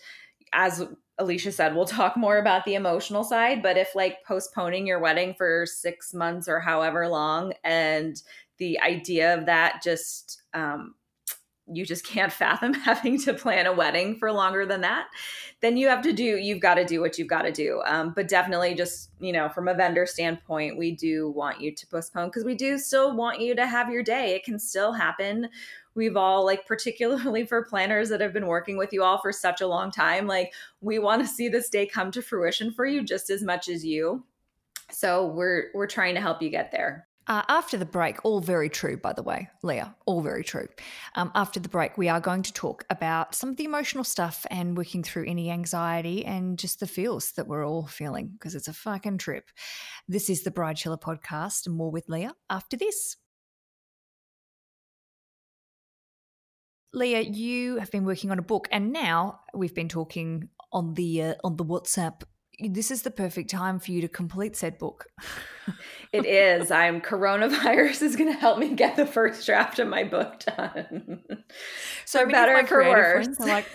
as 0.52 0.82
Alicia 1.18 1.52
said, 1.52 1.74
we'll 1.74 1.86
talk 1.86 2.16
more 2.16 2.38
about 2.38 2.64
the 2.64 2.74
emotional 2.74 3.24
side. 3.24 3.62
But 3.62 3.76
if 3.76 3.94
like 3.94 4.24
postponing 4.24 4.86
your 4.86 4.98
wedding 4.98 5.34
for 5.34 5.64
six 5.66 6.12
months 6.12 6.48
or 6.48 6.60
however 6.60 7.08
long, 7.08 7.54
and 7.64 8.20
the 8.58 8.80
idea 8.80 9.34
of 9.34 9.46
that 9.46 9.82
just, 9.82 10.42
um, 10.54 10.94
you 11.72 11.84
just 11.84 12.06
can't 12.06 12.32
fathom 12.32 12.74
having 12.74 13.18
to 13.22 13.34
plan 13.34 13.66
a 13.66 13.72
wedding 13.72 14.16
for 14.18 14.30
longer 14.30 14.66
than 14.66 14.82
that, 14.82 15.08
then 15.60 15.76
you 15.76 15.88
have 15.88 16.02
to 16.02 16.12
do, 16.12 16.22
you've 16.22 16.60
got 16.60 16.74
to 16.74 16.84
do 16.84 17.00
what 17.00 17.18
you've 17.18 17.28
got 17.28 17.42
to 17.42 17.52
do. 17.52 17.82
Um, 17.86 18.12
but 18.14 18.28
definitely, 18.28 18.74
just, 18.74 19.10
you 19.18 19.32
know, 19.32 19.48
from 19.48 19.68
a 19.68 19.74
vendor 19.74 20.06
standpoint, 20.06 20.78
we 20.78 20.92
do 20.92 21.30
want 21.30 21.60
you 21.60 21.74
to 21.74 21.86
postpone 21.86 22.28
because 22.28 22.44
we 22.44 22.54
do 22.54 22.78
still 22.78 23.16
want 23.16 23.40
you 23.40 23.56
to 23.56 23.66
have 23.66 23.90
your 23.90 24.02
day. 24.02 24.34
It 24.34 24.44
can 24.44 24.58
still 24.58 24.92
happen 24.92 25.48
we've 25.96 26.16
all 26.16 26.44
like 26.44 26.66
particularly 26.66 27.44
for 27.44 27.64
planners 27.64 28.08
that 28.08 28.20
have 28.20 28.32
been 28.32 28.46
working 28.46 28.76
with 28.76 28.92
you 28.92 29.02
all 29.02 29.18
for 29.18 29.32
such 29.32 29.60
a 29.60 29.66
long 29.66 29.90
time 29.90 30.26
like 30.26 30.52
we 30.80 30.98
want 30.98 31.20
to 31.20 31.26
see 31.26 31.48
this 31.48 31.68
day 31.68 31.86
come 31.86 32.10
to 32.10 32.22
fruition 32.22 32.70
for 32.70 32.86
you 32.86 33.02
just 33.02 33.30
as 33.30 33.42
much 33.42 33.68
as 33.68 33.84
you 33.84 34.24
so 34.90 35.26
we're 35.26 35.70
we're 35.74 35.86
trying 35.86 36.14
to 36.14 36.20
help 36.20 36.40
you 36.40 36.50
get 36.50 36.70
there 36.70 37.08
uh, 37.28 37.42
after 37.48 37.76
the 37.76 37.84
break, 37.84 38.24
all 38.24 38.40
very 38.40 38.68
true, 38.68 38.96
by 38.96 39.12
the 39.12 39.22
way, 39.22 39.48
Leah, 39.64 39.96
all 40.06 40.20
very 40.20 40.44
true. 40.44 40.68
Um, 41.16 41.32
after 41.34 41.58
the 41.58 41.68
break, 41.68 41.98
we 41.98 42.08
are 42.08 42.20
going 42.20 42.42
to 42.42 42.52
talk 42.52 42.84
about 42.88 43.34
some 43.34 43.48
of 43.48 43.56
the 43.56 43.64
emotional 43.64 44.04
stuff 44.04 44.46
and 44.48 44.76
working 44.76 45.02
through 45.02 45.26
any 45.26 45.50
anxiety 45.50 46.24
and 46.24 46.56
just 46.56 46.78
the 46.78 46.86
feels 46.86 47.32
that 47.32 47.48
we're 47.48 47.66
all 47.66 47.86
feeling 47.86 48.28
because 48.28 48.54
it's 48.54 48.68
a 48.68 48.72
fucking 48.72 49.18
trip. 49.18 49.50
This 50.06 50.30
is 50.30 50.44
the 50.44 50.52
Bride 50.52 50.76
Chilla 50.76 51.00
podcast, 51.00 51.68
more 51.68 51.90
with 51.90 52.08
Leah 52.08 52.34
after 52.48 52.76
this. 52.76 53.16
Leah, 56.92 57.20
you 57.20 57.76
have 57.76 57.90
been 57.90 58.04
working 58.04 58.30
on 58.30 58.38
a 58.38 58.42
book, 58.42 58.68
and 58.70 58.92
now 58.92 59.40
we've 59.54 59.74
been 59.74 59.88
talking 59.88 60.48
on 60.72 60.94
the 60.94 61.22
uh, 61.22 61.34
on 61.44 61.56
the 61.56 61.64
WhatsApp 61.64 62.22
this 62.58 62.90
is 62.90 63.02
the 63.02 63.10
perfect 63.10 63.50
time 63.50 63.78
for 63.78 63.92
you 63.92 64.00
to 64.00 64.08
complete 64.08 64.56
said 64.56 64.78
book. 64.78 65.08
it 66.12 66.24
is. 66.24 66.70
I'm 66.70 67.00
coronavirus 67.00 68.02
is 68.02 68.16
going 68.16 68.32
to 68.32 68.38
help 68.38 68.58
me 68.58 68.74
get 68.74 68.96
the 68.96 69.04
first 69.04 69.44
draft 69.44 69.78
of 69.78 69.88
my 69.88 70.04
book 70.04 70.40
done. 70.40 71.22
So 72.04 72.20
for 72.20 72.30
better 72.30 72.66
for 72.66 72.78
worse. 72.78 73.28
like, 73.40 73.66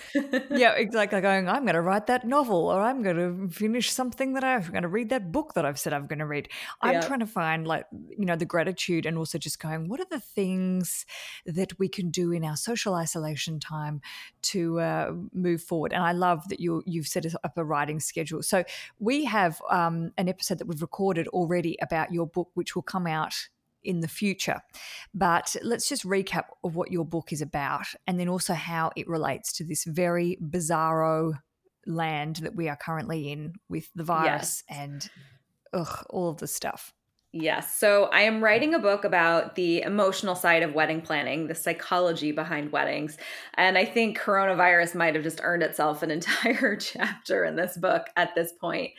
yeah, 0.50 0.74
exactly. 0.74 1.22
Going, 1.22 1.48
I'm 1.48 1.64
going 1.64 1.76
to 1.76 1.82
write 1.82 2.08
that 2.08 2.26
novel, 2.26 2.68
or 2.68 2.82
I'm 2.82 3.04
going 3.04 3.18
to 3.18 3.54
finish 3.54 3.92
something 3.92 4.34
that 4.34 4.44
I'm 4.44 4.62
going 4.72 4.84
to 4.84 4.88
read 4.88 5.10
that 5.10 5.32
book 5.32 5.54
that 5.54 5.66
I've 5.66 5.80
said 5.80 5.94
I'm 5.94 6.08
going 6.08 6.20
to 6.20 6.26
read. 6.26 6.50
I'm 6.82 6.94
yeah. 6.94 7.02
trying 7.02 7.20
to 7.20 7.28
find 7.28 7.68
like 7.68 7.86
you 7.92 8.26
know 8.26 8.36
the 8.36 8.46
gratitude, 8.46 9.06
and 9.06 9.18
also 9.18 9.38
just 9.38 9.60
going, 9.60 9.90
what 9.90 10.00
are 10.00 10.08
the 10.10 10.20
things 10.20 11.06
that 11.46 11.78
we 11.78 11.88
can 11.88 12.10
do 12.10 12.32
in 12.32 12.44
our 12.44 12.58
social 12.58 12.96
isolation 12.96 13.60
time 13.60 14.02
to 14.44 14.80
uh, 14.80 15.12
move 15.34 15.62
forward? 15.62 15.94
And 15.94 16.04
I 16.04 16.14
love 16.14 16.48
that 16.50 16.60
you 16.60 16.82
you've 16.86 17.08
set 17.08 17.26
up 17.44 17.58
a 17.58 17.64
writing 17.64 18.00
schedule. 18.00 18.42
So 18.42 18.64
we 19.00 19.26
have 19.26 19.62
um, 19.70 20.12
an 20.18 20.30
episode 20.30 20.60
that 20.60 20.68
we've 20.68 20.82
recorded 20.82 21.28
already 21.30 21.78
about 21.82 22.12
your 22.12 22.28
book, 22.28 22.50
which 22.54 22.76
will 22.76 22.84
come 22.84 23.08
out 23.08 23.34
in 23.84 24.02
the 24.02 24.08
future. 24.08 24.62
But 25.14 25.56
let's 25.64 25.90
just 25.90 26.04
recap 26.04 26.46
of 26.64 26.76
what 26.76 26.92
your 26.92 27.06
book 27.06 27.34
is 27.34 27.42
about 27.42 27.88
and 28.06 28.20
then 28.20 28.30
also 28.30 28.54
how 28.54 28.92
it 28.96 29.08
relates 29.08 29.52
to 29.54 29.64
this 29.64 29.84
very 29.86 30.38
bizarro 30.42 31.34
land 31.86 32.38
that 32.38 32.56
we 32.56 32.70
are 32.70 32.76
currently 32.76 33.32
in 33.32 33.54
with 33.70 33.90
the 33.96 34.04
virus 34.04 34.64
yes. 34.70 34.80
and 34.80 35.10
ugh, 35.74 36.06
all 36.10 36.30
of 36.30 36.38
the 36.38 36.48
stuff. 36.48 36.94
Yes. 37.34 37.78
So 37.78 38.06
I 38.12 38.22
am 38.22 38.44
writing 38.44 38.74
a 38.74 38.80
book 38.80 39.06
about 39.06 39.56
the 39.56 39.82
emotional 39.84 40.36
side 40.36 40.64
of 40.64 40.74
wedding 40.74 41.02
planning, 41.02 41.48
the 41.48 41.56
psychology 41.56 42.34
behind 42.34 42.74
weddings. 42.74 43.18
And 43.54 43.78
I 43.78 43.86
think 43.86 44.20
coronavirus 44.20 44.96
might 44.96 45.16
have 45.16 45.24
just 45.24 45.40
earned 45.42 45.64
itself 45.64 46.04
an 46.04 46.12
entire 46.12 46.76
chapter 46.76 47.46
in 47.46 47.56
this 47.56 47.78
book 47.78 48.08
at 48.18 48.36
this 48.36 48.52
point. 48.52 48.92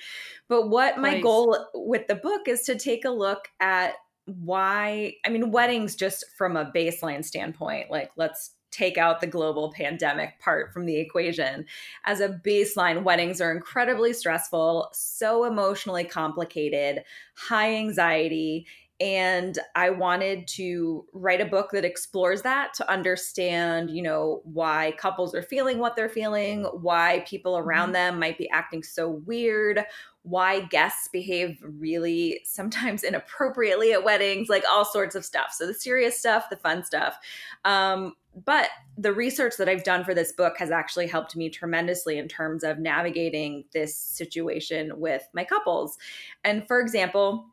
But 0.49 0.71
what 0.71 0.99
my 0.99 1.21
goal 1.21 1.59
with 1.75 2.07
the 2.09 2.15
book 2.15 2.49
is 2.49 2.63
to 2.63 2.79
take 2.79 3.05
a 3.05 3.11
look 3.11 3.49
at 3.61 3.95
why, 4.25 5.15
I 5.27 5.29
mean, 5.29 5.51
weddings 5.51 5.95
just 5.95 6.25
from 6.39 6.57
a 6.57 6.71
baseline 6.75 7.25
standpoint, 7.25 7.91
like 7.91 8.13
let's 8.17 8.55
take 8.73 8.99
out 8.99 9.21
the 9.21 9.27
global 9.27 9.73
pandemic 9.73 10.41
part 10.41 10.73
from 10.73 10.87
the 10.87 10.97
equation. 10.97 11.67
As 12.05 12.21
a 12.21 12.41
baseline, 12.45 13.05
weddings 13.05 13.41
are 13.41 13.53
incredibly 13.53 14.13
stressful, 14.13 14.89
so 14.93 15.45
emotionally 15.45 16.05
complicated, 16.05 17.05
high 17.37 17.75
anxiety. 17.75 18.67
and 19.01 19.59
i 19.75 19.89
wanted 19.91 20.47
to 20.47 21.05
write 21.13 21.41
a 21.41 21.47
book 21.47 21.71
that 21.73 21.85
explores 21.85 22.43
that 22.43 22.73
to 22.75 22.89
understand 22.91 23.91
you 23.91 24.03
know 24.03 24.43
why 24.45 24.93
couples 24.99 25.35
are 25.35 25.43
feeling 25.43 25.79
what 25.79 25.97
they're 25.97 26.09
feeling 26.11 26.65
why 26.83 27.25
people 27.27 27.57
around 27.57 27.87
mm-hmm. 27.87 28.13
them 28.13 28.21
might 28.21 28.39
be 28.39 28.49
acting 28.51 28.83
so 28.83 29.11
weird 29.27 29.85
why 30.23 30.61
guests 30.61 31.09
behave 31.09 31.59
really 31.63 32.41
sometimes 32.45 33.03
inappropriately 33.05 33.93
at 33.93 34.05
weddings 34.05 34.49
like 34.49 34.65
all 34.71 34.85
sorts 34.85 35.15
of 35.15 35.25
stuff 35.25 35.53
so 35.53 35.67
the 35.67 35.75
serious 35.75 36.19
stuff 36.19 36.51
the 36.51 36.57
fun 36.57 36.85
stuff 36.85 37.19
um, 37.65 38.15
but 38.45 38.71
the 38.97 39.13
research 39.13 39.55
that 39.59 39.69
I've 39.69 39.85
done 39.85 40.05
for 40.05 40.15
this 40.15 40.33
book 40.33 40.55
has 40.59 40.71
actually 40.71 41.07
helped 41.07 41.37
me 41.37 41.51
tremendously 41.51 42.19
in 42.19 42.29
terms 42.29 42.65
of 42.65 42.79
navigating 42.79 43.65
this 43.73 43.97
situation 43.97 44.93
with 44.99 45.23
my 45.35 45.45
couples. 45.45 45.99
And 46.45 46.67
for 46.67 46.81
example, 46.81 47.47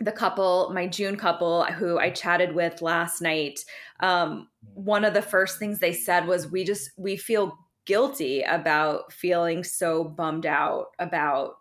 the 0.00 0.12
couple, 0.12 0.70
my 0.72 0.86
June 0.86 1.16
couple 1.16 1.64
who 1.64 1.98
I 1.98 2.10
chatted 2.10 2.54
with 2.54 2.82
last 2.82 3.20
night, 3.20 3.60
um, 4.00 4.48
one 4.74 5.04
of 5.04 5.14
the 5.14 5.22
first 5.22 5.58
things 5.58 5.78
they 5.78 5.92
said 5.92 6.26
was, 6.26 6.50
We 6.50 6.62
just, 6.64 6.90
we 6.96 7.16
feel 7.16 7.58
guilty 7.84 8.42
about 8.42 9.12
feeling 9.12 9.64
so 9.64 10.04
bummed 10.04 10.46
out 10.46 10.88
about 10.98 11.54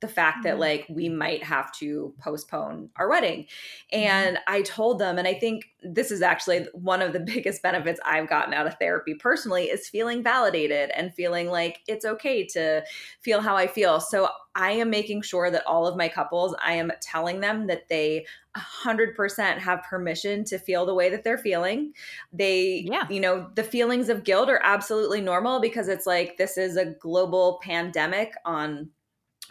the 0.00 0.08
fact 0.08 0.42
that 0.42 0.54
mm-hmm. 0.54 0.60
like 0.60 0.86
we 0.90 1.08
might 1.08 1.42
have 1.42 1.72
to 1.72 2.12
postpone 2.20 2.90
our 2.96 3.08
wedding. 3.08 3.46
Mm-hmm. 3.92 3.98
And 3.98 4.38
I 4.46 4.62
told 4.62 4.98
them, 4.98 5.18
and 5.18 5.26
I 5.26 5.34
think 5.34 5.70
this 5.82 6.10
is 6.10 6.20
actually 6.20 6.66
one 6.72 7.00
of 7.00 7.12
the 7.12 7.20
biggest 7.34 7.62
benefits 7.62 8.00
I've 8.04 8.28
gotten 8.28 8.52
out 8.52 8.66
of 8.66 8.76
therapy 8.78 9.14
personally 9.14 9.64
is 9.64 9.88
feeling 9.88 10.22
validated 10.22 10.90
and 10.90 11.14
feeling 11.14 11.48
like 11.48 11.80
it's 11.88 12.04
okay 12.04 12.46
to 12.48 12.84
feel 13.20 13.40
how 13.40 13.56
I 13.56 13.66
feel. 13.66 14.00
So 14.00 14.28
I 14.54 14.72
am 14.72 14.90
making 14.90 15.22
sure 15.22 15.50
that 15.50 15.66
all 15.66 15.86
of 15.86 15.96
my 15.96 16.08
couples, 16.08 16.54
I 16.64 16.74
am 16.74 16.90
telling 17.00 17.40
them 17.40 17.66
that 17.66 17.88
they 17.88 18.26
100% 18.56 19.58
have 19.58 19.82
permission 19.82 20.44
to 20.44 20.58
feel 20.58 20.86
the 20.86 20.94
way 20.94 21.10
that 21.10 21.24
they're 21.24 21.38
feeling. 21.38 21.92
They, 22.32 22.86
yeah. 22.90 23.06
you 23.10 23.20
know, 23.20 23.50
the 23.54 23.62
feelings 23.62 24.08
of 24.08 24.24
guilt 24.24 24.48
are 24.48 24.60
absolutely 24.62 25.20
normal 25.20 25.60
because 25.60 25.88
it's 25.88 26.06
like 26.06 26.38
this 26.38 26.56
is 26.56 26.76
a 26.76 26.86
global 26.86 27.60
pandemic 27.62 28.32
on 28.44 28.90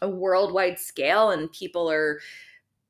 a 0.02 0.10
worldwide 0.10 0.80
scale 0.80 1.32
and 1.32 1.52
people 1.52 1.90
are 1.90 2.20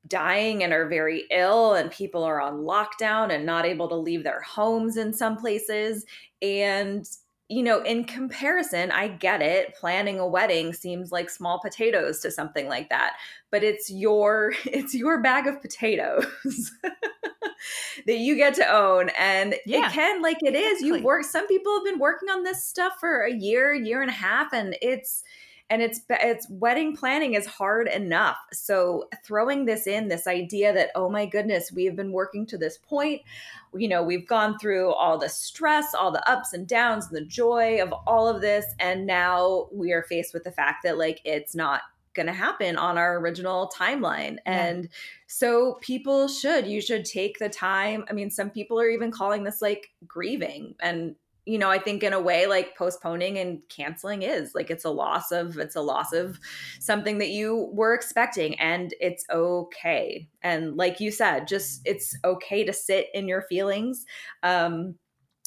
dying 0.06 0.62
and 0.62 0.72
are 0.72 0.88
very 0.88 1.24
ill 1.30 1.74
and 1.74 1.90
people 1.90 2.22
are 2.22 2.40
on 2.40 2.58
lockdown 2.58 3.32
and 3.32 3.44
not 3.44 3.66
able 3.66 3.88
to 3.88 3.96
leave 3.96 4.22
their 4.22 4.40
homes 4.40 4.96
in 4.96 5.12
some 5.12 5.36
places 5.36 6.04
and 6.42 7.08
you 7.48 7.62
know 7.62 7.80
in 7.82 8.04
comparison 8.04 8.90
i 8.90 9.08
get 9.08 9.40
it 9.42 9.74
planning 9.74 10.18
a 10.18 10.26
wedding 10.26 10.72
seems 10.72 11.12
like 11.12 11.30
small 11.30 11.60
potatoes 11.60 12.20
to 12.20 12.30
something 12.30 12.68
like 12.68 12.88
that 12.88 13.14
but 13.50 13.62
it's 13.64 13.90
your 13.90 14.52
it's 14.64 14.94
your 14.94 15.20
bag 15.22 15.46
of 15.46 15.60
potatoes 15.60 16.26
that 18.06 18.18
you 18.18 18.36
get 18.36 18.54
to 18.54 18.66
own 18.66 19.08
and 19.18 19.54
yeah, 19.64 19.86
it 19.86 19.92
can 19.92 20.22
like 20.22 20.38
it 20.42 20.54
is 20.54 20.80
exactly. 20.80 20.98
you 20.98 21.04
work 21.04 21.24
some 21.24 21.46
people 21.46 21.74
have 21.74 21.84
been 21.84 21.98
working 21.98 22.28
on 22.28 22.42
this 22.42 22.64
stuff 22.64 22.94
for 23.00 23.22
a 23.22 23.32
year 23.32 23.74
year 23.74 24.02
and 24.02 24.10
a 24.10 24.14
half 24.14 24.52
and 24.52 24.76
it's 24.82 25.22
and 25.68 25.82
it's 25.82 26.00
it's 26.08 26.48
wedding 26.48 26.96
planning 26.96 27.34
is 27.34 27.46
hard 27.46 27.88
enough 27.88 28.36
so 28.52 29.08
throwing 29.24 29.64
this 29.64 29.86
in 29.86 30.08
this 30.08 30.26
idea 30.26 30.72
that 30.72 30.90
oh 30.94 31.08
my 31.08 31.26
goodness 31.26 31.72
we 31.72 31.84
have 31.84 31.96
been 31.96 32.12
working 32.12 32.46
to 32.46 32.56
this 32.56 32.78
point 32.78 33.20
you 33.74 33.88
know 33.88 34.02
we've 34.02 34.26
gone 34.26 34.58
through 34.58 34.92
all 34.92 35.18
the 35.18 35.28
stress 35.28 35.94
all 35.94 36.10
the 36.10 36.30
ups 36.30 36.52
and 36.52 36.66
downs 36.66 37.06
and 37.06 37.16
the 37.16 37.24
joy 37.24 37.82
of 37.82 37.92
all 38.06 38.28
of 38.28 38.40
this 38.40 38.66
and 38.78 39.06
now 39.06 39.66
we 39.72 39.92
are 39.92 40.02
faced 40.04 40.32
with 40.32 40.44
the 40.44 40.52
fact 40.52 40.82
that 40.84 40.98
like 40.98 41.20
it's 41.24 41.54
not 41.54 41.82
going 42.16 42.26
to 42.26 42.32
happen 42.32 42.76
on 42.76 42.98
our 42.98 43.18
original 43.18 43.70
timeline. 43.76 44.38
Yeah. 44.46 44.64
And 44.64 44.88
so 45.28 45.74
people 45.82 46.26
should, 46.26 46.66
you 46.66 46.80
should 46.80 47.04
take 47.04 47.38
the 47.38 47.48
time. 47.48 48.04
I 48.08 48.14
mean, 48.14 48.30
some 48.30 48.50
people 48.50 48.80
are 48.80 48.88
even 48.88 49.12
calling 49.12 49.44
this 49.44 49.62
like 49.62 49.90
grieving. 50.08 50.74
And 50.80 51.14
you 51.46 51.58
know, 51.58 51.70
I 51.70 51.78
think 51.78 52.02
in 52.02 52.12
a 52.12 52.20
way 52.20 52.46
like 52.46 52.76
postponing 52.76 53.38
and 53.38 53.60
canceling 53.68 54.22
is 54.22 54.54
like 54.54 54.70
it's 54.70 54.84
a 54.84 54.90
loss 54.90 55.30
of 55.30 55.56
it's 55.58 55.76
a 55.76 55.80
loss 55.80 56.12
of 56.12 56.38
something 56.80 57.18
that 57.18 57.28
you 57.28 57.70
were 57.72 57.94
expecting 57.94 58.58
and 58.58 58.92
it's 59.00 59.24
okay. 59.30 60.28
And 60.42 60.76
like 60.76 60.98
you 61.00 61.12
said, 61.12 61.46
just 61.46 61.82
it's 61.84 62.16
okay 62.24 62.64
to 62.64 62.72
sit 62.72 63.08
in 63.14 63.28
your 63.28 63.42
feelings. 63.42 64.04
Um 64.42 64.96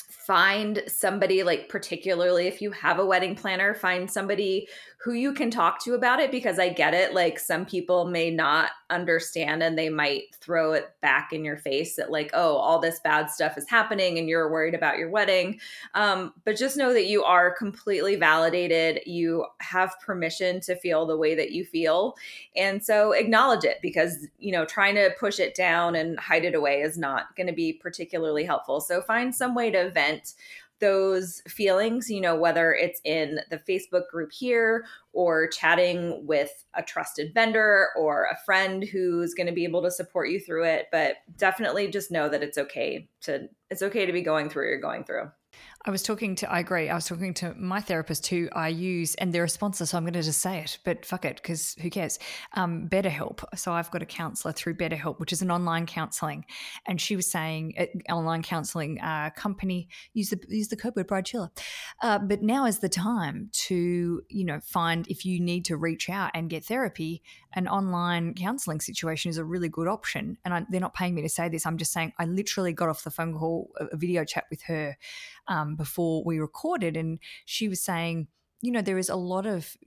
find 0.09 0.81
somebody 0.87 1.43
like 1.43 1.69
particularly 1.69 2.47
if 2.47 2.61
you 2.61 2.71
have 2.71 2.97
a 2.97 3.05
wedding 3.05 3.35
planner 3.35 3.75
find 3.75 4.09
somebody 4.09 4.67
who 5.01 5.13
you 5.13 5.33
can 5.33 5.49
talk 5.49 5.81
to 5.81 5.93
about 5.93 6.19
it 6.19 6.29
because 6.29 6.59
I 6.59 6.67
get 6.69 6.93
it 6.93 7.13
like 7.13 7.39
some 7.39 7.65
people 7.65 8.05
may 8.05 8.29
not 8.29 8.71
understand 8.89 9.63
and 9.63 9.77
they 9.77 9.87
might 9.87 10.35
throw 10.41 10.73
it 10.73 10.91
back 11.01 11.31
in 11.31 11.45
your 11.45 11.55
face 11.55 11.95
that 11.95 12.11
like 12.11 12.31
oh 12.33 12.57
all 12.57 12.79
this 12.79 12.99
bad 12.99 13.29
stuff 13.29 13.57
is 13.57 13.69
happening 13.69 14.17
and 14.17 14.27
you're 14.27 14.51
worried 14.51 14.73
about 14.73 14.97
your 14.97 15.09
wedding. 15.09 15.59
Um, 15.93 16.33
but 16.43 16.57
just 16.57 16.75
know 16.75 16.91
that 16.91 17.07
you 17.07 17.23
are 17.23 17.55
completely 17.55 18.17
validated. 18.17 19.01
You 19.05 19.45
have 19.59 19.95
permission 20.01 20.59
to 20.61 20.75
feel 20.75 21.05
the 21.05 21.17
way 21.17 21.33
that 21.35 21.51
you 21.51 21.63
feel. 21.63 22.15
And 22.57 22.83
so 22.83 23.13
acknowledge 23.13 23.63
it 23.63 23.77
because 23.81 24.27
you 24.37 24.51
know 24.51 24.65
trying 24.65 24.95
to 24.95 25.11
push 25.17 25.39
it 25.39 25.55
down 25.55 25.95
and 25.95 26.19
hide 26.19 26.43
it 26.43 26.55
away 26.55 26.81
is 26.81 26.97
not 26.97 27.35
going 27.37 27.47
to 27.47 27.53
be 27.53 27.71
particularly 27.71 28.43
helpful. 28.43 28.81
So 28.81 29.01
find 29.01 29.33
some 29.33 29.55
way 29.55 29.71
to 29.71 29.91
vent 29.99 30.33
those 30.79 31.41
feelings, 31.47 32.09
you 32.09 32.21
know, 32.21 32.35
whether 32.35 32.73
it's 32.73 33.01
in 33.03 33.39
the 33.49 33.57
Facebook 33.57 34.07
group 34.09 34.31
here 34.31 34.85
or 35.13 35.47
chatting 35.47 36.25
with 36.25 36.65
a 36.73 36.81
trusted 36.81 37.33
vendor 37.33 37.87
or 37.97 38.25
a 38.25 38.37
friend 38.45 38.83
who's 38.83 39.33
going 39.33 39.47
to 39.47 39.53
be 39.53 39.65
able 39.65 39.81
to 39.83 39.91
support 39.91 40.29
you 40.29 40.39
through 40.39 40.65
it, 40.65 40.87
but 40.91 41.17
definitely 41.37 41.89
just 41.89 42.11
know 42.11 42.29
that 42.29 42.43
it's 42.43 42.57
okay 42.57 43.07
to 43.21 43.49
it's 43.69 43.81
okay 43.81 44.05
to 44.05 44.13
be 44.13 44.21
going 44.21 44.49
through 44.49 44.67
you're 44.67 44.79
going 44.79 45.03
through. 45.03 45.29
I 45.85 45.91
was 45.91 46.03
talking 46.03 46.35
to, 46.35 46.51
I 46.51 46.59
agree. 46.59 46.89
I 46.89 46.95
was 46.95 47.05
talking 47.05 47.33
to 47.35 47.53
my 47.55 47.79
therapist 47.79 48.27
who 48.27 48.49
I 48.51 48.67
use, 48.67 49.15
and 49.15 49.31
they're 49.31 49.45
a 49.45 49.49
sponsor, 49.49 49.85
so 49.85 49.95
I'm 49.95 50.03
going 50.03 50.13
to 50.13 50.21
just 50.21 50.41
say 50.41 50.59
it, 50.59 50.77
but 50.83 51.05
fuck 51.05 51.23
it, 51.23 51.37
because 51.37 51.73
who 51.81 51.89
cares? 51.89 52.19
Um, 52.53 52.89
BetterHelp. 52.89 53.45
So 53.55 53.71
I've 53.71 53.89
got 53.89 54.01
a 54.01 54.05
counselor 54.05 54.51
through 54.51 54.75
BetterHelp, 54.75 55.19
which 55.19 55.31
is 55.31 55.41
an 55.41 55.49
online 55.49 55.85
counseling. 55.85 56.43
And 56.85 56.99
she 56.99 57.15
was 57.15 57.31
saying, 57.31 57.75
uh, 57.79 58.11
online 58.11 58.43
counseling 58.43 58.99
uh, 58.99 59.29
company, 59.37 59.87
use 60.13 60.31
the, 60.31 60.41
use 60.49 60.67
the 60.67 60.75
code 60.75 60.97
word 60.97 61.07
Bride 61.07 61.25
Chilla. 61.25 61.49
Uh, 62.01 62.19
but 62.19 62.43
now 62.43 62.65
is 62.65 62.79
the 62.79 62.89
time 62.89 63.49
to, 63.53 64.21
you 64.27 64.43
know, 64.43 64.59
find 64.59 65.07
if 65.07 65.25
you 65.25 65.39
need 65.39 65.63
to 65.65 65.77
reach 65.77 66.09
out 66.09 66.31
and 66.33 66.49
get 66.49 66.65
therapy, 66.65 67.23
an 67.53 67.69
online 67.69 68.33
counseling 68.33 68.81
situation 68.81 69.29
is 69.29 69.37
a 69.37 69.45
really 69.45 69.69
good 69.69 69.87
option. 69.87 70.37
And 70.43 70.53
I, 70.53 70.65
they're 70.69 70.81
not 70.81 70.93
paying 70.93 71.15
me 71.15 71.21
to 71.21 71.29
say 71.29 71.47
this. 71.47 71.65
I'm 71.65 71.77
just 71.77 71.93
saying, 71.93 72.11
I 72.19 72.25
literally 72.25 72.73
got 72.73 72.89
off 72.89 73.03
the 73.03 73.11
phone 73.11 73.33
call, 73.33 73.69
a 73.79 73.95
video 73.95 74.25
chat 74.25 74.45
with 74.49 74.61
her 74.63 74.97
um, 75.47 75.68
before 75.75 76.23
we 76.23 76.39
recorded, 76.39 76.97
and 76.97 77.19
she 77.45 77.67
was 77.67 77.81
saying, 77.81 78.27
you 78.61 78.73
know, 78.73 78.81
there 78.81 78.97
is 78.97 79.07
a 79.07 79.15
lot 79.15 79.45
of 79.45 79.77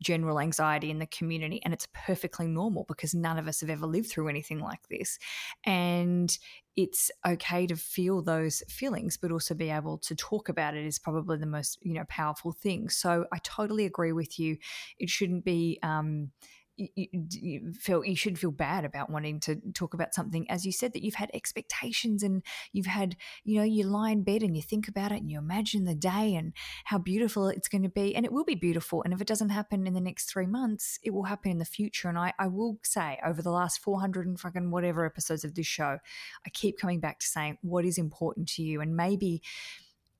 general 0.00 0.38
anxiety 0.38 0.90
in 0.90 1.00
the 1.00 1.06
community, 1.06 1.60
and 1.64 1.74
it's 1.74 1.88
perfectly 1.92 2.46
normal 2.46 2.84
because 2.86 3.14
none 3.14 3.36
of 3.36 3.48
us 3.48 3.60
have 3.60 3.70
ever 3.70 3.86
lived 3.86 4.08
through 4.08 4.28
anything 4.28 4.60
like 4.60 4.86
this. 4.88 5.18
And 5.66 6.36
it's 6.76 7.10
okay 7.26 7.66
to 7.66 7.74
feel 7.74 8.22
those 8.22 8.62
feelings, 8.68 9.16
but 9.16 9.32
also 9.32 9.54
be 9.54 9.70
able 9.70 9.98
to 9.98 10.14
talk 10.14 10.48
about 10.48 10.76
it 10.76 10.86
is 10.86 11.00
probably 11.00 11.36
the 11.36 11.46
most, 11.46 11.78
you 11.82 11.94
know, 11.94 12.04
powerful 12.08 12.52
thing. 12.52 12.88
So 12.90 13.26
I 13.32 13.38
totally 13.42 13.86
agree 13.86 14.12
with 14.12 14.38
you. 14.38 14.56
It 14.98 15.10
shouldn't 15.10 15.44
be, 15.44 15.80
um, 15.82 16.30
you, 16.76 17.06
you, 17.30 17.72
feel 17.72 18.04
you 18.04 18.16
should 18.16 18.38
feel 18.38 18.50
bad 18.50 18.84
about 18.84 19.10
wanting 19.10 19.40
to 19.40 19.56
talk 19.74 19.94
about 19.94 20.14
something. 20.14 20.50
As 20.50 20.64
you 20.64 20.72
said 20.72 20.92
that 20.92 21.02
you've 21.02 21.14
had 21.14 21.30
expectations 21.34 22.22
and 22.22 22.42
you've 22.72 22.86
had 22.86 23.16
you 23.44 23.58
know 23.58 23.64
you 23.64 23.84
lie 23.84 24.10
in 24.10 24.22
bed 24.22 24.42
and 24.42 24.56
you 24.56 24.62
think 24.62 24.88
about 24.88 25.12
it 25.12 25.20
and 25.20 25.30
you 25.30 25.38
imagine 25.38 25.84
the 25.84 25.94
day 25.94 26.34
and 26.34 26.52
how 26.84 26.98
beautiful 26.98 27.48
it's 27.48 27.68
going 27.68 27.82
to 27.82 27.88
be 27.88 28.14
and 28.14 28.24
it 28.24 28.32
will 28.32 28.44
be 28.44 28.54
beautiful 28.54 29.02
and 29.02 29.12
if 29.12 29.20
it 29.20 29.26
doesn't 29.26 29.50
happen 29.50 29.86
in 29.86 29.94
the 29.94 30.00
next 30.00 30.30
three 30.30 30.46
months 30.46 30.98
it 31.02 31.10
will 31.10 31.24
happen 31.24 31.50
in 31.50 31.58
the 31.58 31.64
future. 31.64 32.08
And 32.08 32.18
I, 32.18 32.32
I 32.38 32.46
will 32.46 32.78
say 32.82 33.18
over 33.24 33.42
the 33.42 33.50
last 33.50 33.80
400 33.80 34.26
and 34.26 34.40
fucking 34.40 34.70
whatever 34.70 35.04
episodes 35.04 35.44
of 35.44 35.54
this 35.54 35.66
show 35.66 35.98
I 36.46 36.50
keep 36.50 36.78
coming 36.78 37.00
back 37.00 37.18
to 37.20 37.26
saying 37.26 37.58
what 37.62 37.84
is 37.84 37.98
important 37.98 38.48
to 38.50 38.62
you 38.62 38.80
and 38.80 38.96
maybe 38.96 39.42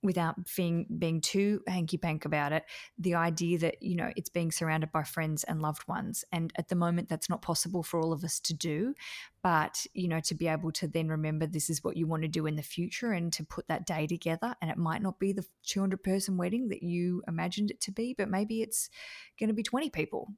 without 0.03 0.35
being 0.57 0.87
being 0.99 1.21
too 1.21 1.61
hanky 1.69 1.97
pank 1.97 2.25
about 2.25 2.53
it 2.53 2.65
the 2.99 3.15
idea 3.15 3.59
that 3.59 3.83
you 3.83 3.95
know 3.95 4.11
it's 4.17 4.29
being 4.29 4.51
surrounded 4.51 4.91
by 4.91 5.03
friends 5.03 5.45
and 5.45 5.63
loved 5.63 5.87
ones 5.87 6.25
and 6.33 6.53
at 6.57 6.69
the 6.69 6.75
moment 6.75 7.09
that's 7.09 7.31
not 7.31 7.43
possible 7.43 7.83
for 7.83 8.01
all 8.01 8.13
of 8.13 8.25
us 8.25 8.41
to 8.41 8.53
do 8.53 8.95
but 9.43 9.87
you 9.95 10.09
know 10.09 10.21
to 10.21 10.35
be 10.35 10.49
able 10.49 10.73
to 10.73 10.89
then 10.89 11.09
remember 11.09 11.47
this 11.47 11.71
is 11.71 11.85
what 11.85 11.97
you 11.97 12.07
want 12.07 12.23
to 12.23 12.29
do 12.29 12.47
in 12.47 12.57
the 12.57 12.63
future 12.63 13.13
and 13.13 13.33
to 13.33 13.45
put 13.45 13.67
that 13.69 13.87
day 13.87 14.07
together 14.07 14.55
and 14.61 14.71
it 14.71 14.77
might 14.77 15.03
not 15.03 15.19
be 15.19 15.33
the 15.33 15.47
200 15.67 16.03
person 16.03 16.37
wedding 16.37 16.69
that 16.69 16.83
you 16.83 17.23
imagined 17.29 17.71
it 17.71 17.81
to 17.81 17.93
be 17.93 18.15
but 18.17 18.29
maybe 18.29 18.63
it's 18.63 18.91
going 19.39 19.49
to 19.49 19.55
be 19.55 19.63
20 19.63 19.91
people 19.91 20.29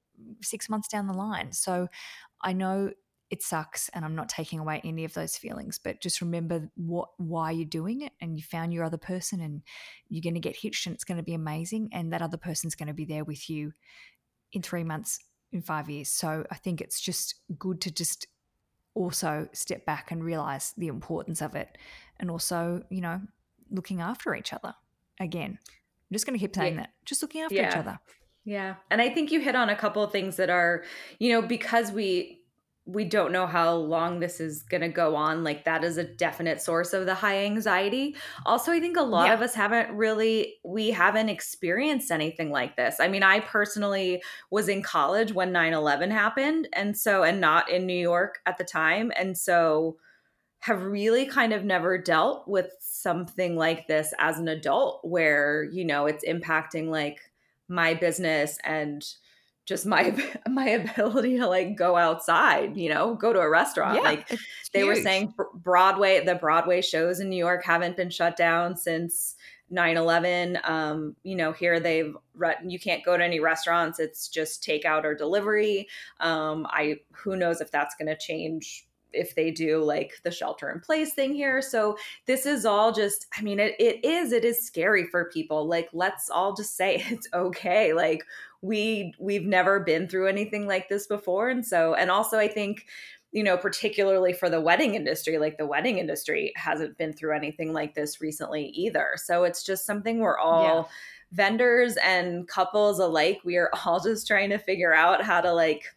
6 0.43 0.69
months 0.69 0.89
down 0.89 1.07
the 1.07 1.13
line. 1.13 1.53
So 1.53 1.89
i 2.43 2.53
know 2.53 2.91
it 3.31 3.43
sucks 3.43 3.89
and 3.91 4.05
i'm 4.05 4.15
not 4.15 4.29
taking 4.29 4.59
away 4.59 4.81
any 4.85 5.05
of 5.05 5.15
those 5.15 5.37
feelings 5.37 5.79
but 5.79 6.01
just 6.01 6.21
remember 6.21 6.69
what 6.77 7.09
why 7.17 7.51
you're 7.51 7.65
doing 7.65 8.03
it 8.03 8.13
and 8.21 8.37
you 8.37 8.43
found 8.43 8.73
your 8.73 8.85
other 8.85 8.99
person 8.99 9.41
and 9.41 9.63
you're 10.09 10.23
going 10.23 10.35
to 10.35 10.41
get 10.41 10.57
hitched 10.57 10.87
and 10.87 10.95
it's 10.95 11.05
going 11.05 11.17
to 11.17 11.25
be 11.25 11.35
amazing 11.35 11.89
and 11.93 12.13
that 12.13 12.23
other 12.23 12.37
person's 12.37 12.75
going 12.75 12.89
to 12.89 12.95
be 12.95 13.05
there 13.05 13.25
with 13.25 13.49
you 13.49 13.73
in 14.53 14.63
3 14.63 14.85
months 14.85 15.19
in 15.53 15.63
5 15.63 15.91
years 15.91 16.09
so 16.09 16.45
i 16.51 16.57
think 16.57 16.81
it's 16.81 17.01
just 17.01 17.37
good 17.59 17.81
to 17.81 17.91
just 17.91 18.27
also 18.95 19.49
step 19.53 19.85
back 19.85 20.11
and 20.11 20.25
realize 20.25 20.73
the 20.77 20.89
importance 20.89 21.43
of 21.43 21.55
it 21.55 21.77
and 22.19 22.31
also, 22.31 22.83
you 22.91 23.01
know, 23.01 23.21
looking 23.71 24.01
after 24.01 24.35
each 24.35 24.53
other. 24.53 24.75
Again, 25.21 25.59
I'm 25.61 26.13
just 26.13 26.27
going 26.27 26.39
to 26.39 26.45
keep 26.45 26.55
saying 26.55 26.75
yeah. 26.75 26.83
that. 26.83 26.91
Just 27.05 27.23
looking 27.23 27.43
after 27.43 27.55
yeah. 27.55 27.69
each 27.69 27.77
other. 27.77 27.99
Yeah. 28.45 28.77
And 28.91 29.01
I 29.01 29.11
think 29.11 29.33
you 29.33 29.41
hit 29.41 29.57
on 29.57 29.69
a 29.69 29.77
couple 29.77 30.03
of 30.03 30.13
things 30.13 30.37
that 30.37 30.51
are, 30.51 30.85
you 31.19 31.33
know, 31.33 31.43
because 31.43 31.91
we 31.93 32.41
we 32.87 33.05
don't 33.05 33.33
know 33.33 33.47
how 33.47 33.75
long 33.75 34.21
this 34.21 34.41
is 34.41 34.63
going 34.63 34.83
to 34.83 34.89
go 34.89 35.17
on 35.17 35.43
like 35.43 35.65
that 35.65 35.83
is 35.83 35.97
a 35.97 36.05
definite 36.05 36.61
source 36.61 36.93
of 36.93 37.07
the 37.07 37.15
high 37.15 37.45
anxiety 37.45 38.15
also 38.45 38.73
i 38.73 38.81
think 38.81 38.97
a 38.97 39.03
lot 39.03 39.29
yeah. 39.29 39.35
of 39.35 39.41
us 39.41 39.55
haven't 39.55 39.91
really 39.97 40.57
we 40.65 40.91
haven't 40.91 41.31
experienced 41.31 42.11
anything 42.11 42.51
like 42.51 42.77
this 42.77 42.97
i 43.01 43.09
mean 43.09 43.23
i 43.23 43.41
personally 43.41 44.23
was 44.51 44.69
in 44.69 44.83
college 44.83 45.33
when 45.33 45.53
9-11 45.53 46.11
happened 46.11 46.69
and 46.75 46.97
so 46.97 47.23
and 47.23 47.41
not 47.41 47.71
in 47.71 47.87
new 47.87 47.99
york 47.99 48.41
at 48.45 48.59
the 48.59 48.65
time 48.65 49.11
and 49.17 49.37
so 49.37 49.97
have 50.61 50.83
really 50.83 51.27
kind 51.27 51.53
of 51.53 51.65
never 51.65 51.99
dealt 51.99 52.49
with 52.49 52.71
something 52.81 53.57
like 53.57 53.87
this 53.87 54.15
as 54.19 54.39
an 54.39 54.49
adult 54.49 55.01
where 55.05 55.65
you 55.73 55.85
know 55.85 56.07
it's 56.07 56.25
impacting 56.25 56.89
like 56.89 57.19
my 57.69 57.95
business 57.95 58.59
and 58.65 59.05
just 59.67 59.87
my 59.87 60.15
my 60.49 60.69
ability 60.69 61.39
to 61.39 61.47
like 61.47 61.77
go 61.77 61.97
outside 61.97 62.77
you 62.77 62.89
know 62.89 63.15
go 63.15 63.33
to 63.33 63.41
a 63.41 63.49
restaurant 63.49 63.97
yeah, 63.97 64.03
like 64.03 64.29
they 64.73 64.81
huge. 64.81 64.87
were 64.87 64.97
saying 64.97 65.35
broadway 65.55 66.25
the 66.25 66.35
broadway 66.35 66.81
shows 66.81 67.21
in 67.21 67.29
new 67.29 67.37
york 67.37 67.65
haven't 67.65 67.97
been 67.97 68.11
shut 68.11 68.37
down 68.37 68.77
since 68.77 69.37
9-11 69.73 70.69
um, 70.69 71.17
you 71.23 71.35
know 71.35 71.53
here 71.53 71.81
they've 71.81 72.15
you 72.65 72.79
can't 72.79 73.05
go 73.05 73.17
to 73.17 73.25
any 73.25 73.41
restaurants 73.41 73.99
it's 73.99 74.29
just 74.29 74.63
takeout 74.63 75.05
or 75.05 75.15
delivery 75.15 75.89
um, 76.21 76.67
i 76.69 76.97
who 77.13 77.37
knows 77.37 77.61
if 77.61 77.71
that's 77.71 77.95
going 77.95 78.09
to 78.09 78.17
change 78.17 78.87
if 79.15 79.35
they 79.35 79.51
do 79.51 79.83
like 79.83 80.21
the 80.23 80.31
shelter 80.31 80.71
in 80.71 80.81
place 80.81 81.15
thing 81.15 81.35
here. 81.35 81.63
So 81.63 81.97
this 82.27 82.47
is 82.47 82.65
all 82.65 82.93
just 82.93 83.27
i 83.37 83.43
mean 83.43 83.59
it, 83.59 83.75
it 83.79 84.05
is 84.05 84.33
it 84.33 84.45
is 84.45 84.67
scary 84.67 85.07
for 85.07 85.31
people. 85.31 85.67
Like 85.67 85.89
let's 85.93 86.31
all 86.31 86.55
just 86.55 86.77
say 86.77 87.03
it's 87.09 87.29
okay. 87.33 87.93
Like 87.93 88.25
we 88.63 89.15
we've 89.19 89.47
never 89.47 89.81
been 89.81 90.09
through 90.09 90.29
anything 90.29 90.67
like 90.67 90.89
this 90.89 91.07
before. 91.07 91.49
And 91.49 91.65
so 91.65 91.95
and 91.95 92.11
also 92.11 92.39
i 92.39 92.49
think 92.49 92.87
you 93.33 93.43
know 93.43 93.57
particularly 93.57 94.33
for 94.33 94.49
the 94.49 94.61
wedding 94.61 94.95
industry 94.95 95.39
like 95.39 95.59
the 95.59 95.67
wedding 95.67 95.99
industry 95.99 96.53
hasn't 96.55 96.97
been 96.97 97.13
through 97.13 97.35
anything 97.35 97.73
like 97.73 97.95
this 97.95 98.21
recently 98.21 98.67
either. 98.69 99.13
So 99.17 99.45
it's 99.45 99.63
just 99.65 99.87
something 99.87 100.21
we're 100.21 100.39
all 100.39 100.63
yeah. 100.63 100.85
vendors 101.33 101.97
and 102.03 102.49
couples 102.49 102.99
alike 102.99 103.41
we 103.45 103.57
are 103.57 103.71
all 103.85 104.01
just 104.01 104.27
trying 104.27 104.51
to 104.51 104.59
figure 104.59 104.95
out 104.95 105.23
how 105.23 105.41
to 105.41 105.53
like 105.53 105.95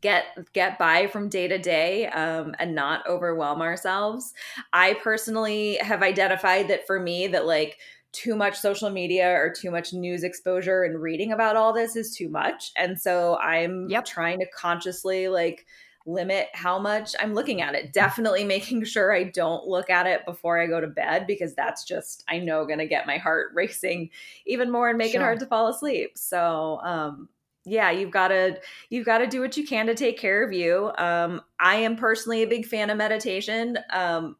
get 0.00 0.24
get 0.52 0.78
by 0.78 1.06
from 1.06 1.28
day 1.28 1.48
to 1.48 1.58
day 1.58 2.06
um, 2.08 2.54
and 2.58 2.74
not 2.74 3.06
overwhelm 3.06 3.60
ourselves 3.60 4.34
i 4.72 4.94
personally 4.94 5.76
have 5.76 6.02
identified 6.02 6.68
that 6.68 6.86
for 6.86 6.98
me 6.98 7.26
that 7.26 7.46
like 7.46 7.78
too 8.16 8.34
much 8.34 8.58
social 8.58 8.88
media 8.88 9.30
or 9.30 9.52
too 9.52 9.70
much 9.70 9.92
news 9.92 10.24
exposure 10.24 10.84
and 10.84 11.02
reading 11.02 11.32
about 11.32 11.54
all 11.54 11.74
this 11.74 11.96
is 11.96 12.16
too 12.16 12.30
much. 12.30 12.72
And 12.74 12.98
so 12.98 13.36
I'm 13.36 13.90
yep. 13.90 14.06
trying 14.06 14.40
to 14.40 14.46
consciously 14.46 15.28
like 15.28 15.66
limit 16.06 16.48
how 16.54 16.78
much 16.78 17.14
I'm 17.20 17.34
looking 17.34 17.60
at 17.60 17.74
it. 17.74 17.92
Definitely 17.92 18.44
making 18.56 18.84
sure 18.84 19.12
I 19.14 19.24
don't 19.24 19.66
look 19.66 19.90
at 19.90 20.06
it 20.06 20.24
before 20.24 20.58
I 20.58 20.66
go 20.66 20.80
to 20.80 20.86
bed 20.86 21.26
because 21.26 21.54
that's 21.54 21.84
just 21.84 22.24
I 22.26 22.38
know 22.38 22.64
going 22.64 22.78
to 22.78 22.86
get 22.86 23.06
my 23.06 23.18
heart 23.18 23.50
racing 23.54 24.08
even 24.46 24.72
more 24.72 24.88
and 24.88 24.96
make 24.96 25.12
sure. 25.12 25.20
it 25.20 25.24
hard 25.24 25.40
to 25.40 25.46
fall 25.46 25.68
asleep. 25.68 26.16
So, 26.16 26.80
um 26.82 27.28
yeah, 27.66 27.90
you've 27.90 28.12
got 28.12 28.28
to 28.28 28.58
you've 28.88 29.04
got 29.04 29.18
to 29.18 29.26
do 29.26 29.40
what 29.40 29.56
you 29.56 29.66
can 29.66 29.86
to 29.86 29.94
take 29.94 30.18
care 30.18 30.42
of 30.42 30.52
you. 30.52 30.92
Um 30.96 31.42
I 31.60 31.76
am 31.76 31.96
personally 31.96 32.42
a 32.42 32.48
big 32.48 32.64
fan 32.64 32.88
of 32.88 32.96
meditation. 32.96 33.76
Um 33.92 34.36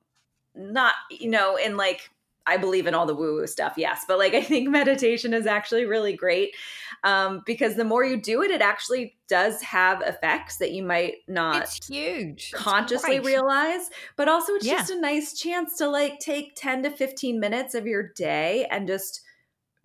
not 0.55 0.95
you 1.11 1.29
know 1.29 1.57
in 1.57 1.77
like 1.77 2.11
I 2.47 2.57
believe 2.57 2.87
in 2.87 2.95
all 2.95 3.07
the 3.07 3.15
woo 3.15 3.35
woo 3.35 3.47
stuff, 3.47 3.75
yes. 3.77 4.05
But 4.07 4.19
like, 4.19 4.35
I 4.35 4.41
think 4.41 4.69
meditation 4.69 5.35
is 5.35 5.47
actually 5.47 5.85
really 5.85 6.15
great 6.15 6.55
um, 7.03 7.43
because 7.45 7.75
the 7.75 7.85
more 7.85 8.05
you 8.05 8.21
do 8.21 8.43
it, 8.43 8.51
it 8.51 8.62
actually 8.62 9.17
does 9.29 9.61
have 9.62 10.01
effects 10.03 10.59
that 10.59 10.73
you 10.73 10.85
might 10.85 11.17
not 11.27 11.65
it's 11.65 11.89
huge. 11.89 12.53
consciously 12.53 13.19
realize. 13.19 13.91
But 14.17 14.29
also, 14.29 14.53
it's 14.53 14.67
yeah. 14.67 14.79
just 14.79 14.91
a 14.91 15.01
nice 15.01 15.37
chance 15.39 15.77
to 15.79 15.89
like 15.89 16.21
take 16.21 16.55
10 16.55 16.85
to 16.85 16.91
15 16.91 17.41
minutes 17.41 17.75
of 17.75 17.87
your 17.87 18.05
day 18.05 18.67
and 18.71 18.87
just 18.87 19.23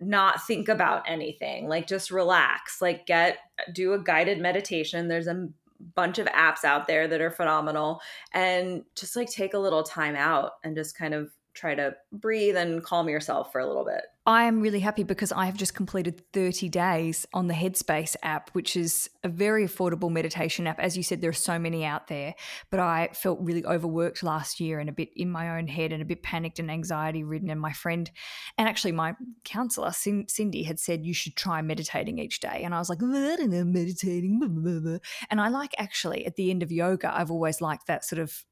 not 0.02 0.46
think 0.46 0.68
about 0.68 1.04
anything. 1.08 1.68
Like, 1.68 1.86
just 1.86 2.10
relax, 2.10 2.82
like, 2.82 3.06
get 3.06 3.38
do 3.72 3.92
a 3.94 4.02
guided 4.02 4.40
meditation. 4.40 5.08
There's 5.08 5.26
a 5.26 5.48
bunch 5.94 6.18
of 6.18 6.26
apps 6.28 6.64
out 6.64 6.86
there 6.86 7.08
that 7.08 7.20
are 7.20 7.30
phenomenal 7.30 8.00
and 8.32 8.84
just 8.94 9.16
like 9.16 9.28
take 9.28 9.54
a 9.54 9.58
little 9.58 9.82
time 9.82 10.14
out 10.14 10.52
and 10.62 10.76
just 10.76 10.96
kind 10.96 11.12
of 11.12 11.30
try 11.54 11.74
to 11.74 11.94
breathe 12.12 12.56
and 12.56 12.82
calm 12.84 13.08
yourself 13.08 13.50
for 13.52 13.60
a 13.60 13.66
little 13.66 13.84
bit. 13.84 14.02
I 14.24 14.44
am 14.44 14.60
really 14.60 14.78
happy 14.78 15.02
because 15.02 15.32
I 15.32 15.46
have 15.46 15.56
just 15.56 15.74
completed 15.74 16.22
30 16.32 16.68
days 16.68 17.26
on 17.34 17.48
the 17.48 17.54
Headspace 17.54 18.14
app, 18.22 18.50
which 18.50 18.76
is 18.76 19.10
a 19.24 19.28
very 19.28 19.66
affordable 19.66 20.12
meditation 20.12 20.68
app. 20.68 20.78
As 20.78 20.96
you 20.96 21.02
said, 21.02 21.20
there 21.20 21.30
are 21.30 21.32
so 21.32 21.58
many 21.58 21.84
out 21.84 22.06
there, 22.06 22.34
but 22.70 22.78
I 22.78 23.08
felt 23.14 23.40
really 23.40 23.64
overworked 23.64 24.22
last 24.22 24.60
year 24.60 24.78
and 24.78 24.88
a 24.88 24.92
bit 24.92 25.08
in 25.16 25.28
my 25.28 25.58
own 25.58 25.66
head 25.66 25.92
and 25.92 26.00
a 26.00 26.04
bit 26.04 26.22
panicked 26.22 26.60
and 26.60 26.70
anxiety 26.70 27.24
ridden. 27.24 27.50
And 27.50 27.60
my 27.60 27.72
friend, 27.72 28.08
and 28.56 28.68
actually 28.68 28.92
my 28.92 29.16
counselor, 29.44 29.90
Cindy, 29.90 30.62
had 30.62 30.78
said 30.78 31.04
you 31.04 31.14
should 31.14 31.34
try 31.34 31.60
meditating 31.60 32.20
each 32.20 32.38
day. 32.38 32.62
And 32.64 32.76
I 32.76 32.78
was 32.78 32.88
like, 32.88 33.02
I 33.02 33.36
don't 33.36 33.50
know, 33.50 33.64
meditating. 33.64 35.00
And 35.30 35.40
I 35.40 35.48
like 35.48 35.74
actually 35.78 36.26
at 36.26 36.36
the 36.36 36.52
end 36.52 36.62
of 36.62 36.70
yoga, 36.70 37.12
I've 37.12 37.32
always 37.32 37.60
liked 37.60 37.88
that 37.88 38.04
sort 38.04 38.20
of 38.20 38.44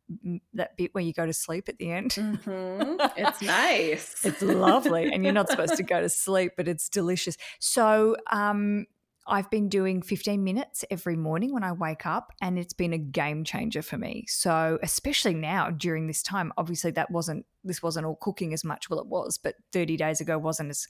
that 0.54 0.76
bit 0.76 0.92
where 0.94 1.04
you 1.04 1.12
go 1.12 1.26
to 1.26 1.32
sleep 1.32 1.68
at 1.68 1.78
the 1.78 1.90
end. 1.92 2.10
Mm-hmm. 2.12 2.96
It's 3.16 3.42
nice. 3.42 4.24
it's 4.24 4.40
lovely. 4.40 5.12
And 5.12 5.24
you're 5.24 5.32
not 5.32 5.50
supposed 5.68 5.76
to 5.78 5.82
go 5.82 6.00
to 6.00 6.08
sleep, 6.08 6.52
but 6.56 6.68
it's 6.68 6.88
delicious. 6.88 7.36
So, 7.58 8.16
um, 8.30 8.86
I've 9.26 9.50
been 9.50 9.68
doing 9.68 10.02
15 10.02 10.42
minutes 10.42 10.84
every 10.90 11.14
morning 11.14 11.52
when 11.52 11.62
I 11.62 11.72
wake 11.72 12.04
up, 12.04 12.32
and 12.40 12.58
it's 12.58 12.72
been 12.72 12.92
a 12.92 12.98
game 12.98 13.44
changer 13.44 13.82
for 13.82 13.96
me. 13.96 14.24
So, 14.28 14.78
especially 14.82 15.34
now 15.34 15.70
during 15.70 16.06
this 16.06 16.22
time, 16.22 16.52
obviously 16.56 16.90
that 16.92 17.10
wasn't 17.10 17.46
this 17.62 17.82
wasn't 17.82 18.06
all 18.06 18.16
cooking 18.16 18.52
as 18.52 18.64
much. 18.64 18.90
Well, 18.90 18.98
it 18.98 19.06
was, 19.06 19.38
but 19.38 19.54
30 19.72 19.96
days 19.96 20.20
ago 20.20 20.36
wasn't 20.38 20.70
as 20.70 20.88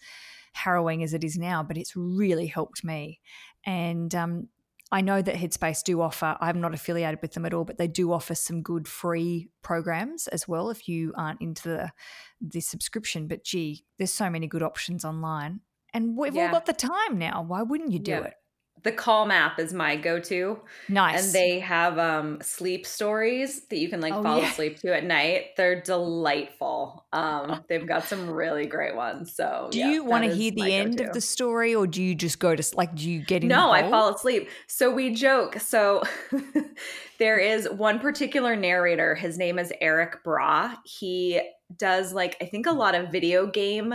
harrowing 0.52 1.02
as 1.02 1.12
it 1.12 1.22
is 1.22 1.36
now. 1.36 1.62
But 1.62 1.76
it's 1.76 1.94
really 1.96 2.46
helped 2.46 2.82
me, 2.82 3.20
and 3.66 4.14
um, 4.14 4.48
I 4.92 5.00
know 5.02 5.22
that 5.22 5.36
Headspace 5.36 5.84
do 5.84 6.00
offer, 6.00 6.36
I'm 6.40 6.60
not 6.60 6.74
affiliated 6.74 7.20
with 7.22 7.32
them 7.32 7.46
at 7.46 7.54
all, 7.54 7.64
but 7.64 7.78
they 7.78 7.86
do 7.86 8.12
offer 8.12 8.34
some 8.34 8.60
good 8.60 8.88
free 8.88 9.48
programs 9.62 10.26
as 10.28 10.48
well 10.48 10.70
if 10.70 10.88
you 10.88 11.12
aren't 11.16 11.40
into 11.40 11.68
the, 11.68 11.92
the 12.40 12.60
subscription. 12.60 13.28
But 13.28 13.44
gee, 13.44 13.84
there's 13.98 14.12
so 14.12 14.28
many 14.28 14.48
good 14.48 14.62
options 14.62 15.04
online. 15.04 15.60
And 15.94 16.16
we've 16.16 16.34
yeah. 16.34 16.46
all 16.46 16.52
got 16.52 16.66
the 16.66 16.72
time 16.72 17.18
now. 17.18 17.42
Why 17.42 17.62
wouldn't 17.62 17.92
you 17.92 17.98
do 18.00 18.12
yeah. 18.12 18.24
it? 18.24 18.34
The 18.82 18.92
calm 18.92 19.30
app 19.30 19.58
is 19.58 19.72
my 19.72 19.96
go-to. 19.96 20.60
Nice. 20.88 21.24
and 21.24 21.34
they 21.34 21.60
have 21.60 21.98
um 21.98 22.40
sleep 22.40 22.86
stories 22.86 23.62
that 23.66 23.78
you 23.78 23.88
can 23.88 24.00
like 24.00 24.14
oh, 24.14 24.22
fall 24.22 24.38
yeah. 24.38 24.50
asleep 24.50 24.78
to 24.80 24.94
at 24.94 25.04
night. 25.04 25.56
They're 25.56 25.80
delightful. 25.80 27.04
Um 27.12 27.62
they've 27.68 27.86
got 27.86 28.04
some 28.04 28.30
really 28.30 28.66
great 28.66 28.96
ones. 28.96 29.34
So 29.34 29.68
do 29.70 29.78
yeah, 29.78 29.90
you 29.90 30.04
want 30.04 30.24
to 30.24 30.34
hear 30.34 30.52
the 30.52 30.72
end 30.72 30.98
go-to. 30.98 31.08
of 31.08 31.14
the 31.14 31.20
story 31.20 31.74
or 31.74 31.86
do 31.86 32.02
you 32.02 32.14
just 32.14 32.38
go 32.38 32.54
to 32.54 32.76
like 32.76 32.94
do 32.94 33.10
you 33.10 33.24
get 33.24 33.42
in 33.42 33.48
no 33.48 33.70
i 33.70 33.88
fall 33.88 34.14
asleep. 34.14 34.48
So 34.66 34.90
we 34.90 35.14
joke. 35.14 35.60
So 35.60 36.02
there 37.18 37.38
is 37.38 37.68
one 37.68 37.98
particular 37.98 38.56
narrator. 38.56 39.14
His 39.14 39.38
name 39.38 39.58
is 39.58 39.72
Erik 39.80 40.24
Braa 40.24 40.76
he 40.84 41.40
does 41.76 42.12
like 42.12 42.36
i 42.40 42.44
think 42.44 42.66
a 42.66 42.72
lot 42.72 42.94
of 42.94 43.12
video 43.12 43.46
game 43.46 43.94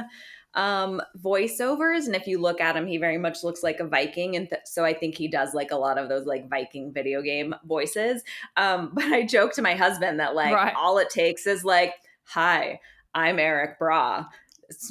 um, 0.56 1.02
voiceovers. 1.22 2.06
And 2.06 2.16
if 2.16 2.28
you 2.28 2.40
look 2.40 2.62
at 2.62 2.76
him, 2.76 2.88
he 2.88 2.98
very 2.98 3.18
much 3.18 3.44
looks 3.44 3.62
like 3.62 3.80
a 3.80 3.88
Viking. 3.88 4.36
And 4.36 4.50
th- 4.50 4.62
so 4.66 4.84
I 4.84 4.94
think 4.94 5.16
he 5.16 5.28
does 5.28 5.54
like 5.54 5.72
a 5.72 5.76
lot 5.76 5.98
of 5.98 6.10
those 6.10 6.26
like 6.26 6.50
Viking 6.50 6.94
video 6.94 7.22
game 7.22 7.54
voices. 7.66 8.24
Um, 8.58 8.92
but 8.94 9.06
I 9.06 9.26
joke 9.26 9.54
to 9.54 9.62
my 9.62 9.76
husband 9.76 10.20
that 10.20 10.36
like 10.36 10.54
right. 10.54 10.74
all 10.76 10.98
it 10.98 11.10
takes 11.10 11.46
is 11.46 11.64
like, 11.64 11.94
hi, 12.24 12.80
I'm 13.14 13.40
Erik 13.40 13.80
Braa. 13.80 14.28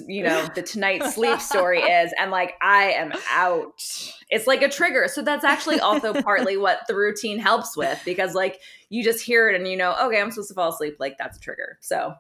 You 0.07 0.23
know, 0.23 0.49
the 0.55 0.63
tonight 0.63 1.03
sleep 1.03 1.41
story 1.41 1.81
is, 1.83 2.15
and 2.17 2.31
like 2.31 2.55
I 2.63 2.93
am 2.93 3.13
out. 3.29 3.83
It's 4.31 4.47
like 4.47 4.63
a 4.63 4.69
trigger. 4.69 5.09
So 5.09 5.21
that's 5.21 5.45
actually 5.45 5.81
also 5.81 6.23
partly 6.23 6.57
what 6.59 6.83
the 6.87 6.95
routine 6.95 7.41
helps 7.41 7.77
with 7.77 8.01
because 8.05 8.35
like 8.35 8.61
you 8.89 9.03
just 9.03 9.25
hear 9.25 9.49
it 9.49 9.57
and 9.57 9.67
you 9.67 9.77
know, 9.77 9.97
okay, 10.01 10.21
I'm 10.21 10.31
supposed 10.31 10.49
to 10.51 10.55
fall 10.55 10.73
asleep. 10.73 10.99
Like 11.01 11.19
that's 11.19 11.39
a 11.39 11.41
trigger. 11.41 11.79
So 11.81 12.15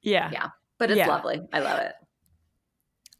yeah. 0.00 0.30
Yeah. 0.32 0.48
But 0.78 0.90
it's 0.90 0.98
yeah. 0.98 1.08
lovely. 1.08 1.42
I 1.52 1.60
love 1.60 1.78
it. 1.80 1.92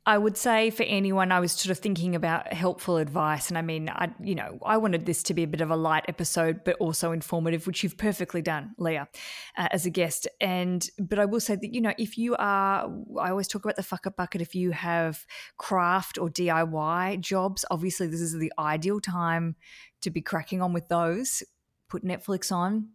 I 0.07 0.19
would 0.19 0.37
say 0.37 0.69
for 0.69 0.83
anyone, 0.83 1.33
I 1.33 1.41
was 1.41 1.53
sort 1.53 1.71
of 1.71 1.79
thinking 1.79 2.15
about 2.15 2.53
helpful 2.53 2.99
advice. 2.99 3.49
And 3.49 3.57
I 3.57 3.63
mean, 3.63 3.89
I, 3.89 4.13
you 4.23 4.35
know, 4.35 4.59
I 4.63 4.77
wanted 4.77 5.07
this 5.07 5.23
to 5.25 5.35
be 5.35 5.45
a 5.45 5.47
bit 5.47 5.63
of 5.63 5.71
a 5.71 5.77
light 5.77 6.05
episode, 6.09 6.63
but 6.63 6.77
also 6.77 7.13
informative, 7.13 7.67
which 7.67 7.83
you've 7.83 7.97
perfectly 7.97 8.43
done, 8.43 8.75
Leah, 8.77 9.09
uh, 9.57 9.69
as 9.71 9.87
a 9.87 9.91
guest. 9.91 10.29
And, 10.43 10.87
but 10.99 11.19
I 11.19 11.25
will 11.25 11.41
say 11.41 11.57
that, 11.57 11.73
you 11.73 11.81
know, 11.81 11.95
if 11.97 12.19
you 12.19 12.37
are, 12.37 12.93
I 13.19 13.31
always 13.31 13.49
talk 13.49 13.65
about 13.65 13.77
the 13.77 13.83
fuck 13.83 14.07
up 14.07 14.17
bucket. 14.17 14.43
If 14.43 14.55
you 14.55 14.73
have 14.73 15.25
craft 15.57 16.19
or 16.19 16.29
DIY 16.29 17.21
jobs, 17.21 17.65
obviously 17.71 18.07
this 18.07 18.21
is 18.21 18.35
the 18.35 18.53
ideal 18.59 19.01
time 19.01 19.57
to 20.03 20.11
be 20.11 20.21
cracking 20.21 20.61
on 20.61 20.75
with 20.75 20.89
those. 20.89 21.43
Put 21.89 22.05
Netflix 22.05 22.53
on, 22.53 22.89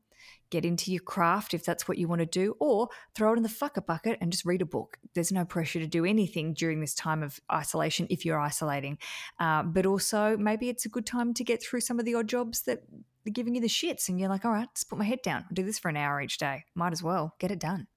get 0.49 0.65
into 0.65 0.91
your 0.91 1.01
craft 1.01 1.53
if 1.53 1.63
that's 1.63 1.87
what 1.87 1.97
you 1.97 2.07
want 2.07 2.19
to 2.19 2.25
do, 2.25 2.55
or 2.59 2.89
throw 3.15 3.33
it 3.33 3.37
in 3.37 3.43
the 3.43 3.49
fucker 3.49 3.85
bucket 3.85 4.17
and 4.21 4.31
just 4.31 4.45
read 4.45 4.61
a 4.61 4.65
book. 4.65 4.97
There's 5.13 5.31
no 5.31 5.45
pressure 5.45 5.79
to 5.79 5.87
do 5.87 6.05
anything 6.05 6.53
during 6.53 6.81
this 6.81 6.95
time 6.95 7.23
of 7.23 7.39
isolation 7.51 8.07
if 8.09 8.25
you're 8.25 8.39
isolating. 8.39 8.97
Uh, 9.39 9.63
but 9.63 9.85
also, 9.85 10.37
maybe 10.37 10.69
it's 10.69 10.85
a 10.85 10.89
good 10.89 11.05
time 11.05 11.33
to 11.35 11.43
get 11.43 11.61
through 11.61 11.81
some 11.81 11.99
of 11.99 12.05
the 12.05 12.15
odd 12.15 12.27
jobs 12.27 12.61
that 12.63 12.79
are 13.27 13.31
giving 13.31 13.55
you 13.55 13.61
the 13.61 13.67
shits, 13.67 14.09
and 14.09 14.19
you're 14.19 14.29
like, 14.29 14.45
all 14.45 14.51
right, 14.51 14.67
just 14.73 14.89
put 14.89 14.97
my 14.97 15.05
head 15.05 15.21
down. 15.23 15.43
I'll 15.43 15.53
do 15.53 15.63
this 15.63 15.79
for 15.79 15.89
an 15.89 15.97
hour 15.97 16.21
each 16.21 16.37
day. 16.37 16.65
Might 16.75 16.93
as 16.93 17.03
well 17.03 17.35
get 17.39 17.51
it 17.51 17.59
done. 17.59 17.87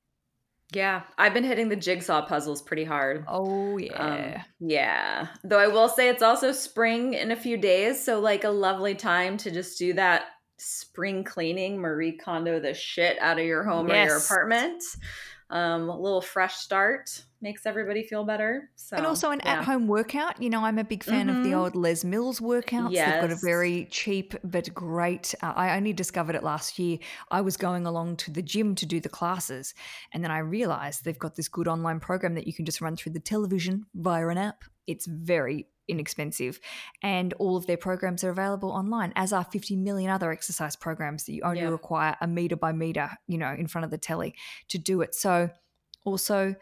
Yeah, 0.74 1.02
I've 1.18 1.34
been 1.34 1.44
hitting 1.44 1.68
the 1.68 1.76
jigsaw 1.76 2.24
puzzles 2.24 2.62
pretty 2.62 2.84
hard. 2.84 3.26
Oh, 3.28 3.76
yeah. 3.76 4.36
Um, 4.38 4.42
yeah. 4.58 5.26
Though 5.44 5.58
I 5.58 5.66
will 5.66 5.88
say 5.88 6.08
it's 6.08 6.22
also 6.22 6.50
spring 6.50 7.12
in 7.12 7.30
a 7.30 7.36
few 7.36 7.58
days. 7.58 8.02
So, 8.02 8.20
like, 8.20 8.44
a 8.44 8.48
lovely 8.48 8.94
time 8.94 9.36
to 9.38 9.50
just 9.50 9.78
do 9.78 9.92
that 9.92 10.22
spring 10.62 11.25
cleaning, 11.25 11.81
Marie 11.81 12.16
Kondo 12.16 12.61
the 12.61 12.75
shit 12.75 13.18
out 13.20 13.38
of 13.38 13.44
your 13.44 13.64
home 13.64 13.88
yes. 13.88 14.07
or 14.07 14.09
your 14.09 14.18
apartment. 14.18 14.83
Um, 15.51 15.90
a 15.90 16.01
little 16.01 16.22
fresh 16.22 16.55
start 16.55 17.25
makes 17.42 17.66
everybody 17.66 18.05
feel 18.05 18.25
better. 18.25 18.70
So, 18.77 18.96
and 18.96 19.05
also 19.05 19.33
an 19.33 19.42
yeah. 19.44 19.59
at-home 19.59 19.87
workout. 19.87 20.40
You 20.40 20.48
know, 20.48 20.64
I'm 20.64 20.79
a 20.79 20.85
big 20.85 21.05
fan 21.05 21.27
mm-hmm. 21.27 21.37
of 21.37 21.44
the 21.44 21.51
mm-hmm. 21.51 21.59
old 21.59 21.77
Les 21.77 22.05
Mills 22.05 22.40
workouts. 22.40 22.92
Yes. 22.92 23.12
They've 23.12 23.29
got 23.29 23.37
a 23.37 23.40
very 23.44 23.87
cheap 23.90 24.35
but 24.42 24.72
great. 24.72 25.35
Uh, 25.42 25.53
I 25.55 25.77
only 25.77 25.92
discovered 25.92 26.37
it 26.37 26.42
last 26.42 26.79
year. 26.79 26.98
I 27.31 27.42
was 27.42 27.59
going 27.59 27.85
along 27.85 28.16
to 28.18 28.31
the 28.31 28.40
gym 28.40 28.75
to 28.77 28.87
do 28.87 28.98
the 28.98 29.11
classes, 29.11 29.75
and 30.14 30.25
then 30.25 30.31
I 30.31 30.38
realized 30.38 31.05
they've 31.05 31.18
got 31.18 31.37
this 31.37 31.48
good 31.48 31.68
online 31.68 32.01
program 32.01 32.35
that 32.37 32.46
you 32.46 32.55
can 32.55 32.64
just 32.64 32.81
run 32.81 32.96
through 32.96 33.12
the 33.12 33.20
television 33.20 33.85
via 33.94 34.29
an 34.29 34.38
app. 34.38 34.64
It's 34.87 35.07
very 35.07 35.66
inexpensive 35.88 36.61
and 37.03 37.33
all 37.35 37.57
of 37.57 37.66
their 37.66 37.77
programs 37.77 38.23
are 38.25 38.31
available 38.31 38.71
online 38.71 39.12
as 39.16 39.33
are 39.33 39.45
50 39.45 39.77
million 39.77 40.11
other 40.11 40.31
exercise 40.31 40.77
programs 40.77 41.25
that 41.25 41.33
you 41.33 41.42
only 41.42 41.61
yeah. 41.61 41.68
require 41.68 42.16
a 42.21 42.27
meter 42.27 42.57
by 42.57 42.73
meter 42.73 43.11
you 43.27 43.37
know 43.37 43.53
in 43.53 43.66
front 43.66 43.85
of 43.85 43.90
the 43.90 43.99
telly 43.99 44.35
to 44.68 44.79
do 44.79 45.01
it 45.01 45.14
so 45.14 45.51
also 46.05 46.55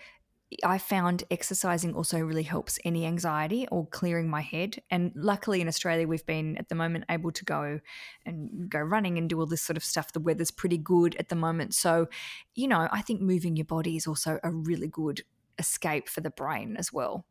I 0.65 0.79
found 0.79 1.23
exercising 1.31 1.95
also 1.95 2.19
really 2.19 2.43
helps 2.43 2.79
any 2.85 3.07
anxiety 3.07 3.69
or 3.71 3.87
clearing 3.87 4.29
my 4.29 4.41
head. 4.41 4.83
And 4.91 5.13
luckily 5.15 5.61
in 5.61 5.69
Australia, 5.69 6.09
we've 6.09 6.27
been 6.27 6.57
at 6.57 6.69
the 6.69 6.75
moment 6.75 7.05
able 7.09 7.31
to 7.31 7.45
go 7.45 7.79
and 8.27 8.69
go 8.69 8.81
running 8.81 9.17
and 9.17 9.31
do 9.31 9.39
all 9.39 9.47
this 9.47 9.63
sort 9.63 9.77
of 9.77 9.85
stuff. 9.85 10.13
The 10.13 10.21
weather's 10.21 10.51
pretty 10.51 10.79
good 10.79 11.15
at 11.17 11.29
the 11.29 11.37
moment. 11.37 11.75
So, 11.75 12.09
you 12.55 12.67
know, 12.67 12.89
I 12.91 13.01
think 13.01 13.21
moving 13.21 13.57
your 13.57 13.65
body 13.65 13.97
is 13.97 14.09
also 14.09 14.41
a 14.43 14.51
really 14.51 14.89
good 14.89 15.23
escape 15.59 16.09
for 16.09 16.21
the 16.21 16.31
brain 16.31 16.77
as 16.77 16.93
well. 16.93 17.27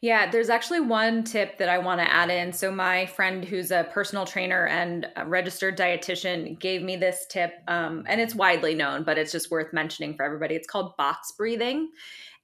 Yeah, 0.00 0.30
there's 0.30 0.50
actually 0.50 0.80
one 0.80 1.24
tip 1.24 1.56
that 1.58 1.68
I 1.68 1.78
want 1.78 2.00
to 2.00 2.12
add 2.12 2.30
in. 2.30 2.52
So, 2.52 2.70
my 2.70 3.06
friend 3.06 3.44
who's 3.44 3.70
a 3.70 3.88
personal 3.90 4.26
trainer 4.26 4.66
and 4.66 5.08
a 5.16 5.24
registered 5.24 5.78
dietitian 5.78 6.58
gave 6.58 6.82
me 6.82 6.96
this 6.96 7.26
tip, 7.30 7.54
um, 7.68 8.04
and 8.06 8.20
it's 8.20 8.34
widely 8.34 8.74
known, 8.74 9.04
but 9.04 9.16
it's 9.16 9.32
just 9.32 9.50
worth 9.50 9.72
mentioning 9.72 10.14
for 10.14 10.24
everybody. 10.24 10.54
It's 10.54 10.68
called 10.68 10.96
box 10.96 11.32
breathing. 11.32 11.88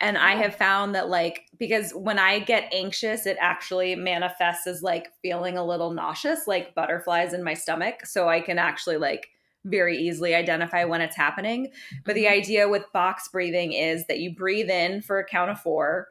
And 0.01 0.17
I 0.17 0.37
have 0.37 0.55
found 0.55 0.95
that, 0.95 1.11
like, 1.11 1.43
because 1.59 1.93
when 1.93 2.19
I 2.19 2.39
get 2.39 2.73
anxious, 2.73 3.27
it 3.27 3.37
actually 3.39 3.95
manifests 3.95 4.67
as 4.67 4.83
like 4.83 5.09
feeling 5.21 5.59
a 5.59 5.67
little 5.67 5.93
nauseous, 5.93 6.47
like 6.47 6.75
butterflies 6.75 7.35
in 7.35 7.45
my 7.45 7.53
stomach. 7.53 8.07
So, 8.07 8.29
I 8.29 8.41
can 8.41 8.59
actually, 8.59 8.97
like, 8.97 9.29
very 9.67 9.99
easily 9.99 10.35
identify 10.35 10.85
when 10.85 11.03
it's 11.03 11.17
happening. 11.17 11.71
But 12.05 12.15
the 12.15 12.25
mm-hmm. 12.25 12.39
idea 12.39 12.69
with 12.69 12.91
box 12.95 13.29
breathing 13.29 13.73
is 13.75 14.07
that 14.07 14.21
you 14.21 14.35
breathe 14.35 14.71
in 14.71 15.03
for 15.03 15.19
a 15.19 15.27
count 15.27 15.51
of 15.51 15.61
four 15.61 16.09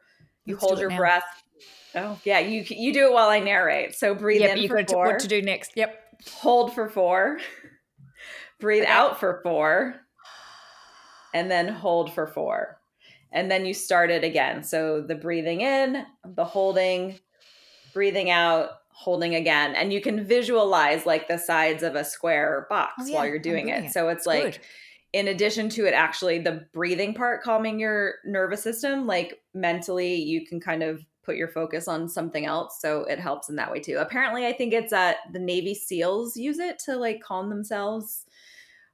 you 0.50 0.56
Let's 0.56 0.64
hold 0.64 0.78
your 0.80 0.90
breath. 0.90 1.24
Oh 1.94 2.18
yeah, 2.24 2.38
you 2.38 2.64
you 2.68 2.92
do 2.92 3.06
it 3.06 3.12
while 3.12 3.28
I 3.28 3.40
narrate. 3.40 3.94
So 3.94 4.14
breathe 4.14 4.42
yep, 4.42 4.56
in 4.56 4.68
for 4.68 4.84
four. 4.84 5.06
what 5.06 5.18
to 5.20 5.28
do 5.28 5.42
next. 5.42 5.72
Yep. 5.76 5.98
Hold 6.34 6.74
for 6.74 6.88
four. 6.88 7.38
breathe 8.60 8.82
okay. 8.82 8.92
out 8.92 9.18
for 9.18 9.40
four. 9.42 9.96
And 11.32 11.50
then 11.50 11.68
hold 11.68 12.12
for 12.12 12.26
four. 12.26 12.78
And 13.32 13.50
then 13.50 13.64
you 13.64 13.72
start 13.72 14.10
it 14.10 14.24
again. 14.24 14.64
So 14.64 15.00
the 15.00 15.14
breathing 15.14 15.60
in, 15.60 16.04
the 16.24 16.44
holding, 16.44 17.18
breathing 17.94 18.30
out, 18.30 18.70
holding 18.88 19.36
again. 19.36 19.76
And 19.76 19.92
you 19.92 20.00
can 20.00 20.24
visualize 20.24 21.06
like 21.06 21.28
the 21.28 21.38
sides 21.38 21.84
of 21.84 21.94
a 21.94 22.04
square 22.04 22.66
box 22.68 22.94
oh, 22.98 23.06
yeah. 23.06 23.14
while 23.14 23.26
you're 23.26 23.36
oh, 23.36 23.42
doing 23.42 23.68
it. 23.68 23.92
So 23.92 24.08
it's, 24.08 24.20
it's 24.20 24.26
like 24.26 24.42
good 24.54 24.58
in 25.12 25.28
addition 25.28 25.68
to 25.68 25.86
it 25.86 25.92
actually 25.92 26.38
the 26.38 26.64
breathing 26.72 27.14
part 27.14 27.42
calming 27.42 27.78
your 27.78 28.14
nervous 28.24 28.62
system 28.62 29.06
like 29.06 29.40
mentally 29.54 30.14
you 30.14 30.46
can 30.46 30.60
kind 30.60 30.82
of 30.82 31.04
put 31.22 31.36
your 31.36 31.48
focus 31.48 31.88
on 31.88 32.08
something 32.08 32.46
else 32.46 32.78
so 32.80 33.04
it 33.04 33.18
helps 33.18 33.48
in 33.48 33.56
that 33.56 33.70
way 33.70 33.80
too. 33.80 33.96
Apparently 33.98 34.46
i 34.46 34.52
think 34.52 34.72
it's 34.72 34.90
that 34.90 35.18
the 35.32 35.38
navy 35.38 35.74
seals 35.74 36.36
use 36.36 36.58
it 36.58 36.78
to 36.78 36.96
like 36.96 37.20
calm 37.22 37.50
themselves 37.50 38.24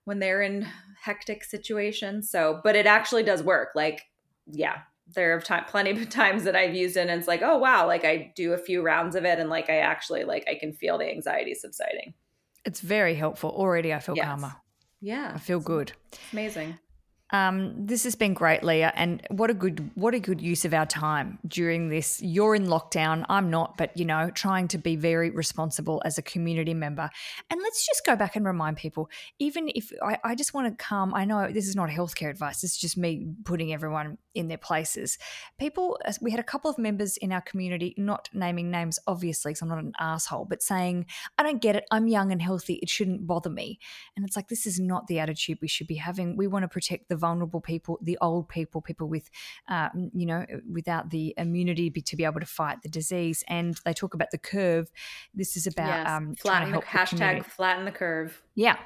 when 0.05 0.19
they're 0.19 0.43
in 0.43 0.67
hectic 1.01 1.45
situations 1.45 2.31
so 2.31 2.61
but 2.65 2.77
it 2.77 2.87
actually 2.87 3.23
does 3.23 3.43
work 3.43 3.71
like 3.75 4.03
yeah 4.47 4.79
there 5.15 5.33
have 5.35 5.45
time, 5.45 5.65
plenty 5.69 5.91
of 5.91 6.09
times 6.09 6.45
that 6.45 6.57
i've 6.57 6.75
used 6.75 6.97
it 6.97 7.09
and 7.09 7.11
it's 7.11 7.29
like 7.29 7.43
oh 7.43 7.59
wow 7.59 7.87
like 7.87 8.05
i 8.05 8.33
do 8.35 8.53
a 8.53 8.59
few 8.59 8.83
rounds 8.83 9.15
of 9.15 9.25
it 9.25 9.39
and 9.39 9.51
like 9.51 9.71
i 9.71 9.79
actually 9.79 10.25
like 10.25 10.45
i 10.49 10.55
can 10.55 10.73
feel 10.73 10.99
the 10.99 11.09
anxiety 11.09 11.55
subsiding. 11.55 12.15
It's 12.65 12.81
very 12.81 13.15
helpful. 13.15 13.51
Already 13.51 13.95
i 13.95 14.01
feel 14.01 14.17
yes. 14.17 14.27
calmer 14.27 14.57
yeah. 15.01 15.33
I 15.35 15.39
feel 15.39 15.61
good. 15.61 15.93
Amazing. 16.33 16.79
Um, 17.33 17.75
this 17.87 18.05
has 18.05 18.15
been 18.15 18.35
great, 18.35 18.63
Leah, 18.63 18.93
and 18.95 19.21
what 19.31 19.51
a 19.51 19.55
good 19.55 19.91
what 19.95 20.15
a 20.15 20.21
good 20.21 20.41
use 20.41 20.65
of 20.65 20.73
our 20.73 20.87
time 20.87 21.41
during 21.47 21.89
this. 21.89 22.23
You're 22.23 22.55
in 22.55 22.67
lockdown, 22.67 23.27
I'm 23.29 23.51
not, 23.51 23.77
but 23.77 23.97
you 23.97 24.05
know, 24.05 24.31
trying 24.31 24.69
to 24.69 24.79
be 24.79 24.95
very 24.95 25.31
responsible 25.31 26.01
as 26.05 26.19
a 26.19 26.23
community 26.23 26.73
member. 26.73 27.11
And 27.51 27.61
let's 27.61 27.85
just 27.85 28.07
go 28.07 28.15
back 28.15 28.37
and 28.37 28.47
remind 28.47 28.77
people, 28.77 29.11
even 29.41 29.69
if 29.75 29.93
I, 30.05 30.19
I 30.23 30.35
just 30.37 30.55
want 30.55 30.69
to 30.69 30.85
come, 30.85 31.15
I 31.15 31.25
know 31.25 31.51
this 31.51 31.67
is 31.67 31.75
not 31.75 31.89
healthcare 31.89 32.31
advice, 32.31 32.61
this 32.61 32.73
is 32.73 32.79
just 32.79 32.97
me 32.97 33.27
putting 33.45 33.73
everyone 33.73 34.19
in 34.37 34.47
their 34.47 34.59
places. 34.59 35.19
People, 35.59 35.99
we 36.21 36.31
had 36.31 36.39
a 36.39 36.45
couple 36.45 36.71
of 36.71 36.79
members 36.79 37.17
in 37.17 37.33
our 37.33 37.41
community, 37.41 37.95
not 37.97 38.29
naming 38.35 38.71
names, 38.71 39.01
obviously, 39.09 39.51
because 39.51 39.63
I'm 39.63 39.69
not 39.69 39.79
an 39.79 39.93
asshole, 39.99 40.45
but 40.45 40.63
saying, 40.63 41.07
I 41.39 41.43
don't 41.43 41.61
get 41.61 41.75
it, 41.75 41.85
I'm 41.91 42.07
young 42.07 42.31
and 42.31 42.41
healthy, 42.41 42.75
it 42.75 42.89
shouldn't 42.89 43.27
bother 43.27 43.51
me. 43.51 43.81
And 44.15 44.25
it's 44.25 44.37
like, 44.37 44.49
this 44.49 44.67
is 44.67 44.79
not 44.79 45.09
the 45.09 45.19
attitude 45.19 45.59
we 45.61 45.69
should 45.69 45.89
be 45.89 45.97
having. 45.97 46.37
We 46.37 46.47
want 46.47 46.63
to 46.63 46.69
protect 46.69 47.09
the 47.09 47.16
the 47.17 47.21
vulnerable 47.27 47.61
people, 47.61 47.99
the 48.03 48.19
old 48.21 48.49
people, 48.49 48.83
people 48.83 49.09
with, 49.09 49.31
uh, 49.69 49.89
you 50.13 50.27
know, 50.27 50.45
without 50.71 51.11
the 51.11 51.35
immunity 51.39 51.91
to 51.91 52.17
be 52.17 52.25
able 52.25 52.41
to 52.41 52.47
fight 52.47 52.83
the 52.83 52.89
disease. 52.89 53.43
And 53.49 53.79
they 53.85 53.95
talk 53.95 54.13
about 54.13 54.31
the 54.31 54.39
curve. 54.39 54.91
This 55.35 55.57
is 55.57 55.67
about 55.67 55.87
yes. 55.87 56.09
um, 56.09 56.35
flatten 56.35 56.73
the, 56.73 56.79
hashtag 56.79 57.39
the 57.39 57.45
flatten 57.45 57.85
the 57.87 57.91
curve. 57.91 58.43
Yeah. 58.55 58.77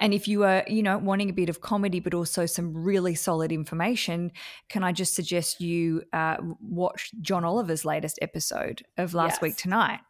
And 0.00 0.12
if 0.14 0.28
you 0.28 0.44
are, 0.44 0.64
you 0.66 0.82
know, 0.82 0.98
wanting 0.98 1.30
a 1.30 1.32
bit 1.32 1.48
of 1.48 1.60
comedy, 1.60 2.00
but 2.00 2.14
also 2.14 2.46
some 2.46 2.74
really 2.74 3.14
solid 3.14 3.52
information, 3.52 4.32
can 4.68 4.84
I 4.84 4.92
just 4.92 5.14
suggest 5.14 5.60
you 5.60 6.02
uh, 6.12 6.36
watch 6.60 7.12
John 7.20 7.44
Oliver's 7.44 7.84
latest 7.84 8.18
episode 8.22 8.82
of 8.96 9.14
Last 9.14 9.34
yes. 9.34 9.42
Week 9.42 9.56
Tonight, 9.56 10.00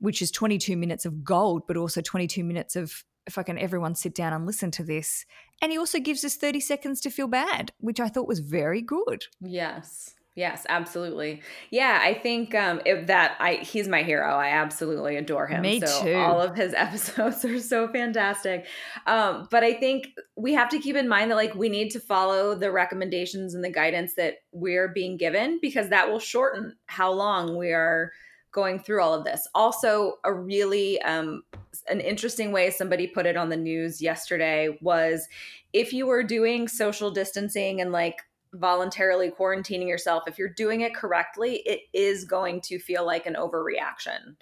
which 0.00 0.22
is 0.22 0.30
22 0.30 0.76
minutes 0.76 1.04
of 1.04 1.24
gold, 1.24 1.62
but 1.66 1.76
also 1.76 2.00
22 2.00 2.44
minutes 2.44 2.76
of 2.76 3.04
if 3.26 3.38
I 3.38 3.42
can 3.42 3.58
everyone 3.58 3.94
sit 3.94 4.14
down 4.14 4.32
and 4.32 4.46
listen 4.46 4.70
to 4.72 4.84
this. 4.84 5.24
And 5.62 5.72
he 5.72 5.78
also 5.78 5.98
gives 5.98 6.24
us 6.24 6.36
30 6.36 6.60
seconds 6.60 7.00
to 7.02 7.10
feel 7.10 7.28
bad, 7.28 7.72
which 7.78 8.00
I 8.00 8.08
thought 8.08 8.28
was 8.28 8.40
very 8.40 8.82
good. 8.82 9.26
Yes. 9.40 10.14
Yes, 10.36 10.64
absolutely. 10.68 11.42
Yeah, 11.70 11.98
I 12.02 12.14
think 12.14 12.54
um 12.54 12.80
if 12.86 13.08
that 13.08 13.36
I 13.40 13.56
he's 13.56 13.88
my 13.88 14.02
hero. 14.02 14.32
I 14.36 14.50
absolutely 14.50 15.16
adore 15.16 15.48
him. 15.48 15.62
Me 15.62 15.80
so 15.80 16.04
too. 16.04 16.14
All 16.14 16.40
of 16.40 16.56
his 16.56 16.72
episodes 16.76 17.44
are 17.44 17.58
so 17.58 17.88
fantastic. 17.88 18.66
Um, 19.06 19.48
but 19.50 19.64
I 19.64 19.74
think 19.74 20.08
we 20.36 20.54
have 20.54 20.68
to 20.70 20.78
keep 20.78 20.94
in 20.94 21.08
mind 21.08 21.30
that 21.30 21.34
like 21.34 21.54
we 21.54 21.68
need 21.68 21.90
to 21.90 22.00
follow 22.00 22.54
the 22.54 22.70
recommendations 22.70 23.54
and 23.54 23.64
the 23.64 23.72
guidance 23.72 24.14
that 24.14 24.36
we're 24.52 24.88
being 24.88 25.16
given 25.16 25.58
because 25.60 25.88
that 25.88 26.08
will 26.10 26.20
shorten 26.20 26.76
how 26.86 27.12
long 27.12 27.56
we 27.56 27.72
are 27.72 28.12
going 28.52 28.78
through 28.78 29.02
all 29.02 29.14
of 29.14 29.24
this. 29.24 29.46
Also, 29.54 30.18
a 30.24 30.32
really 30.32 31.00
um, 31.02 31.42
an 31.88 32.00
interesting 32.00 32.52
way 32.52 32.70
somebody 32.70 33.06
put 33.06 33.26
it 33.26 33.36
on 33.36 33.48
the 33.48 33.56
news 33.56 34.00
yesterday 34.02 34.76
was 34.80 35.28
if 35.72 35.92
you 35.92 36.06
were 36.06 36.22
doing 36.22 36.68
social 36.68 37.10
distancing 37.10 37.80
and 37.80 37.92
like 37.92 38.22
voluntarily 38.54 39.30
quarantining 39.30 39.88
yourself, 39.88 40.24
if 40.26 40.38
you're 40.38 40.48
doing 40.48 40.80
it 40.80 40.94
correctly, 40.94 41.62
it 41.66 41.80
is 41.92 42.24
going 42.24 42.60
to 42.62 42.78
feel 42.78 43.06
like 43.06 43.26
an 43.26 43.34
overreaction. 43.34 44.36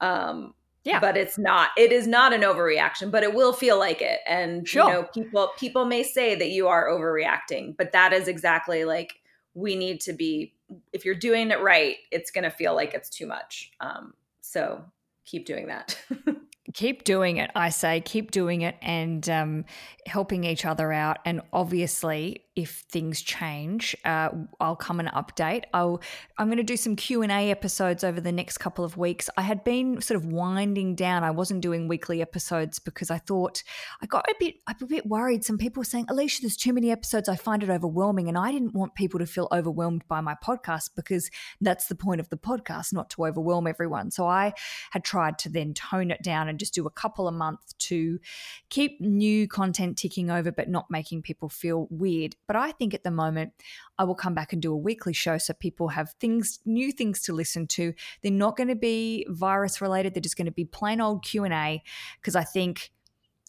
Um, 0.00 0.54
yeah. 0.84 1.00
But 1.00 1.16
it's 1.16 1.38
not. 1.38 1.70
It 1.78 1.92
is 1.92 2.06
not 2.06 2.34
an 2.34 2.42
overreaction, 2.42 3.10
but 3.10 3.22
it 3.22 3.34
will 3.34 3.54
feel 3.54 3.78
like 3.78 4.02
it. 4.02 4.20
And 4.28 4.68
sure. 4.68 4.84
you 4.84 4.92
know, 4.92 5.02
people 5.14 5.50
people 5.56 5.86
may 5.86 6.02
say 6.02 6.34
that 6.34 6.50
you 6.50 6.68
are 6.68 6.88
overreacting, 6.88 7.74
but 7.78 7.92
that 7.92 8.12
is 8.12 8.28
exactly 8.28 8.84
like 8.84 9.14
we 9.54 9.76
need 9.76 10.00
to 10.02 10.12
be 10.12 10.54
if 10.92 11.04
you're 11.04 11.14
doing 11.14 11.50
it 11.50 11.60
right, 11.60 11.96
it's 12.10 12.30
going 12.30 12.44
to 12.44 12.50
feel 12.50 12.74
like 12.74 12.94
it's 12.94 13.10
too 13.10 13.26
much. 13.26 13.70
Um, 13.80 14.14
so 14.40 14.84
keep 15.24 15.46
doing 15.46 15.66
that. 15.68 15.98
keep 16.74 17.04
doing 17.04 17.36
it. 17.36 17.50
I 17.54 17.68
say 17.68 18.00
keep 18.00 18.30
doing 18.30 18.62
it 18.62 18.76
and 18.82 19.28
um, 19.28 19.64
helping 20.06 20.44
each 20.44 20.64
other 20.64 20.92
out. 20.92 21.18
And 21.24 21.42
obviously, 21.52 22.43
if 22.56 22.84
things 22.88 23.20
change. 23.20 23.96
Uh, 24.04 24.28
I'll 24.60 24.76
come 24.76 25.00
and 25.00 25.08
update. 25.08 25.64
I'll, 25.74 26.00
I'm 26.38 26.46
going 26.46 26.58
to 26.58 26.62
do 26.62 26.76
some 26.76 26.94
Q 26.94 27.22
and 27.22 27.32
A 27.32 27.50
episodes 27.50 28.04
over 28.04 28.20
the 28.20 28.30
next 28.30 28.58
couple 28.58 28.84
of 28.84 28.96
weeks. 28.96 29.28
I 29.36 29.42
had 29.42 29.64
been 29.64 30.00
sort 30.00 30.16
of 30.16 30.26
winding 30.26 30.94
down. 30.94 31.24
I 31.24 31.32
wasn't 31.32 31.62
doing 31.62 31.88
weekly 31.88 32.22
episodes 32.22 32.78
because 32.78 33.10
I 33.10 33.18
thought 33.18 33.64
I 34.02 34.06
got 34.06 34.24
a 34.28 34.34
bit, 34.38 34.54
I'm 34.66 34.76
a 34.80 34.86
bit 34.86 35.06
worried. 35.06 35.44
Some 35.44 35.58
people 35.58 35.80
were 35.80 35.84
saying, 35.84 36.06
Alicia, 36.08 36.42
there's 36.42 36.56
too 36.56 36.72
many 36.72 36.90
episodes. 36.90 37.28
I 37.28 37.36
find 37.36 37.62
it 37.62 37.70
overwhelming, 37.70 38.28
and 38.28 38.38
I 38.38 38.52
didn't 38.52 38.74
want 38.74 38.94
people 38.94 39.18
to 39.18 39.26
feel 39.26 39.48
overwhelmed 39.50 40.06
by 40.06 40.20
my 40.20 40.36
podcast 40.44 40.90
because 40.94 41.30
that's 41.60 41.86
the 41.86 41.96
point 41.96 42.20
of 42.20 42.28
the 42.28 42.36
podcast, 42.36 42.92
not 42.92 43.10
to 43.10 43.26
overwhelm 43.26 43.66
everyone. 43.66 44.10
So 44.10 44.26
I 44.26 44.52
had 44.92 45.02
tried 45.02 45.38
to 45.40 45.48
then 45.48 45.74
tone 45.74 46.10
it 46.10 46.22
down 46.22 46.48
and 46.48 46.58
just 46.58 46.74
do 46.74 46.86
a 46.86 46.90
couple 46.90 47.26
a 47.26 47.32
month 47.32 47.76
to 47.78 48.20
keep 48.68 49.00
new 49.00 49.48
content 49.48 49.98
ticking 49.98 50.30
over, 50.30 50.52
but 50.52 50.68
not 50.68 50.86
making 50.90 51.22
people 51.22 51.48
feel 51.48 51.88
weird. 51.90 52.36
But 52.46 52.56
I 52.56 52.72
think 52.72 52.94
at 52.94 53.04
the 53.04 53.10
moment, 53.10 53.52
I 53.98 54.04
will 54.04 54.14
come 54.14 54.34
back 54.34 54.52
and 54.52 54.60
do 54.60 54.72
a 54.72 54.76
weekly 54.76 55.12
show 55.12 55.38
so 55.38 55.54
people 55.54 55.88
have 55.88 56.14
things, 56.20 56.60
new 56.64 56.92
things 56.92 57.20
to 57.22 57.32
listen 57.32 57.66
to. 57.68 57.92
They're 58.22 58.32
not 58.32 58.56
going 58.56 58.68
to 58.68 58.74
be 58.74 59.26
virus 59.28 59.80
related. 59.80 60.14
They're 60.14 60.20
just 60.20 60.36
going 60.36 60.46
to 60.46 60.52
be 60.52 60.64
plain 60.64 61.00
old 61.00 61.24
Q 61.24 61.44
and 61.44 61.54
A 61.54 61.82
because 62.20 62.36
I 62.36 62.44
think 62.44 62.90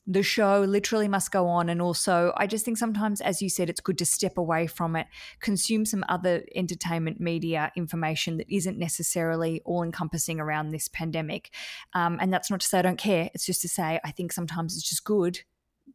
the 0.08 0.22
show 0.22 0.62
literally 0.62 1.08
must 1.08 1.32
go 1.32 1.48
on. 1.48 1.70
And 1.70 1.82
also, 1.82 2.32
I 2.38 2.46
just 2.48 2.64
think 2.64 2.78
sometimes, 2.78 3.22
as 3.22 3.42
you 3.42 3.50
said, 3.50 3.70
it's 3.70 3.82
good 3.82 3.98
to 3.98 4.06
step 4.06 4.38
away 4.38 4.68
from 4.68 4.96
it, 4.96 5.08
consume 5.40 5.86
some 5.86 6.04
other 6.08 6.44
entertainment 6.56 7.20
media 7.20 7.72
information 7.76 8.38
that 8.38 8.54
isn't 8.54 8.78
necessarily 8.78 9.62
all 9.66 9.82
encompassing 9.82 10.40
around 10.40 10.70
this 10.70 10.88
pandemic. 10.88 11.52
Um, 11.94 12.20
and 12.22 12.32
that's 12.32 12.52
not 12.52 12.60
to 12.62 12.68
say 12.68 12.80
I 12.80 12.84
don't 12.84 13.00
care. 13.00 13.30
It's 13.34 13.46
just 13.46 13.62
to 13.64 13.70
say 13.70 14.00
I 14.04 14.12
think 14.12 14.32
sometimes 14.32 14.76
it's 14.76 14.88
just 14.88 15.04
good 15.04 15.42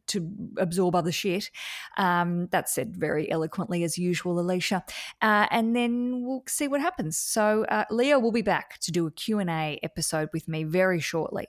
to 0.07 0.31
absorb 0.57 0.95
other 0.95 1.11
shit. 1.11 1.49
Um, 1.97 2.47
that's 2.51 2.73
said 2.73 2.95
very 2.95 3.31
eloquently 3.31 3.83
as 3.83 3.97
usual, 3.97 4.39
Alicia. 4.39 4.83
Uh, 5.21 5.47
and 5.51 5.75
then 5.75 6.23
we'll 6.23 6.43
see 6.47 6.67
what 6.67 6.81
happens. 6.81 7.17
So 7.17 7.65
uh, 7.65 7.85
Leah 7.89 8.19
will 8.19 8.31
be 8.31 8.41
back 8.41 8.79
to 8.81 8.91
do 8.91 9.07
a 9.07 9.11
Q&A 9.11 9.79
episode 9.83 10.29
with 10.33 10.47
me 10.47 10.63
very 10.63 10.99
shortly. 10.99 11.47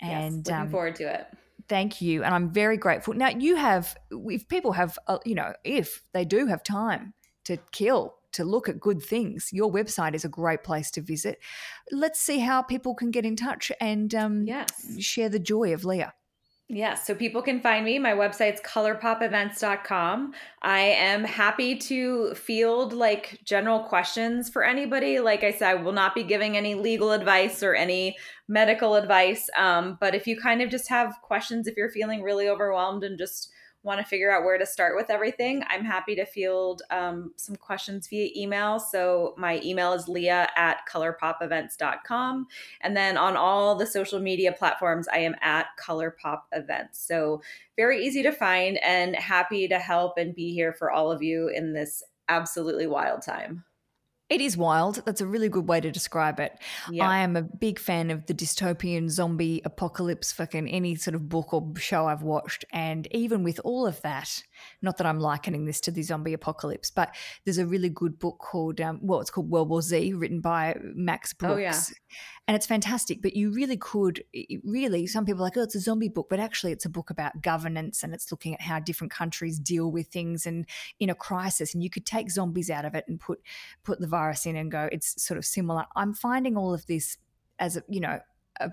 And 0.00 0.36
yes, 0.36 0.46
looking 0.46 0.62
um, 0.62 0.70
forward 0.70 0.96
to 0.96 1.14
it. 1.14 1.26
Thank 1.68 2.00
you. 2.00 2.22
And 2.22 2.34
I'm 2.34 2.50
very 2.50 2.76
grateful. 2.76 3.14
Now, 3.14 3.28
you 3.28 3.56
have, 3.56 3.96
if 4.10 4.48
people 4.48 4.72
have, 4.72 4.98
uh, 5.06 5.18
you 5.24 5.34
know, 5.34 5.52
if 5.64 6.02
they 6.12 6.24
do 6.24 6.46
have 6.46 6.62
time 6.62 7.12
to 7.44 7.58
kill 7.72 8.14
to 8.32 8.44
look 8.44 8.68
at 8.68 8.80
good 8.80 9.02
things, 9.02 9.50
your 9.52 9.70
website 9.70 10.14
is 10.14 10.24
a 10.24 10.28
great 10.28 10.62
place 10.62 10.90
to 10.92 11.00
visit. 11.00 11.38
Let's 11.90 12.20
see 12.20 12.38
how 12.38 12.62
people 12.62 12.94
can 12.94 13.10
get 13.10 13.24
in 13.24 13.36
touch 13.36 13.72
and 13.80 14.14
um, 14.14 14.44
yes. 14.44 14.68
share 14.98 15.28
the 15.28 15.38
joy 15.38 15.74
of 15.74 15.84
Leah. 15.84 16.14
Yes, 16.70 17.06
so 17.06 17.14
people 17.14 17.40
can 17.40 17.62
find 17.62 17.82
me. 17.82 17.98
My 17.98 18.12
website's 18.12 18.60
colorpopevents.com. 18.60 20.34
I 20.60 20.80
am 20.80 21.24
happy 21.24 21.76
to 21.76 22.34
field 22.34 22.92
like 22.92 23.40
general 23.42 23.80
questions 23.80 24.50
for 24.50 24.62
anybody. 24.62 25.18
Like 25.18 25.42
I 25.42 25.50
said, 25.50 25.70
I 25.70 25.74
will 25.76 25.92
not 25.92 26.14
be 26.14 26.22
giving 26.22 26.58
any 26.58 26.74
legal 26.74 27.12
advice 27.12 27.62
or 27.62 27.74
any 27.74 28.18
medical 28.48 28.96
advice. 28.96 29.48
Um, 29.56 29.96
but 29.98 30.14
if 30.14 30.26
you 30.26 30.38
kind 30.38 30.60
of 30.60 30.68
just 30.68 30.90
have 30.90 31.14
questions, 31.22 31.66
if 31.66 31.74
you're 31.74 31.90
feeling 31.90 32.20
really 32.20 32.50
overwhelmed 32.50 33.02
and 33.02 33.16
just 33.16 33.50
want 33.88 34.00
to 34.00 34.06
figure 34.06 34.30
out 34.30 34.44
where 34.44 34.58
to 34.58 34.66
start 34.66 34.94
with 34.94 35.08
everything, 35.08 35.64
I'm 35.68 35.82
happy 35.82 36.14
to 36.14 36.26
field 36.26 36.82
um, 36.90 37.32
some 37.36 37.56
questions 37.56 38.06
via 38.06 38.28
email. 38.36 38.78
So 38.78 39.34
my 39.38 39.60
email 39.64 39.94
is 39.94 40.06
leah 40.08 40.46
at 40.56 40.80
colorpopevents.com. 40.88 42.46
And 42.82 42.96
then 42.96 43.16
on 43.16 43.34
all 43.34 43.74
the 43.74 43.86
social 43.86 44.20
media 44.20 44.52
platforms, 44.52 45.08
I 45.08 45.18
am 45.18 45.34
at 45.40 45.68
colorpop 45.82 46.42
events. 46.52 47.00
So 47.00 47.40
very 47.76 48.04
easy 48.04 48.22
to 48.22 48.30
find 48.30 48.78
and 48.84 49.16
happy 49.16 49.66
to 49.68 49.78
help 49.78 50.18
and 50.18 50.34
be 50.34 50.52
here 50.52 50.74
for 50.74 50.90
all 50.90 51.10
of 51.10 51.22
you 51.22 51.48
in 51.48 51.72
this 51.72 52.02
absolutely 52.28 52.86
wild 52.86 53.22
time. 53.22 53.64
It 54.28 54.42
is 54.42 54.56
wild. 54.56 55.02
That's 55.06 55.22
a 55.22 55.26
really 55.26 55.48
good 55.48 55.68
way 55.68 55.80
to 55.80 55.90
describe 55.90 56.38
it. 56.38 56.58
Yeah. 56.90 57.08
I 57.08 57.18
am 57.18 57.34
a 57.34 57.42
big 57.42 57.78
fan 57.78 58.10
of 58.10 58.26
the 58.26 58.34
dystopian 58.34 59.08
zombie 59.08 59.62
apocalypse, 59.64 60.32
fucking 60.32 60.68
any 60.68 60.96
sort 60.96 61.14
of 61.14 61.28
book 61.28 61.54
or 61.54 61.72
show 61.76 62.06
I've 62.06 62.22
watched. 62.22 62.64
And 62.70 63.08
even 63.10 63.42
with 63.42 63.58
all 63.64 63.86
of 63.86 64.02
that, 64.02 64.42
not 64.82 64.96
that 64.98 65.06
I'm 65.06 65.20
likening 65.20 65.64
this 65.64 65.80
to 65.82 65.90
the 65.90 66.02
zombie 66.02 66.32
apocalypse, 66.32 66.90
but 66.90 67.14
there's 67.44 67.58
a 67.58 67.66
really 67.66 67.88
good 67.88 68.18
book 68.18 68.38
called, 68.38 68.80
um, 68.80 69.00
well, 69.02 69.20
it's 69.20 69.30
called 69.30 69.50
World 69.50 69.68
War 69.68 69.82
Z, 69.82 70.14
written 70.14 70.40
by 70.40 70.76
Max 70.94 71.32
Brooks. 71.32 71.54
Oh, 71.54 71.58
yeah 71.58 71.80
and 72.48 72.56
it's 72.56 72.66
fantastic. 72.66 73.20
But 73.20 73.36
you 73.36 73.50
really 73.50 73.76
could, 73.76 74.24
really, 74.64 75.06
some 75.06 75.26
people 75.26 75.42
are 75.42 75.44
like, 75.44 75.58
oh, 75.58 75.62
it's 75.62 75.74
a 75.74 75.80
zombie 75.80 76.08
book, 76.08 76.28
but 76.30 76.40
actually, 76.40 76.72
it's 76.72 76.86
a 76.86 76.90
book 76.90 77.10
about 77.10 77.42
governance 77.42 78.02
and 78.02 78.14
it's 78.14 78.32
looking 78.32 78.54
at 78.54 78.62
how 78.62 78.78
different 78.80 79.12
countries 79.12 79.58
deal 79.58 79.92
with 79.92 80.08
things 80.08 80.46
and 80.46 80.64
in 80.98 81.10
a 81.10 81.14
crisis. 81.14 81.74
And 81.74 81.82
you 81.82 81.90
could 81.90 82.06
take 82.06 82.30
zombies 82.30 82.70
out 82.70 82.86
of 82.86 82.94
it 82.94 83.04
and 83.06 83.20
put 83.20 83.40
put 83.84 84.00
the 84.00 84.06
virus 84.06 84.46
in 84.46 84.56
and 84.56 84.72
go. 84.72 84.88
It's 84.90 85.22
sort 85.22 85.36
of 85.36 85.44
similar. 85.44 85.84
I'm 85.94 86.14
finding 86.14 86.56
all 86.56 86.72
of 86.72 86.86
this 86.86 87.18
as 87.58 87.76
a, 87.76 87.82
you 87.88 88.00
know 88.00 88.20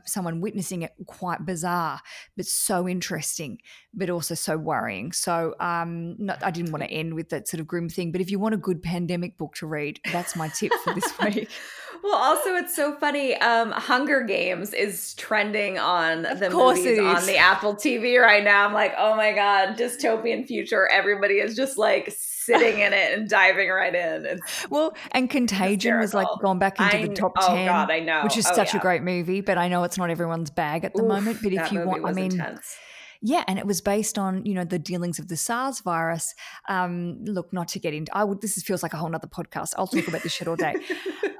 someone 0.05 0.41
witnessing 0.41 0.81
it 0.81 0.93
quite 1.05 1.45
bizarre, 1.45 2.01
but 2.35 2.45
so 2.45 2.87
interesting, 2.87 3.59
but 3.93 4.09
also 4.09 4.35
so 4.35 4.57
worrying. 4.57 5.11
So 5.11 5.55
um, 5.59 6.15
not, 6.17 6.43
I 6.43 6.51
didn't 6.51 6.71
want 6.71 6.83
to 6.83 6.89
end 6.89 7.13
with 7.13 7.29
that 7.29 7.47
sort 7.47 7.61
of 7.61 7.67
grim 7.67 7.89
thing, 7.89 8.11
but 8.11 8.21
if 8.21 8.29
you 8.29 8.39
want 8.39 8.55
a 8.55 8.57
good 8.57 8.81
pandemic 8.81 9.37
book 9.37 9.55
to 9.55 9.67
read, 9.67 9.99
that's 10.11 10.35
my 10.35 10.47
tip 10.49 10.71
for 10.83 10.93
this 10.93 11.11
week. 11.23 11.49
well, 12.03 12.15
also 12.15 12.55
it's 12.55 12.75
so 12.75 12.95
funny. 12.95 13.35
Um, 13.35 13.71
Hunger 13.71 14.21
Games 14.23 14.73
is 14.73 15.13
trending 15.15 15.77
on 15.77 16.25
of 16.25 16.39
the 16.39 16.49
movies 16.49 16.99
on 16.99 17.25
the 17.25 17.37
Apple 17.37 17.75
TV 17.75 18.21
right 18.21 18.43
now. 18.43 18.65
I'm 18.65 18.73
like, 18.73 18.93
oh 18.97 19.15
my 19.15 19.33
god, 19.33 19.77
dystopian 19.77 20.45
future. 20.45 20.87
Everybody 20.87 21.35
is 21.35 21.55
just 21.55 21.77
like 21.77 22.15
sitting 22.45 22.79
in 22.79 22.93
it 22.93 23.17
and 23.17 23.29
diving 23.29 23.69
right 23.69 23.93
in. 23.93 24.25
It's 24.25 24.69
well, 24.69 24.95
and 25.11 25.29
Contagion 25.29 25.99
was 25.99 26.13
like 26.13 26.27
gone 26.41 26.59
back 26.59 26.79
into 26.79 26.97
I, 26.97 27.07
the 27.07 27.13
top 27.13 27.33
oh 27.37 27.47
ten. 27.47 27.67
God, 27.67 27.91
I 27.91 27.99
know, 27.99 28.23
which 28.23 28.37
is 28.37 28.47
oh, 28.47 28.55
such 28.55 28.73
yeah. 28.73 28.79
a 28.79 28.81
great 28.81 29.03
movie. 29.03 29.41
But 29.41 29.57
I 29.57 29.67
know 29.67 29.83
it's 29.83 29.97
not 29.97 30.09
everyone's 30.09 30.49
bag 30.49 30.85
at 30.85 30.93
the 30.93 31.01
Oof, 31.01 31.07
moment. 31.07 31.39
But 31.41 31.53
if 31.53 31.71
you 31.71 31.85
want, 31.85 32.05
I 32.05 32.11
mean. 32.11 32.31
Intense. 32.31 32.77
Yeah, 33.27 33.43
and 33.47 33.57
it 33.57 33.65
was 33.65 33.81
based 33.81 34.19
on 34.19 34.45
you 34.45 34.53
know 34.53 34.65
the 34.65 34.77
dealings 34.77 35.17
of 35.17 35.29
the 35.29 35.35
SARS 35.35 35.79
virus. 35.79 36.35
Um, 36.69 37.25
look, 37.25 37.51
not 37.51 37.67
to 37.69 37.79
get 37.79 37.91
into, 37.91 38.15
I 38.15 38.23
would. 38.23 38.39
This 38.39 38.61
feels 38.61 38.83
like 38.83 38.93
a 38.93 38.97
whole 38.97 39.13
other 39.15 39.27
podcast. 39.27 39.73
I'll 39.79 39.87
talk 39.87 40.07
about 40.07 40.21
this 40.21 40.31
shit 40.31 40.47
all 40.47 40.55
day. 40.55 40.75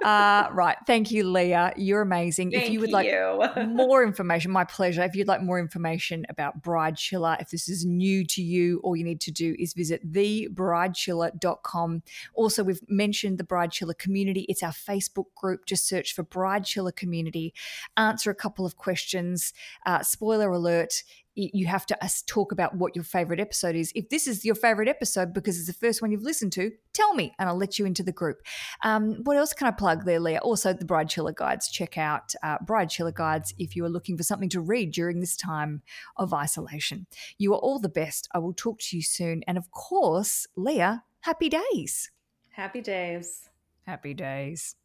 Uh, 0.05 0.49
right. 0.51 0.77
Thank 0.85 1.09
you, 1.09 1.27
Leah. 1.27 1.73
You're 1.77 2.03
amazing. 2.03 2.51
Thank 2.51 2.65
if 2.65 2.69
you 2.69 2.79
would 2.79 2.91
like 2.91 3.07
more 3.67 4.03
information, 4.03 4.51
my 4.51 4.63
pleasure. 4.63 5.01
If 5.01 5.15
you'd 5.15 5.27
like 5.27 5.41
more 5.41 5.57
information 5.57 6.27
about 6.29 6.61
Bride 6.61 6.95
Chilla, 6.95 7.41
if 7.41 7.49
this 7.49 7.67
is 7.67 7.85
new 7.85 8.23
to 8.25 8.43
you, 8.43 8.79
all 8.83 8.95
you 8.95 9.03
need 9.03 9.19
to 9.21 9.31
do 9.31 9.55
is 9.57 9.73
visit 9.73 10.11
thebridechilla.com. 10.11 12.03
Also, 12.35 12.63
we've 12.63 12.81
mentioned 12.87 13.39
the 13.39 13.43
Bride 13.43 13.71
Chilla 13.71 13.97
community. 13.97 14.45
It's 14.47 14.61
our 14.61 14.73
Facebook 14.73 15.33
group. 15.33 15.65
Just 15.65 15.87
search 15.87 16.13
for 16.13 16.21
Bride 16.21 16.65
Chilla 16.65 16.95
community. 16.95 17.55
Answer 17.97 18.29
a 18.29 18.35
couple 18.35 18.63
of 18.63 18.77
questions. 18.77 19.53
Uh, 19.87 20.03
spoiler 20.03 20.51
alert 20.51 21.01
you 21.35 21.67
have 21.67 21.85
to 21.87 21.97
talk 22.25 22.51
about 22.51 22.75
what 22.75 22.95
your 22.95 23.03
favorite 23.03 23.39
episode 23.39 23.75
is. 23.75 23.91
If 23.93 24.09
this 24.09 24.27
is 24.27 24.45
your 24.45 24.55
favorite 24.55 24.87
episode 24.87 25.33
because 25.33 25.57
it's 25.57 25.67
the 25.67 25.73
first 25.73 26.01
one 26.01 26.11
you've 26.11 26.23
listened 26.23 26.53
to, 26.53 26.71
tell 26.93 27.13
me 27.13 27.33
and 27.37 27.49
I'll 27.49 27.57
let 27.57 27.77
you 27.77 27.85
into 27.85 28.03
the 28.03 28.11
group. 28.11 28.41
Um, 28.83 29.23
what 29.23 29.37
else 29.37 29.53
can 29.53 29.67
I 29.67 29.71
plug 29.71 30.05
there, 30.05 30.19
Leah? 30.19 30.39
Also, 30.39 30.73
the 30.73 30.85
Bride 30.85 31.09
Chilla 31.09 31.35
Guides. 31.35 31.69
Check 31.69 31.97
out 31.97 32.33
uh, 32.41 32.57
Bride 32.65 32.89
Chilla 32.89 33.13
Guides 33.13 33.53
if 33.59 33.75
you 33.75 33.83
are 33.85 33.89
looking 33.89 34.17
for 34.17 34.23
something 34.23 34.49
to 34.49 34.61
read 34.61 34.91
during 34.91 35.19
this 35.19 35.35
time 35.35 35.81
of 36.15 36.33
isolation. 36.33 37.07
You 37.37 37.53
are 37.53 37.59
all 37.59 37.79
the 37.79 37.89
best. 37.89 38.27
I 38.33 38.39
will 38.39 38.53
talk 38.53 38.79
to 38.79 38.95
you 38.95 39.03
soon. 39.03 39.43
And 39.47 39.57
of 39.57 39.71
course, 39.71 40.47
Leah, 40.55 41.03
happy 41.21 41.49
days. 41.49 42.11
Happy 42.51 42.81
days. 42.81 43.49
Happy 43.85 44.13
days. 44.13 44.75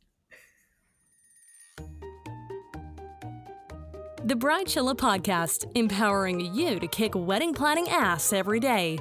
The 4.22 4.36
Bride 4.36 4.66
Chilla 4.66 4.94
Podcast, 4.94 5.64
empowering 5.74 6.54
you 6.54 6.78
to 6.78 6.86
kick 6.86 7.12
wedding 7.14 7.54
planning 7.54 7.88
ass 7.88 8.34
every 8.34 8.60
day. 8.60 8.98